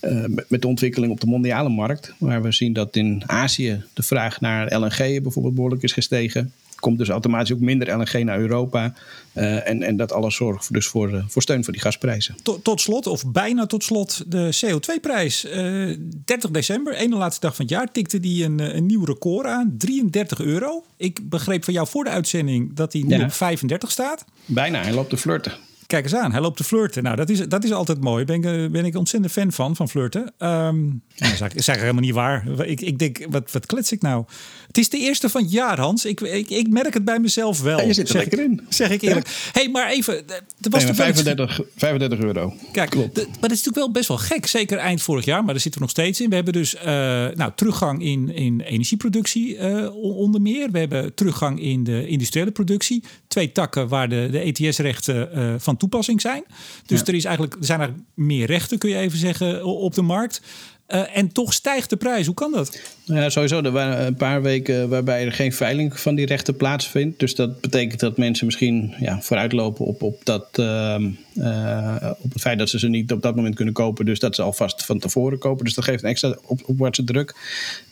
uh, 0.00 0.24
met 0.48 0.62
de 0.62 0.68
ontwikkeling 0.68 1.12
op 1.12 1.20
de 1.20 1.26
mondiale 1.26 1.68
markt. 1.68 2.14
Waar 2.18 2.42
we 2.42 2.52
zien 2.52 2.72
dat 2.72 2.96
in 2.96 3.22
Azië 3.26 3.84
de 3.94 4.02
vraag 4.02 4.40
naar 4.40 4.78
LNG 4.78 5.22
bijvoorbeeld 5.22 5.54
behoorlijk 5.54 5.82
is 5.82 5.92
gestegen 5.92 6.52
komt 6.80 6.98
dus 6.98 7.08
automatisch 7.08 7.52
ook 7.52 7.60
minder 7.60 7.96
LNG 7.96 8.24
naar 8.24 8.38
Europa. 8.38 8.94
Uh, 9.34 9.68
en, 9.68 9.82
en 9.82 9.96
dat 9.96 10.12
alles 10.12 10.36
zorgt 10.36 10.72
dus 10.72 10.86
voor, 10.86 11.10
uh, 11.10 11.24
voor 11.28 11.42
steun 11.42 11.64
voor 11.64 11.72
die 11.72 11.82
gasprijzen. 11.82 12.36
Tot, 12.42 12.64
tot, 12.64 12.80
slot, 12.80 13.06
of 13.06 13.26
bijna 13.26 13.66
tot 13.66 13.84
slot, 13.84 14.24
de 14.26 14.58
CO2-prijs. 14.66 15.44
Uh, 15.44 15.96
30 16.24 16.50
december, 16.50 16.94
ene 16.94 17.16
laatste 17.16 17.46
dag 17.46 17.56
van 17.56 17.64
het 17.64 17.74
jaar, 17.74 17.92
tikte 17.92 18.20
die 18.20 18.44
een, 18.44 18.76
een 18.76 18.86
nieuw 18.86 19.04
record 19.04 19.46
aan. 19.46 19.74
33 19.78 20.40
euro. 20.40 20.84
Ik 20.96 21.28
begreep 21.28 21.64
van 21.64 21.74
jou 21.74 21.88
voor 21.88 22.04
de 22.04 22.10
uitzending 22.10 22.74
dat 22.74 22.92
hij 22.92 23.02
nu 23.02 23.16
ja. 23.16 23.24
op 23.24 23.32
35 23.32 23.90
staat. 23.90 24.24
Bijna, 24.44 24.82
hij 24.82 24.92
loopt 24.92 25.10
te 25.10 25.16
flirten. 25.16 25.52
Kijk 25.88 26.04
eens 26.04 26.14
aan, 26.14 26.32
hij 26.32 26.40
loopt 26.40 26.56
te 26.56 26.64
flirten. 26.64 27.02
Nou, 27.02 27.16
dat 27.16 27.30
is, 27.30 27.48
dat 27.48 27.64
is 27.64 27.72
altijd 27.72 28.00
mooi. 28.00 28.24
Ben 28.24 28.36
ik, 28.44 28.72
ben 28.72 28.84
ik 28.84 28.96
ontzettend 28.96 29.32
fan 29.32 29.52
van, 29.52 29.76
van 29.76 29.88
flirten. 29.88 30.32
Um, 30.38 31.02
dat 31.16 31.28
is 31.30 31.40
eigenlijk 31.40 31.80
helemaal 31.80 32.02
niet 32.02 32.14
waar. 32.14 32.46
Ik, 32.66 32.80
ik 32.80 32.98
denk, 32.98 33.26
wat, 33.30 33.52
wat 33.52 33.66
klets 33.66 33.92
ik 33.92 34.02
nou? 34.02 34.24
Het 34.66 34.78
is 34.78 34.88
de 34.88 34.98
eerste 34.98 35.28
van 35.28 35.42
het 35.42 35.52
jaar, 35.52 35.80
Hans. 35.80 36.04
Ik, 36.04 36.20
ik, 36.20 36.50
ik 36.50 36.68
merk 36.68 36.94
het 36.94 37.04
bij 37.04 37.18
mezelf 37.18 37.60
wel. 37.60 37.78
Ja, 37.78 37.84
je 37.84 37.92
zit 37.92 38.08
er 38.08 38.16
lekker 38.16 38.40
in. 38.40 38.66
Zeg 38.68 38.90
ik 38.90 39.02
eerlijk. 39.02 39.26
Ja. 39.26 39.32
hey, 39.52 39.68
maar 39.68 39.90
even. 39.90 40.14
Er 40.60 40.70
was 40.70 40.84
nee, 40.84 40.94
35, 40.94 41.60
35 41.76 42.18
euro. 42.18 42.54
Kijk, 42.72 42.90
Klopt. 42.90 43.16
Maar 43.16 43.24
dat 43.24 43.50
is 43.50 43.64
natuurlijk 43.64 43.76
wel 43.76 43.90
best 43.90 44.08
wel 44.08 44.18
gek. 44.18 44.46
Zeker 44.46 44.78
eind 44.78 45.02
vorig 45.02 45.24
jaar, 45.24 45.44
maar 45.44 45.52
daar 45.52 45.62
zitten 45.62 45.80
we 45.80 45.86
nog 45.86 45.90
steeds 45.96 46.20
in. 46.20 46.28
We 46.28 46.34
hebben 46.34 46.52
dus 46.52 46.74
uh, 46.74 46.82
nou, 46.82 47.52
teruggang 47.54 48.02
in, 48.02 48.34
in 48.34 48.60
energieproductie 48.60 49.56
uh, 49.56 49.94
onder 49.94 50.40
meer. 50.40 50.70
We 50.70 50.78
hebben 50.78 51.14
teruggang 51.14 51.62
in 51.62 51.84
de 51.84 52.06
industriële 52.06 52.50
productie. 52.50 53.02
Twee 53.28 53.52
takken 53.52 53.88
waar 53.88 54.08
de, 54.08 54.28
de 54.30 54.38
ETS-rechten 54.38 55.28
uh, 55.34 55.54
van 55.58 55.76
toepassing 55.78 56.20
zijn. 56.20 56.44
Dus 56.86 56.98
ja. 56.98 57.06
er, 57.06 57.14
is 57.14 57.24
eigenlijk, 57.24 57.54
er 57.54 57.64
zijn 57.64 57.78
eigenlijk 57.78 58.08
meer 58.14 58.46
rechten, 58.46 58.78
kun 58.78 58.90
je 58.90 58.96
even 58.96 59.18
zeggen, 59.18 59.64
op 59.64 59.94
de 59.94 60.02
markt. 60.02 60.40
Uh, 60.88 61.16
en 61.16 61.32
toch 61.32 61.52
stijgt 61.52 61.90
de 61.90 61.96
prijs. 61.96 62.26
Hoe 62.26 62.34
kan 62.34 62.52
dat? 62.52 62.80
Ja, 63.04 63.30
sowieso. 63.30 63.62
Er 63.62 63.70
waren 63.70 64.06
een 64.06 64.14
paar 64.14 64.42
weken 64.42 64.88
waarbij 64.88 65.24
er 65.24 65.32
geen 65.32 65.52
veiling 65.52 66.00
van 66.00 66.14
die 66.14 66.26
rechten 66.26 66.56
plaatsvindt. 66.56 67.18
Dus 67.18 67.34
dat 67.34 67.60
betekent 67.60 68.00
dat 68.00 68.16
mensen 68.16 68.46
misschien 68.46 68.94
ja, 69.00 69.20
vooruitlopen 69.20 69.86
op, 69.86 70.02
op, 70.02 70.20
dat, 70.24 70.46
uh, 70.60 70.96
uh, 71.34 72.12
op 72.18 72.32
het 72.32 72.40
feit 72.40 72.58
dat 72.58 72.68
ze 72.68 72.78
ze 72.78 72.88
niet 72.88 73.12
op 73.12 73.22
dat 73.22 73.36
moment 73.36 73.54
kunnen 73.54 73.74
kopen. 73.74 74.04
Dus 74.04 74.18
dat 74.18 74.34
ze 74.34 74.42
alvast 74.42 74.84
van 74.84 74.98
tevoren 74.98 75.38
kopen. 75.38 75.64
Dus 75.64 75.74
dat 75.74 75.84
geeft 75.84 76.02
een 76.02 76.08
extra 76.08 76.36
op, 76.42 76.60
opwaartse 76.66 77.04
druk. 77.04 77.34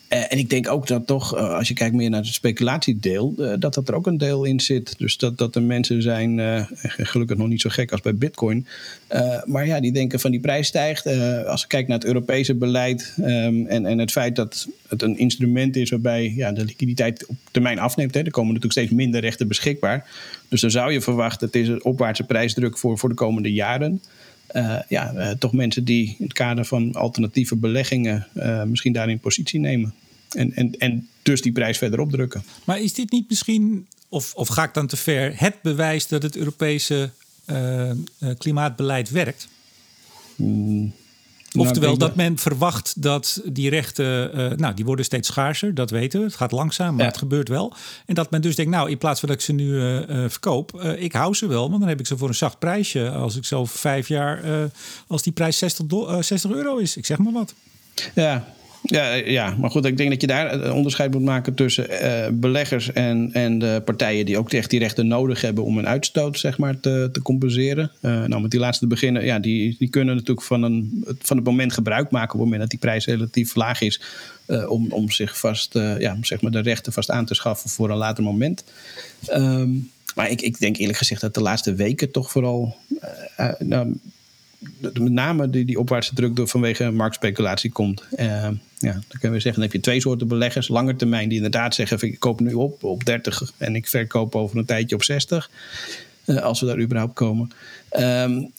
Uh, 0.08 0.32
en 0.32 0.38
ik 0.38 0.50
denk 0.50 0.68
ook 0.68 0.86
dat 0.86 1.06
toch, 1.06 1.34
uh, 1.34 1.54
als 1.54 1.68
je 1.68 1.74
kijkt 1.74 1.94
meer 1.94 2.10
naar 2.10 2.20
het 2.20 2.34
speculatiedeel, 2.34 3.34
uh, 3.38 3.52
dat 3.58 3.74
dat 3.74 3.88
er 3.88 3.94
ook 3.94 4.06
een 4.06 4.18
deel 4.18 4.44
in 4.44 4.60
zit. 4.60 4.94
Dus 4.98 5.16
dat, 5.16 5.38
dat 5.38 5.54
er 5.54 5.62
mensen 5.62 6.02
zijn, 6.02 6.40
gelukkig 6.82 7.36
nog 7.36 7.48
niet 7.48 7.60
zo 7.60 7.70
gek 7.70 7.92
als 7.92 8.00
bij 8.00 8.14
Bitcoin. 8.14 8.66
maar 9.44 9.66
ja, 9.66 9.80
die 9.80 9.92
denken 9.92 10.20
van 10.20 10.30
die 10.30 10.40
prijs 10.40 10.66
stijgt. 10.66 11.06
als 11.46 11.60
je 11.60 11.66
kijkt 11.66 11.88
naar 11.88 11.98
het 11.98 12.06
Europese 12.06 12.54
beleid 12.54 13.14
um, 13.18 13.66
en, 13.66 13.86
en 13.86 13.98
het 13.98 14.12
feit 14.12 14.36
dat 14.36 14.68
het 14.88 15.02
een 15.02 15.18
instrument 15.18 15.76
is 15.76 15.90
waarbij 15.90 16.32
ja, 16.36 16.52
de 16.52 16.64
liquiditeit 16.64 17.26
op 17.26 17.36
termijn 17.50 17.78
afneemt. 17.78 18.14
Hè. 18.14 18.20
Er 18.20 18.30
komen 18.30 18.54
natuurlijk 18.54 18.80
steeds 18.80 18.92
minder 18.92 19.20
rechten 19.20 19.48
beschikbaar. 19.48 20.06
Dus 20.48 20.60
dan 20.60 20.70
zou 20.70 20.92
je 20.92 21.00
verwachten, 21.00 21.46
het 21.46 21.56
is 21.56 21.68
een 21.68 21.84
opwaartse 21.84 22.24
prijsdruk 22.24 22.78
voor, 22.78 22.98
voor 22.98 23.08
de 23.08 23.14
komende 23.14 23.52
jaren. 23.52 24.02
Uh, 24.52 24.78
ja, 24.88 25.14
uh, 25.14 25.30
toch 25.30 25.52
mensen 25.52 25.84
die 25.84 26.16
in 26.18 26.24
het 26.24 26.32
kader 26.32 26.64
van 26.64 26.94
alternatieve 26.94 27.56
beleggingen 27.56 28.26
uh, 28.34 28.62
misschien 28.62 28.92
daarin 28.92 29.18
positie 29.18 29.60
nemen. 29.60 29.94
En, 30.30 30.52
en, 30.54 30.78
en 30.78 31.08
dus 31.22 31.42
die 31.42 31.52
prijs 31.52 31.78
verder 31.78 32.00
opdrukken. 32.00 32.44
Maar 32.64 32.80
is 32.80 32.94
dit 32.94 33.10
niet 33.10 33.28
misschien, 33.28 33.86
of, 34.08 34.34
of 34.34 34.48
ga 34.48 34.64
ik 34.64 34.74
dan 34.74 34.86
te 34.86 34.96
ver, 34.96 35.32
het 35.36 35.62
bewijs 35.62 36.08
dat 36.08 36.22
het 36.22 36.36
Europese 36.36 37.10
klimaatbeleid 38.38 39.10
werkt? 39.10 39.48
Mm. 40.36 40.92
Oftewel 41.54 41.88
nou, 41.88 41.98
dat 41.98 42.14
men 42.14 42.38
verwacht 42.38 43.02
dat 43.02 43.42
die 43.44 43.70
rechten, 43.70 44.38
uh, 44.38 44.50
nou 44.50 44.74
die 44.74 44.84
worden 44.84 45.04
steeds 45.04 45.28
schaarser, 45.28 45.74
dat 45.74 45.90
weten 45.90 46.20
we. 46.20 46.26
Het 46.26 46.34
gaat 46.34 46.52
langzaam, 46.52 46.94
maar 46.94 47.04
ja. 47.04 47.10
het 47.10 47.18
gebeurt 47.18 47.48
wel. 47.48 47.74
En 48.06 48.14
dat 48.14 48.30
men 48.30 48.42
dus 48.42 48.56
denkt, 48.56 48.70
nou 48.70 48.90
in 48.90 48.98
plaats 48.98 49.20
van 49.20 49.28
dat 49.28 49.38
ik 49.38 49.44
ze 49.44 49.52
nu 49.52 49.64
uh, 49.64 50.08
uh, 50.08 50.24
verkoop, 50.28 50.82
ik 50.82 51.12
hou 51.12 51.34
ze 51.34 51.46
wel, 51.46 51.68
want 51.68 51.80
dan 51.80 51.88
heb 51.88 52.00
ik 52.00 52.06
ze 52.06 52.16
voor 52.16 52.28
een 52.28 52.34
zacht 52.34 52.58
prijsje. 52.58 53.10
Als 53.10 53.36
ik 53.36 53.44
zo 53.44 53.64
vijf 53.64 54.08
jaar, 54.08 54.42
als 55.06 55.22
die 55.22 55.32
prijs 55.32 55.58
60, 55.58 55.86
60 56.24 56.50
euro 56.50 56.76
is, 56.76 56.96
ik 56.96 57.06
zeg 57.06 57.18
maar 57.18 57.32
wat. 57.32 57.54
Ja, 58.14 58.55
ja, 58.86 59.12
ja, 59.12 59.54
maar 59.58 59.70
goed, 59.70 59.84
ik 59.84 59.96
denk 59.96 60.10
dat 60.10 60.20
je 60.20 60.26
daar 60.26 60.52
een 60.52 60.72
onderscheid 60.72 61.12
moet 61.12 61.22
maken 61.22 61.54
tussen 61.54 61.86
uh, 61.90 62.26
beleggers 62.32 62.92
en, 62.92 63.30
en 63.32 63.58
de 63.58 63.82
partijen 63.84 64.26
die 64.26 64.38
ook 64.38 64.52
echt 64.52 64.70
die 64.70 64.78
rechten 64.78 65.06
nodig 65.06 65.40
hebben 65.40 65.64
om 65.64 65.78
een 65.78 65.86
uitstoot 65.86 66.38
zeg 66.38 66.58
maar, 66.58 66.80
te, 66.80 67.08
te 67.12 67.22
compenseren. 67.22 67.90
Nou, 68.00 68.40
met 68.40 68.50
die 68.50 68.60
laatste 68.60 68.84
te 68.84 68.90
beginnen, 68.90 69.24
ja, 69.24 69.38
die, 69.38 69.76
die 69.78 69.88
kunnen 69.88 70.14
natuurlijk 70.14 70.46
van, 70.46 70.62
een, 70.62 71.04
van 71.18 71.36
het 71.36 71.46
moment 71.46 71.72
gebruik 71.72 72.10
maken 72.10 72.34
op 72.34 72.40
het 72.40 72.44
moment 72.44 72.60
dat 72.60 72.70
die 72.70 72.78
prijs 72.78 73.06
relatief 73.06 73.54
laag 73.54 73.80
is. 73.80 74.00
Om, 74.68 74.92
om 74.92 75.10
zich 75.10 75.38
vast, 75.38 75.72
ja, 75.98 76.16
zeg 76.20 76.40
maar 76.40 76.50
de 76.50 76.60
rechten 76.60 76.92
vast 76.92 77.10
aan 77.10 77.24
te 77.24 77.34
schaffen 77.34 77.70
voor 77.70 77.90
een 77.90 77.96
later 77.96 78.24
moment. 78.24 78.64
Um, 79.32 79.90
maar 80.14 80.30
ik, 80.30 80.40
ik 80.40 80.58
denk 80.58 80.76
eerlijk 80.76 80.98
gezegd 80.98 81.20
dat 81.20 81.34
de 81.34 81.40
laatste 81.40 81.74
weken 81.74 82.10
toch 82.10 82.30
vooral. 82.30 82.76
Nou, 83.58 83.96
met 84.80 84.98
name 84.98 85.50
die, 85.50 85.64
die 85.64 85.78
opwaartse 85.78 86.14
druk 86.14 86.36
door 86.36 86.48
vanwege 86.48 86.90
marktspeculatie 86.90 87.72
komt. 87.72 88.04
Uh, 88.12 88.48
ja, 88.78 88.92
dan 88.92 89.20
kunnen 89.20 89.32
we 89.32 89.40
zeggen, 89.40 89.52
dan 89.52 89.62
heb 89.62 89.72
je 89.72 89.80
twee 89.80 90.00
soorten 90.00 90.28
beleggers. 90.28 90.68
Lange 90.68 90.96
termijn 90.96 91.28
die 91.28 91.36
inderdaad 91.36 91.74
zeggen, 91.74 92.02
ik 92.02 92.20
koop 92.20 92.40
nu 92.40 92.52
op 92.52 92.84
op 92.84 93.04
30 93.04 93.52
en 93.56 93.76
ik 93.76 93.88
verkoop 93.88 94.34
over 94.34 94.56
een 94.56 94.64
tijdje 94.64 94.94
op 94.94 95.02
60. 95.02 95.50
Uh, 96.26 96.42
als 96.42 96.60
we 96.60 96.66
daar 96.66 96.80
überhaupt 96.80 97.14
komen. 97.14 97.50
Um, 97.98 98.52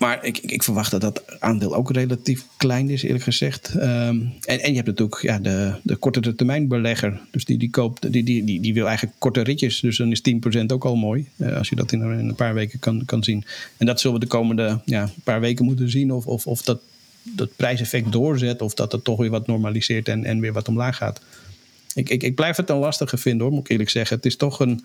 maar 0.00 0.24
ik, 0.24 0.38
ik, 0.38 0.62
verwacht 0.62 0.90
dat 0.90 1.00
dat 1.00 1.22
aandeel 1.38 1.74
ook 1.74 1.90
relatief 1.90 2.44
klein 2.56 2.90
is, 2.90 3.02
eerlijk 3.02 3.24
gezegd. 3.24 3.74
Um, 3.74 3.82
en, 3.82 4.60
en 4.60 4.70
je 4.70 4.74
hebt 4.74 4.86
natuurlijk 4.86 5.22
ja, 5.22 5.38
de, 5.38 5.74
de 5.82 5.96
korte 5.96 6.34
termijn 6.34 6.68
belegger. 6.68 7.20
Dus 7.30 7.44
die, 7.44 7.58
die, 7.58 7.70
koopt, 7.70 8.12
die, 8.12 8.24
die, 8.24 8.60
die, 8.60 8.74
wil 8.74 8.86
eigenlijk 8.86 9.16
korte 9.18 9.40
ritjes. 9.40 9.80
Dus 9.80 9.96
dan 9.96 10.10
is 10.10 10.22
10% 10.60 10.66
ook 10.66 10.84
al 10.84 10.96
mooi. 10.96 11.28
Uh, 11.36 11.56
als 11.56 11.68
je 11.68 11.76
dat 11.76 11.92
in, 11.92 12.02
in, 12.02 12.28
een 12.28 12.34
paar 12.34 12.54
weken 12.54 12.78
kan, 12.78 13.02
kan 13.04 13.24
zien. 13.24 13.44
En 13.76 13.86
dat 13.86 14.00
zullen 14.00 14.18
we 14.18 14.24
de 14.24 14.30
komende 14.30 14.80
ja, 14.84 15.10
paar 15.24 15.40
weken 15.40 15.64
moeten 15.64 15.90
zien. 15.90 16.12
Of, 16.12 16.26
of, 16.26 16.46
of 16.46 16.62
dat, 16.62 16.80
dat 17.22 17.56
prijseffect 17.56 18.12
doorzet. 18.12 18.62
Of 18.62 18.74
dat 18.74 18.92
het 18.92 19.04
toch 19.04 19.18
weer 19.18 19.30
wat 19.30 19.46
normaliseert 19.46 20.08
en, 20.08 20.24
en 20.24 20.40
weer 20.40 20.52
wat 20.52 20.68
omlaag 20.68 20.96
gaat. 20.96 21.20
Ik, 21.94 22.08
ik, 22.08 22.22
ik 22.22 22.34
blijf 22.34 22.56
het 22.56 22.70
een 22.70 22.76
lastige 22.76 23.18
vinden 23.18 23.46
hoor, 23.46 23.54
moet 23.54 23.64
ik 23.64 23.70
eerlijk 23.70 23.90
zeggen. 23.90 24.16
Het 24.16 24.26
is 24.26 24.36
toch 24.36 24.60
een 24.60 24.84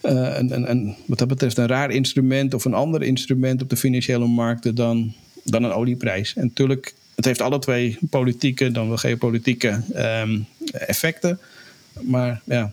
een, 0.00 0.54
een, 0.54 0.70
een, 0.70 0.94
wat 1.06 1.18
dat 1.18 1.28
betreft 1.28 1.58
een 1.58 1.66
raar 1.66 1.90
instrument 1.90 2.54
of 2.54 2.64
een 2.64 2.74
ander 2.74 3.02
instrument 3.02 3.62
op 3.62 3.70
de 3.70 3.76
financiële 3.76 4.26
markten 4.26 4.74
dan, 4.74 5.12
dan 5.44 5.64
een 5.64 5.72
olieprijs. 5.72 6.34
En 6.36 6.44
natuurlijk, 6.44 6.94
het 7.14 7.24
heeft 7.24 7.40
alle 7.40 7.58
twee 7.58 7.98
politieke, 8.10 8.70
dan 8.70 8.88
wel 8.88 8.96
geopolitieke 8.96 9.80
um, 10.22 10.46
effecten. 10.72 11.38
Maar 12.00 12.40
ja, 12.44 12.72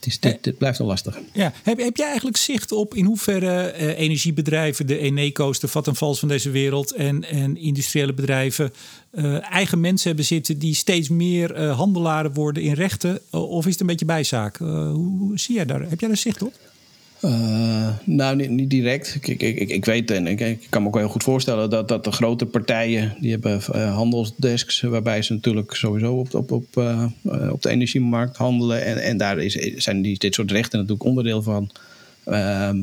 het, 0.00 0.08
is, 0.08 0.20
dit, 0.20 0.44
dit, 0.44 0.58
blijft 0.58 0.78
wel 0.78 0.86
lastig. 0.86 1.18
Ja. 1.32 1.52
Heb, 1.62 1.78
heb 1.78 1.96
jij 1.96 2.06
eigenlijk 2.06 2.36
zicht 2.36 2.72
op 2.72 2.94
in 2.94 3.04
hoeverre 3.04 3.74
uh, 3.78 3.98
energiebedrijven, 3.98 4.86
de 4.86 4.98
Eneco's, 4.98 5.60
de 5.60 5.68
Vattenfalls 5.68 6.18
van 6.18 6.28
deze 6.28 6.50
wereld 6.50 6.92
en, 6.92 7.24
en 7.24 7.56
industriële 7.56 8.14
bedrijven 8.14 8.72
uh, 9.12 9.52
eigen 9.52 9.80
mensen 9.80 10.08
hebben 10.08 10.24
zitten 10.24 10.58
die 10.58 10.74
steeds 10.74 11.08
meer 11.08 11.60
uh, 11.60 11.76
handelaren 11.76 12.32
worden 12.32 12.62
in 12.62 12.72
rechten? 12.72 13.20
Of 13.30 13.66
is 13.66 13.72
het 13.72 13.80
een 13.80 13.86
beetje 13.86 14.04
bijzaak? 14.04 14.56
hoe, 14.56 15.18
hoe, 15.18 15.38
zie 15.38 15.54
jij 15.54 15.66
daar? 15.66 15.80
Heb 15.80 16.00
jij 16.00 16.08
daar 16.08 16.18
zicht 16.18 16.42
op? 16.42 16.52
Uh, 17.24 17.88
nou, 18.04 18.36
niet, 18.36 18.50
niet 18.50 18.70
direct. 18.70 19.14
Ik, 19.14 19.26
ik, 19.26 19.58
ik, 19.58 19.68
ik 19.68 19.84
weet 19.84 20.10
en 20.10 20.26
ik, 20.26 20.40
ik, 20.40 20.66
kan 20.68 20.82
me 20.82 20.88
ook 20.88 20.96
heel 20.96 21.08
goed 21.08 21.22
voorstellen 21.22 21.70
dat, 21.70 21.88
dat 21.88 22.04
de 22.04 22.12
grote 22.12 22.46
partijen 22.46 23.16
die 23.20 23.30
hebben 23.30 23.60
uh, 23.74 23.94
handelsdesks, 23.94 24.80
waarbij 24.80 25.22
ze 25.22 25.32
natuurlijk 25.32 25.74
sowieso 25.74 26.14
op, 26.14 26.34
op, 26.34 26.50
op, 26.50 26.76
uh, 26.76 27.06
op 27.50 27.62
de 27.62 27.68
energiemarkt 27.68 28.36
handelen. 28.36 28.84
En, 28.84 29.02
en 29.02 29.16
daar 29.16 29.38
is, 29.38 29.54
zijn 29.76 30.02
die, 30.02 30.18
dit 30.18 30.34
soort 30.34 30.50
rechten 30.50 30.78
natuurlijk 30.78 31.04
onderdeel 31.04 31.42
van. 31.42 31.70
Ehm, 32.24 32.78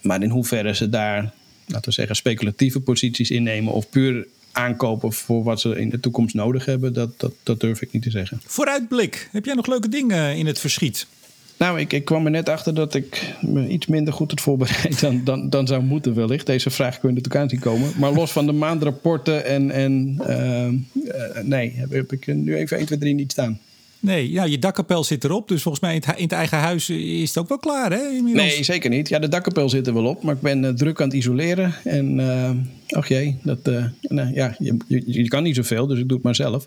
maar 0.00 0.22
in 0.22 0.30
hoeverre 0.30 0.74
ze 0.74 0.88
daar, 0.88 1.32
laten 1.66 1.84
we 1.84 1.92
zeggen, 1.92 2.16
speculatieve 2.16 2.80
posities 2.80 3.30
innemen 3.30 3.72
of 3.72 3.90
puur 3.90 4.26
aankopen 4.52 5.12
voor 5.12 5.42
wat 5.42 5.60
ze 5.60 5.80
in 5.80 5.90
de 5.90 6.00
toekomst 6.00 6.34
nodig 6.34 6.64
hebben, 6.64 6.92
dat, 6.92 7.20
dat, 7.20 7.32
dat 7.42 7.60
durf 7.60 7.82
ik 7.82 7.92
niet 7.92 8.02
te 8.02 8.10
zeggen. 8.10 8.40
Vooruitblik. 8.44 9.28
Heb 9.32 9.44
jij 9.44 9.54
nog 9.54 9.66
leuke 9.66 9.88
dingen 9.88 10.36
in 10.36 10.46
het 10.46 10.58
verschiet? 10.58 11.06
Nou, 11.62 11.80
ik, 11.80 11.92
ik 11.92 12.04
kwam 12.04 12.24
er 12.24 12.30
net 12.30 12.48
achter 12.48 12.74
dat 12.74 12.94
ik 12.94 13.34
me 13.40 13.68
iets 13.68 13.86
minder 13.86 14.12
goed 14.12 14.30
had 14.30 14.40
voorbereid 14.40 15.00
dan, 15.00 15.20
dan, 15.24 15.50
dan 15.50 15.66
zou 15.66 15.82
moeten 15.82 16.14
wellicht. 16.14 16.46
Deze 16.46 16.70
vraag 16.70 16.98
kun 16.98 17.08
je 17.08 17.14
natuurlijk 17.14 17.42
aan 17.42 17.48
zien 17.48 17.60
komen. 17.60 17.92
Maar 17.96 18.12
los 18.12 18.32
van 18.32 18.46
de 18.46 18.52
maandrapporten 18.52 19.44
en... 19.44 19.70
en 19.70 20.16
uh, 20.28 21.42
nee, 21.42 21.74
heb 21.76 22.12
ik 22.12 22.26
nu 22.26 22.56
even 22.56 22.76
1, 22.76 22.86
2, 22.86 22.98
3 22.98 23.14
niet 23.14 23.32
staan. 23.32 23.58
Nee, 24.00 24.30
ja, 24.30 24.44
je 24.44 24.58
dakkapel 24.58 25.04
zit 25.04 25.24
erop. 25.24 25.48
Dus 25.48 25.62
volgens 25.62 25.82
mij 25.82 25.94
in 25.94 26.02
het, 26.06 26.16
in 26.16 26.22
het 26.22 26.32
eigen 26.32 26.58
huis 26.58 26.90
is 26.90 27.28
het 27.28 27.38
ook 27.38 27.48
wel 27.48 27.58
klaar, 27.58 27.92
hè? 27.92 28.08
Inmiddels. 28.08 28.54
Nee, 28.54 28.62
zeker 28.62 28.90
niet. 28.90 29.08
Ja, 29.08 29.18
de 29.18 29.28
dakkapel 29.28 29.68
zit 29.68 29.86
er 29.86 29.94
wel 29.94 30.06
op. 30.06 30.22
Maar 30.22 30.34
ik 30.34 30.40
ben 30.40 30.64
uh, 30.64 30.70
druk 30.70 31.00
aan 31.00 31.08
het 31.08 31.16
isoleren. 31.16 31.74
En 31.84 32.18
uh, 32.18 32.50
ach 32.88 33.08
jee, 33.08 33.36
dat, 33.42 33.68
uh, 33.68 33.84
nou, 34.00 34.34
ja, 34.34 34.54
je, 34.58 34.76
je, 34.86 35.02
je, 35.06 35.28
kan 35.28 35.42
niet 35.42 35.56
zoveel, 35.56 35.86
dus 35.86 35.98
ik 35.98 36.08
doe 36.08 36.16
het 36.16 36.24
maar 36.24 36.34
zelf. 36.34 36.66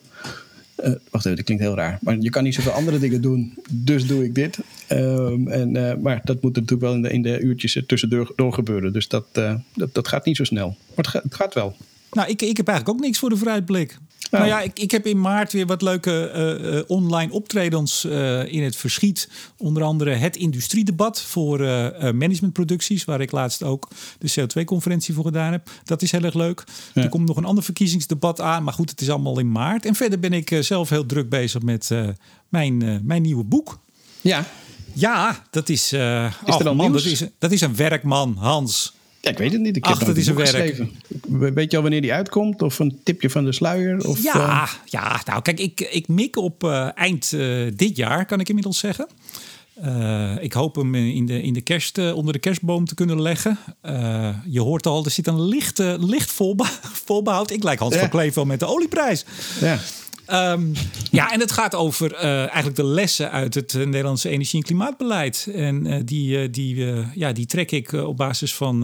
Wacht 1.12 1.26
even, 1.26 1.36
dat 1.36 1.46
klinkt 1.46 1.64
heel 1.64 1.76
raar. 1.76 1.98
Maar 2.02 2.18
je 2.20 2.30
kan 2.30 2.44
niet 2.44 2.56
zoveel 2.56 2.72
andere 2.72 3.00
dingen 3.00 3.22
doen, 3.22 3.54
dus 3.70 4.08
doe 4.08 4.24
ik 4.24 4.36
dit. 4.36 4.60
Um, 4.92 5.48
en, 5.48 5.76
uh, 5.76 5.94
maar 6.02 6.22
dat 6.24 6.42
moet 6.42 6.56
natuurlijk 6.56 6.82
wel 6.82 6.94
in 6.94 7.02
de, 7.02 7.10
in 7.10 7.22
de 7.22 7.40
uurtjes 7.40 7.84
tussendoor 7.88 8.34
door 8.36 8.54
gebeuren. 8.54 8.94
Dus 8.94 9.08
dat, 9.08 9.26
uh, 9.34 9.54
dat, 9.74 9.94
dat, 9.94 10.08
gaat 10.08 10.26
niet 10.26 10.38
zo 10.38 10.44
snel. 10.44 10.68
Maar 10.68 10.96
het 10.96 11.08
gaat, 11.08 11.24
het 11.24 11.36
gaat 11.36 11.54
wel. 11.54 11.76
Nou, 12.12 12.30
ik, 12.30 12.42
ik 12.42 12.58
heb 12.58 12.68
eigenlijk 12.68 12.98
ook 12.98 13.06
niks 13.06 13.20
voor 13.20 13.30
de 13.30 13.38
vooruitblik. 13.38 13.98
Nou, 14.32 14.44
nou 14.44 14.56
ja, 14.56 14.62
ik, 14.62 14.80
ik 14.80 14.92
heb 14.92 15.06
in 15.06 15.22
maart 15.22 15.52
weer 15.52 15.66
wat 15.66 15.82
leuke 15.82 16.32
uh, 16.36 16.74
uh, 16.74 16.82
online 16.88 17.32
optredens 17.32 18.06
in 18.46 18.64
het 18.64 18.76
verschiet. 18.76 19.30
Onder 19.58 19.84
andere 19.84 20.12
het 20.12 20.36
industriedebat 20.36 21.22
voor 21.22 21.60
managementproducties, 22.14 23.06
waar 23.06 23.22
ik 23.22 23.32
laatst 23.32 23.64
ook 23.64 23.88
de 24.20 24.32
CO2-conferentie 24.32 25.14
voor 25.14 25.26
gedaan 25.26 25.52
heb. 25.52 25.70
Dat 25.84 26.02
is 26.02 26.12
heel 26.12 26.24
erg 26.24 26.34
leuk. 26.34 26.64
Ja. 26.94 27.04
Er 27.04 27.10
komt 27.10 27.28
nog 27.28 27.38
een 27.38 27.46
ander 27.46 27.64
verkiezingsdebat 27.64 28.42
aan, 28.42 28.64
maar 28.64 28.74
goed, 28.74 28.90
het 28.90 29.02
is 29.02 29.10
allemaal 29.10 29.40
in 29.40 29.52
maart. 29.52 29.86
En 29.86 29.96
verder 29.96 30.20
ben 30.20 30.34
ik 30.34 30.58
zelf 30.60 30.90
heel 30.90 31.06
druk 31.06 31.30
bezig 31.30 31.62
met 31.62 31.92
mijn, 32.50 33.02
mijn 33.04 33.22
nieuwe 33.22 33.44
boek. 33.44 33.80
Ja. 34.22 34.46
Ja, 34.96 35.46
dat 35.50 35.70
is. 35.70 35.84
is 35.84 35.92
er 35.92 36.64
dan 36.64 36.76
man, 36.76 36.92
dat, 36.92 37.06
is, 37.06 37.24
dat 37.40 37.52
is 37.52 37.62
een 37.62 37.76
werkman, 37.76 38.36
Hans. 38.40 38.94
Ja, 39.26 39.32
ik 39.32 39.38
weet 39.38 39.52
het 39.52 39.62
niet. 39.62 39.76
Ik 39.76 39.86
Ach, 39.86 40.04
dat 40.04 40.18
is 40.18 40.28
een 40.28 40.36
werk. 40.36 40.50
Geschreven. 40.50 40.92
Weet 41.54 41.72
je 41.72 41.78
al 41.78 41.84
wanneer 41.84 42.02
die 42.02 42.14
uitkomt? 42.14 42.62
Of 42.62 42.80
een 42.80 43.00
tipje 43.04 43.30
van 43.30 43.46
de 43.46 43.52
sluier? 43.52 44.08
Of, 44.08 44.24
ja, 44.24 44.64
uh... 44.64 44.70
ja, 44.86 45.22
nou 45.26 45.42
kijk, 45.42 45.60
ik, 45.60 45.82
ik 45.82 46.08
mik 46.08 46.38
op 46.38 46.64
uh, 46.64 46.98
eind 46.98 47.32
uh, 47.32 47.72
dit 47.76 47.96
jaar, 47.96 48.26
kan 48.26 48.40
ik 48.40 48.48
inmiddels 48.48 48.80
zeggen. 48.80 49.08
ik 50.42 50.54
hoop 50.54 50.76
hem 50.76 50.96
in 50.96 51.26
de, 51.26 51.42
in 51.42 51.54
de 51.54 51.62
kerst, 51.62 51.98
onder 52.14 52.34
de 52.34 52.40
kerstboom 52.40 52.86
te 52.86 52.96
kunnen 52.96 53.22
leggen. 53.22 53.58
je 54.50 54.62
hoort 54.62 54.86
al, 54.86 55.06
er 55.06 55.12
zit 55.12 55.28
een 55.28 55.42
licht, 55.42 55.78
licht 56.00 56.32
volbe 56.32 56.66
volbehoud. 57.06 57.52
Ik 57.52 57.64
lijk 57.64 57.80
Hans 57.80 57.94
ja. 57.94 58.00
van 58.00 58.10
Kleef 58.10 58.34
wel 58.34 58.46
met 58.46 58.60
de 58.60 58.66
olieprijs. 58.66 59.26
Ja. 59.62 59.80
Um, 60.32 60.74
ja, 61.12 61.32
en 61.32 61.40
het 61.40 61.52
gaat 61.52 61.76
over 61.76 62.14
uh, 62.14 62.38
eigenlijk 62.38 62.76
de 62.76 62.84
lessen 62.84 63.32
uit 63.32 63.54
het 63.54 63.74
uh, 63.74 63.86
Nederlandse 63.86 64.30
energie- 64.30 64.58
en 64.60 64.66
klimaatbeleid. 64.66 65.48
En 65.54 65.86
uh, 65.86 66.00
die, 66.06 66.50
die, 66.50 66.86
ja, 67.14 67.32
die 67.32 67.46
trek 67.46 67.72
ik 67.72 67.92
op 67.92 68.18
basis 68.18 68.56
van, 68.56 68.84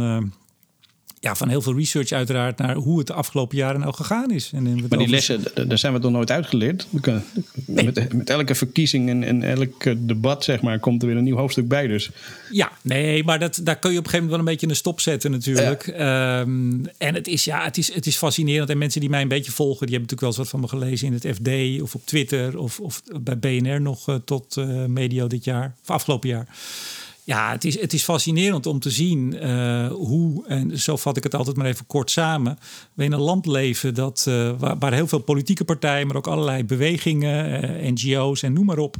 ja, 1.21 1.35
van 1.35 1.49
heel 1.49 1.61
veel 1.61 1.77
research 1.77 2.11
uiteraard 2.11 2.57
naar 2.57 2.75
hoe 2.75 2.97
het 2.97 3.07
de 3.07 3.13
afgelopen 3.13 3.57
jaren 3.57 3.79
nou 3.79 3.93
gegaan 3.93 4.31
is. 4.31 4.51
En, 4.53 4.87
maar 4.89 4.97
die 4.97 5.07
lessen, 5.07 5.43
daar 5.67 5.77
zijn 5.77 5.93
we 5.93 5.99
toch 5.99 6.11
nooit 6.11 6.31
uitgeleerd? 6.31 6.87
Kunnen, 7.01 7.23
nee. 7.65 7.85
met, 7.85 8.13
met, 8.13 8.29
elke 8.29 8.55
verkiezing 8.55 9.09
en, 9.09 9.23
en 9.23 9.43
elk 9.43 10.07
debat, 10.07 10.43
zeg 10.43 10.61
maar, 10.61 10.79
komt 10.79 11.01
er 11.01 11.07
weer 11.07 11.17
een 11.17 11.23
nieuw 11.23 11.37
hoofdstuk 11.37 11.67
bij. 11.67 11.87
Dus. 11.87 12.09
Ja, 12.51 12.71
nee, 12.81 13.23
maar 13.23 13.39
dat, 13.39 13.59
daar 13.63 13.79
kun 13.79 13.91
je 13.91 13.97
op 13.97 14.03
een 14.03 14.09
gegeven 14.09 14.29
moment 14.29 14.29
wel 14.29 14.39
een 14.39 14.45
beetje 14.45 14.67
een 14.67 14.75
stop 14.75 14.99
zetten 14.99 15.31
natuurlijk. 15.31 15.85
Ja. 15.85 16.39
Um, 16.39 16.85
en 16.97 17.13
het 17.13 17.27
is, 17.27 17.43
ja, 17.43 17.63
het, 17.63 17.77
is, 17.77 17.93
het 17.93 18.05
is 18.05 18.15
fascinerend. 18.15 18.69
En 18.69 18.77
mensen 18.77 19.01
die 19.01 19.09
mij 19.09 19.21
een 19.21 19.27
beetje 19.27 19.51
volgen, 19.51 19.87
die 19.87 19.95
hebben 19.95 20.15
natuurlijk 20.15 20.21
wel 20.21 20.29
eens 20.29 20.37
wat 20.37 20.49
van 20.49 20.59
me 20.59 20.67
gelezen 20.67 21.07
in 21.07 21.13
het 21.13 21.35
FD 21.35 21.81
of 21.81 21.95
op 21.95 22.05
Twitter 22.05 22.57
of, 22.57 22.79
of 22.79 23.01
bij 23.21 23.39
BNR 23.39 23.81
nog 23.81 24.09
uh, 24.09 24.15
tot 24.25 24.57
uh, 24.57 24.85
medio 24.85 25.27
dit 25.27 25.43
jaar, 25.43 25.75
of 25.81 25.89
afgelopen 25.89 26.29
jaar. 26.29 26.47
Ja, 27.23 27.51
het 27.51 27.65
is, 27.65 27.79
het 27.79 27.93
is 27.93 28.03
fascinerend 28.03 28.65
om 28.65 28.79
te 28.79 28.89
zien 28.89 29.35
uh, 29.35 29.87
hoe, 29.87 30.47
en 30.47 30.79
zo 30.79 30.97
vat 30.97 31.17
ik 31.17 31.23
het 31.23 31.35
altijd 31.35 31.57
maar 31.57 31.65
even 31.65 31.85
kort 31.87 32.11
samen, 32.11 32.59
we 32.93 33.03
in 33.03 33.11
een 33.11 33.19
land 33.19 33.45
leven 33.45 33.93
dat, 33.93 34.25
uh, 34.29 34.51
waar, 34.59 34.77
waar, 34.77 34.93
heel 34.93 35.07
veel 35.07 35.19
politieke 35.19 35.65
partijen, 35.65 36.07
maar 36.07 36.15
ook 36.15 36.27
allerlei 36.27 36.63
bewegingen, 36.63 37.63
uh, 37.63 37.91
NGO's 37.91 38.43
en 38.43 38.53
noem 38.53 38.65
maar 38.65 38.77
op, 38.77 38.95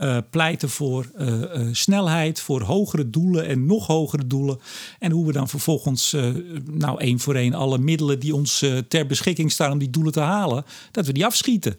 uh, 0.00 0.16
pleiten 0.30 0.70
voor 0.70 1.10
uh, 1.18 1.26
uh, 1.26 1.68
snelheid, 1.72 2.40
voor 2.40 2.62
hogere 2.62 3.10
doelen 3.10 3.46
en 3.46 3.66
nog 3.66 3.86
hogere 3.86 4.26
doelen. 4.26 4.58
En 4.98 5.10
hoe 5.10 5.26
we 5.26 5.32
dan 5.32 5.48
vervolgens, 5.48 6.16
nou 6.64 7.00
één 7.00 7.18
voor 7.18 7.34
één, 7.34 7.54
alle 7.54 7.78
middelen 7.78 8.18
die 8.18 8.34
ons 8.34 8.64
ter 8.88 9.06
beschikking 9.06 9.52
staan 9.52 9.72
om 9.72 9.78
die 9.78 9.90
doelen 9.90 10.12
te 10.12 10.20
halen, 10.20 10.64
dat 10.90 11.06
we 11.06 11.12
die 11.12 11.24
afschieten. 11.24 11.76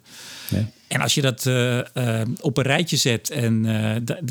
En 0.88 1.02
als 1.02 1.14
je 1.14 1.22
dat 1.22 1.40
op 2.42 2.58
een 2.58 2.64
rijtje 2.64 2.98
zet 2.98 3.30
en 3.30 3.64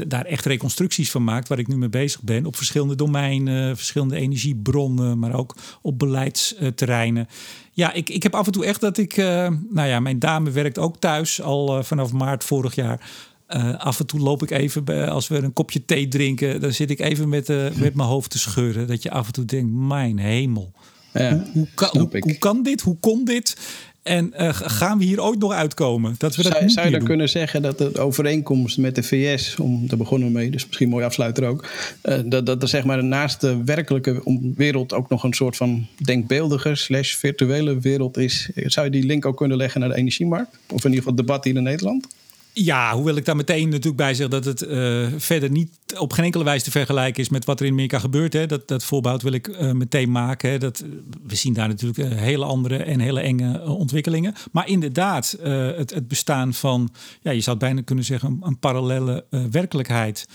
daar 0.06 0.24
echt 0.24 0.44
reconstructies 0.44 1.10
van 1.10 1.24
maakt, 1.24 1.48
waar 1.48 1.58
ik 1.58 1.68
nu 1.68 1.76
mee 1.76 1.88
bezig 1.88 2.22
ben, 2.22 2.46
op 2.46 2.56
verschillende 2.56 2.94
domeinen, 2.94 3.76
verschillende 3.76 4.16
energiebronnen, 4.16 5.18
maar 5.18 5.34
ook 5.34 5.56
op 5.82 5.98
beleidsterreinen. 5.98 7.28
Ja, 7.72 7.92
ik, 7.92 8.08
ik 8.08 8.22
heb 8.22 8.34
af 8.34 8.46
en 8.46 8.52
toe 8.52 8.64
echt 8.64 8.80
dat 8.80 8.98
ik, 8.98 9.16
nou 9.16 9.88
ja, 9.88 10.00
mijn 10.00 10.18
dame 10.18 10.50
werkt 10.50 10.78
ook 10.78 10.96
thuis 10.96 11.42
al 11.42 11.84
vanaf 11.84 12.12
maart 12.12 12.44
vorig 12.44 12.74
jaar. 12.74 13.28
Uh, 13.56 13.78
af 13.78 14.00
en 14.00 14.06
toe 14.06 14.20
loop 14.20 14.42
ik 14.42 14.50
even, 14.50 14.84
bij, 14.84 15.08
als 15.08 15.28
we 15.28 15.36
een 15.36 15.52
kopje 15.52 15.84
thee 15.84 16.08
drinken, 16.08 16.60
dan 16.60 16.72
zit 16.72 16.90
ik 16.90 17.00
even 17.00 17.28
met, 17.28 17.48
uh, 17.48 17.70
met 17.74 17.94
mijn 17.94 18.08
hoofd 18.08 18.30
te 18.30 18.38
scheuren. 18.38 18.86
Dat 18.86 19.02
je 19.02 19.10
af 19.10 19.26
en 19.26 19.32
toe 19.32 19.44
denkt, 19.44 19.72
mijn 19.72 20.18
hemel. 20.18 20.72
Ja, 21.12 21.32
hoe, 21.32 21.46
hoe, 21.52 21.68
kan, 21.74 21.88
hoe, 21.92 22.08
hoe, 22.20 22.38
kan 22.38 22.62
dit? 22.62 22.80
Hoe 22.80 22.96
kon 23.00 23.24
dit? 23.24 23.56
En 24.02 24.32
uh, 24.38 24.48
gaan 24.52 24.98
we 24.98 25.04
hier 25.04 25.22
ooit 25.22 25.38
nog 25.38 25.52
uitkomen? 25.52 26.14
Dat 26.18 26.36
we 26.36 26.42
dat 26.42 26.52
zou, 26.52 26.68
zou 26.68 26.86
je 26.86 26.90
dan 26.90 27.00
doen? 27.00 27.08
kunnen 27.08 27.28
zeggen 27.28 27.62
dat 27.62 27.78
de 27.78 27.98
overeenkomst 27.98 28.78
met 28.78 28.94
de 28.94 29.02
VS, 29.02 29.56
om 29.56 29.88
te 29.88 29.96
begonnen 29.96 30.32
mee, 30.32 30.50
dus 30.50 30.66
misschien 30.66 30.88
mooi 30.88 31.04
afsluiter 31.04 31.44
ook, 31.44 31.68
uh, 32.02 32.18
dat, 32.24 32.46
dat 32.46 32.62
er 32.62 32.68
zeg 32.68 32.84
maar 32.84 33.04
naast 33.04 33.40
de 33.40 33.64
werkelijke 33.64 34.40
wereld 34.56 34.92
ook 34.92 35.08
nog 35.08 35.24
een 35.24 35.32
soort 35.32 35.56
van 35.56 35.86
denkbeeldige 36.04 36.74
slash 36.74 37.14
virtuele 37.14 37.80
wereld 37.80 38.16
is. 38.16 38.50
Zou 38.54 38.86
je 38.86 38.92
die 38.92 39.04
link 39.04 39.26
ook 39.26 39.36
kunnen 39.36 39.56
leggen 39.56 39.80
naar 39.80 39.88
de 39.88 39.96
energiemarkt? 39.96 40.50
Of 40.50 40.84
in 40.84 40.90
ieder 40.90 40.90
geval 40.90 41.16
het 41.16 41.26
debat 41.26 41.44
hier 41.44 41.56
in 41.56 41.62
Nederland? 41.62 42.06
Ja, 42.52 42.94
hoewel 42.94 43.16
ik 43.16 43.24
daar 43.24 43.36
meteen 43.36 43.68
natuurlijk 43.68 43.96
bij 43.96 44.14
zeg 44.14 44.28
dat 44.28 44.44
het 44.44 44.62
uh, 44.62 45.06
verder 45.16 45.50
niet 45.50 45.70
op 45.98 46.12
geen 46.12 46.24
enkele 46.24 46.44
wijze 46.44 46.64
te 46.64 46.70
vergelijken 46.70 47.22
is 47.22 47.28
met 47.28 47.44
wat 47.44 47.60
er 47.60 47.66
in 47.66 47.72
Amerika 47.72 47.98
gebeurt. 47.98 48.32
Hè. 48.32 48.46
Dat, 48.46 48.68
dat 48.68 48.84
voorbehoud 48.84 49.22
wil 49.22 49.32
ik 49.32 49.48
uh, 49.48 49.72
meteen 49.72 50.10
maken. 50.10 50.50
Hè. 50.50 50.58
Dat, 50.58 50.84
we 51.26 51.34
zien 51.34 51.52
daar 51.52 51.68
natuurlijk 51.68 52.14
hele 52.14 52.44
andere 52.44 52.76
en 52.76 53.00
hele 53.00 53.20
enge 53.20 53.62
ontwikkelingen. 53.62 54.34
Maar 54.52 54.68
inderdaad, 54.68 55.36
het, 55.40 55.94
het 55.94 56.08
bestaan 56.08 56.54
van, 56.54 56.90
ja, 57.20 57.30
je 57.30 57.40
zou 57.40 57.56
het 57.56 57.64
bijna 57.64 57.82
kunnen 57.82 58.04
zeggen, 58.04 58.28
een, 58.28 58.40
een 58.42 58.58
parallele 58.58 59.24
werkelijkheid. 59.50 60.26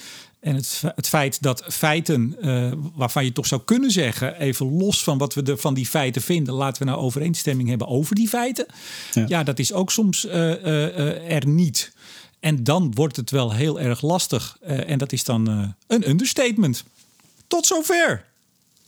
En 0.45 0.55
het, 0.55 0.81
het, 0.95 1.07
feit 1.07 1.41
dat 1.41 1.63
feiten, 1.67 2.35
uh, 2.41 2.71
waarvan 2.95 3.25
je 3.25 3.31
toch 3.31 3.45
zou 3.45 3.61
kunnen 3.65 3.91
zeggen, 3.91 4.39
even 4.39 4.77
los 4.77 5.03
van 5.03 5.17
wat 5.17 5.33
we 5.33 5.43
er 5.43 5.57
van 5.57 5.73
die 5.73 5.85
feiten 5.85 6.21
vinden, 6.21 6.53
laten 6.53 6.83
we 6.83 6.89
nou 6.89 7.01
overeenstemming 7.01 7.69
hebben 7.69 7.87
over 7.87 8.15
die 8.15 8.27
feiten. 8.27 8.65
Ja, 9.11 9.25
ja 9.27 9.43
dat 9.43 9.59
is 9.59 9.73
ook 9.73 9.91
soms 9.91 10.25
uh, 10.25 10.33
uh, 10.33 11.31
er 11.31 11.47
niet. 11.47 11.93
En 12.45 12.63
dan 12.63 12.91
wordt 12.93 13.15
het 13.15 13.31
wel 13.31 13.53
heel 13.53 13.79
erg 13.79 14.01
lastig. 14.01 14.57
en 14.61 14.97
dat 14.97 15.11
is 15.11 15.23
dan 15.23 15.73
een 15.87 16.09
understatement. 16.09 16.83
Tot 17.47 17.65
zover. 17.65 18.25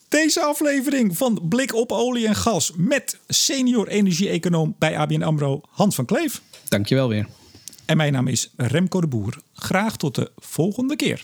Deze 0.08 0.42
aflevering 0.42 1.18
van 1.18 1.42
Blik 1.50 1.76
op 1.76 1.92
olie 1.92 2.28
en 2.28 2.36
gas 2.36 2.72
met 2.76 3.18
senior 3.28 3.88
energie-econoom 3.88 4.76
bij 4.80 4.98
ABN 4.98 5.22
AMRO 5.22 5.62
Hans 5.70 5.96
van 5.96 6.06
Kleef. 6.06 6.42
Dankjewel 6.68 7.08
weer. 7.08 7.28
En 7.86 7.98
mijn 7.98 8.14
naam 8.14 8.28
is 8.28 8.50
Remco 8.56 9.02
de 9.02 9.08
Boer. 9.08 9.38
Graag 9.54 9.98
tot 9.98 10.16
de 10.16 10.32
volgende 10.36 10.96
keer. 10.96 11.24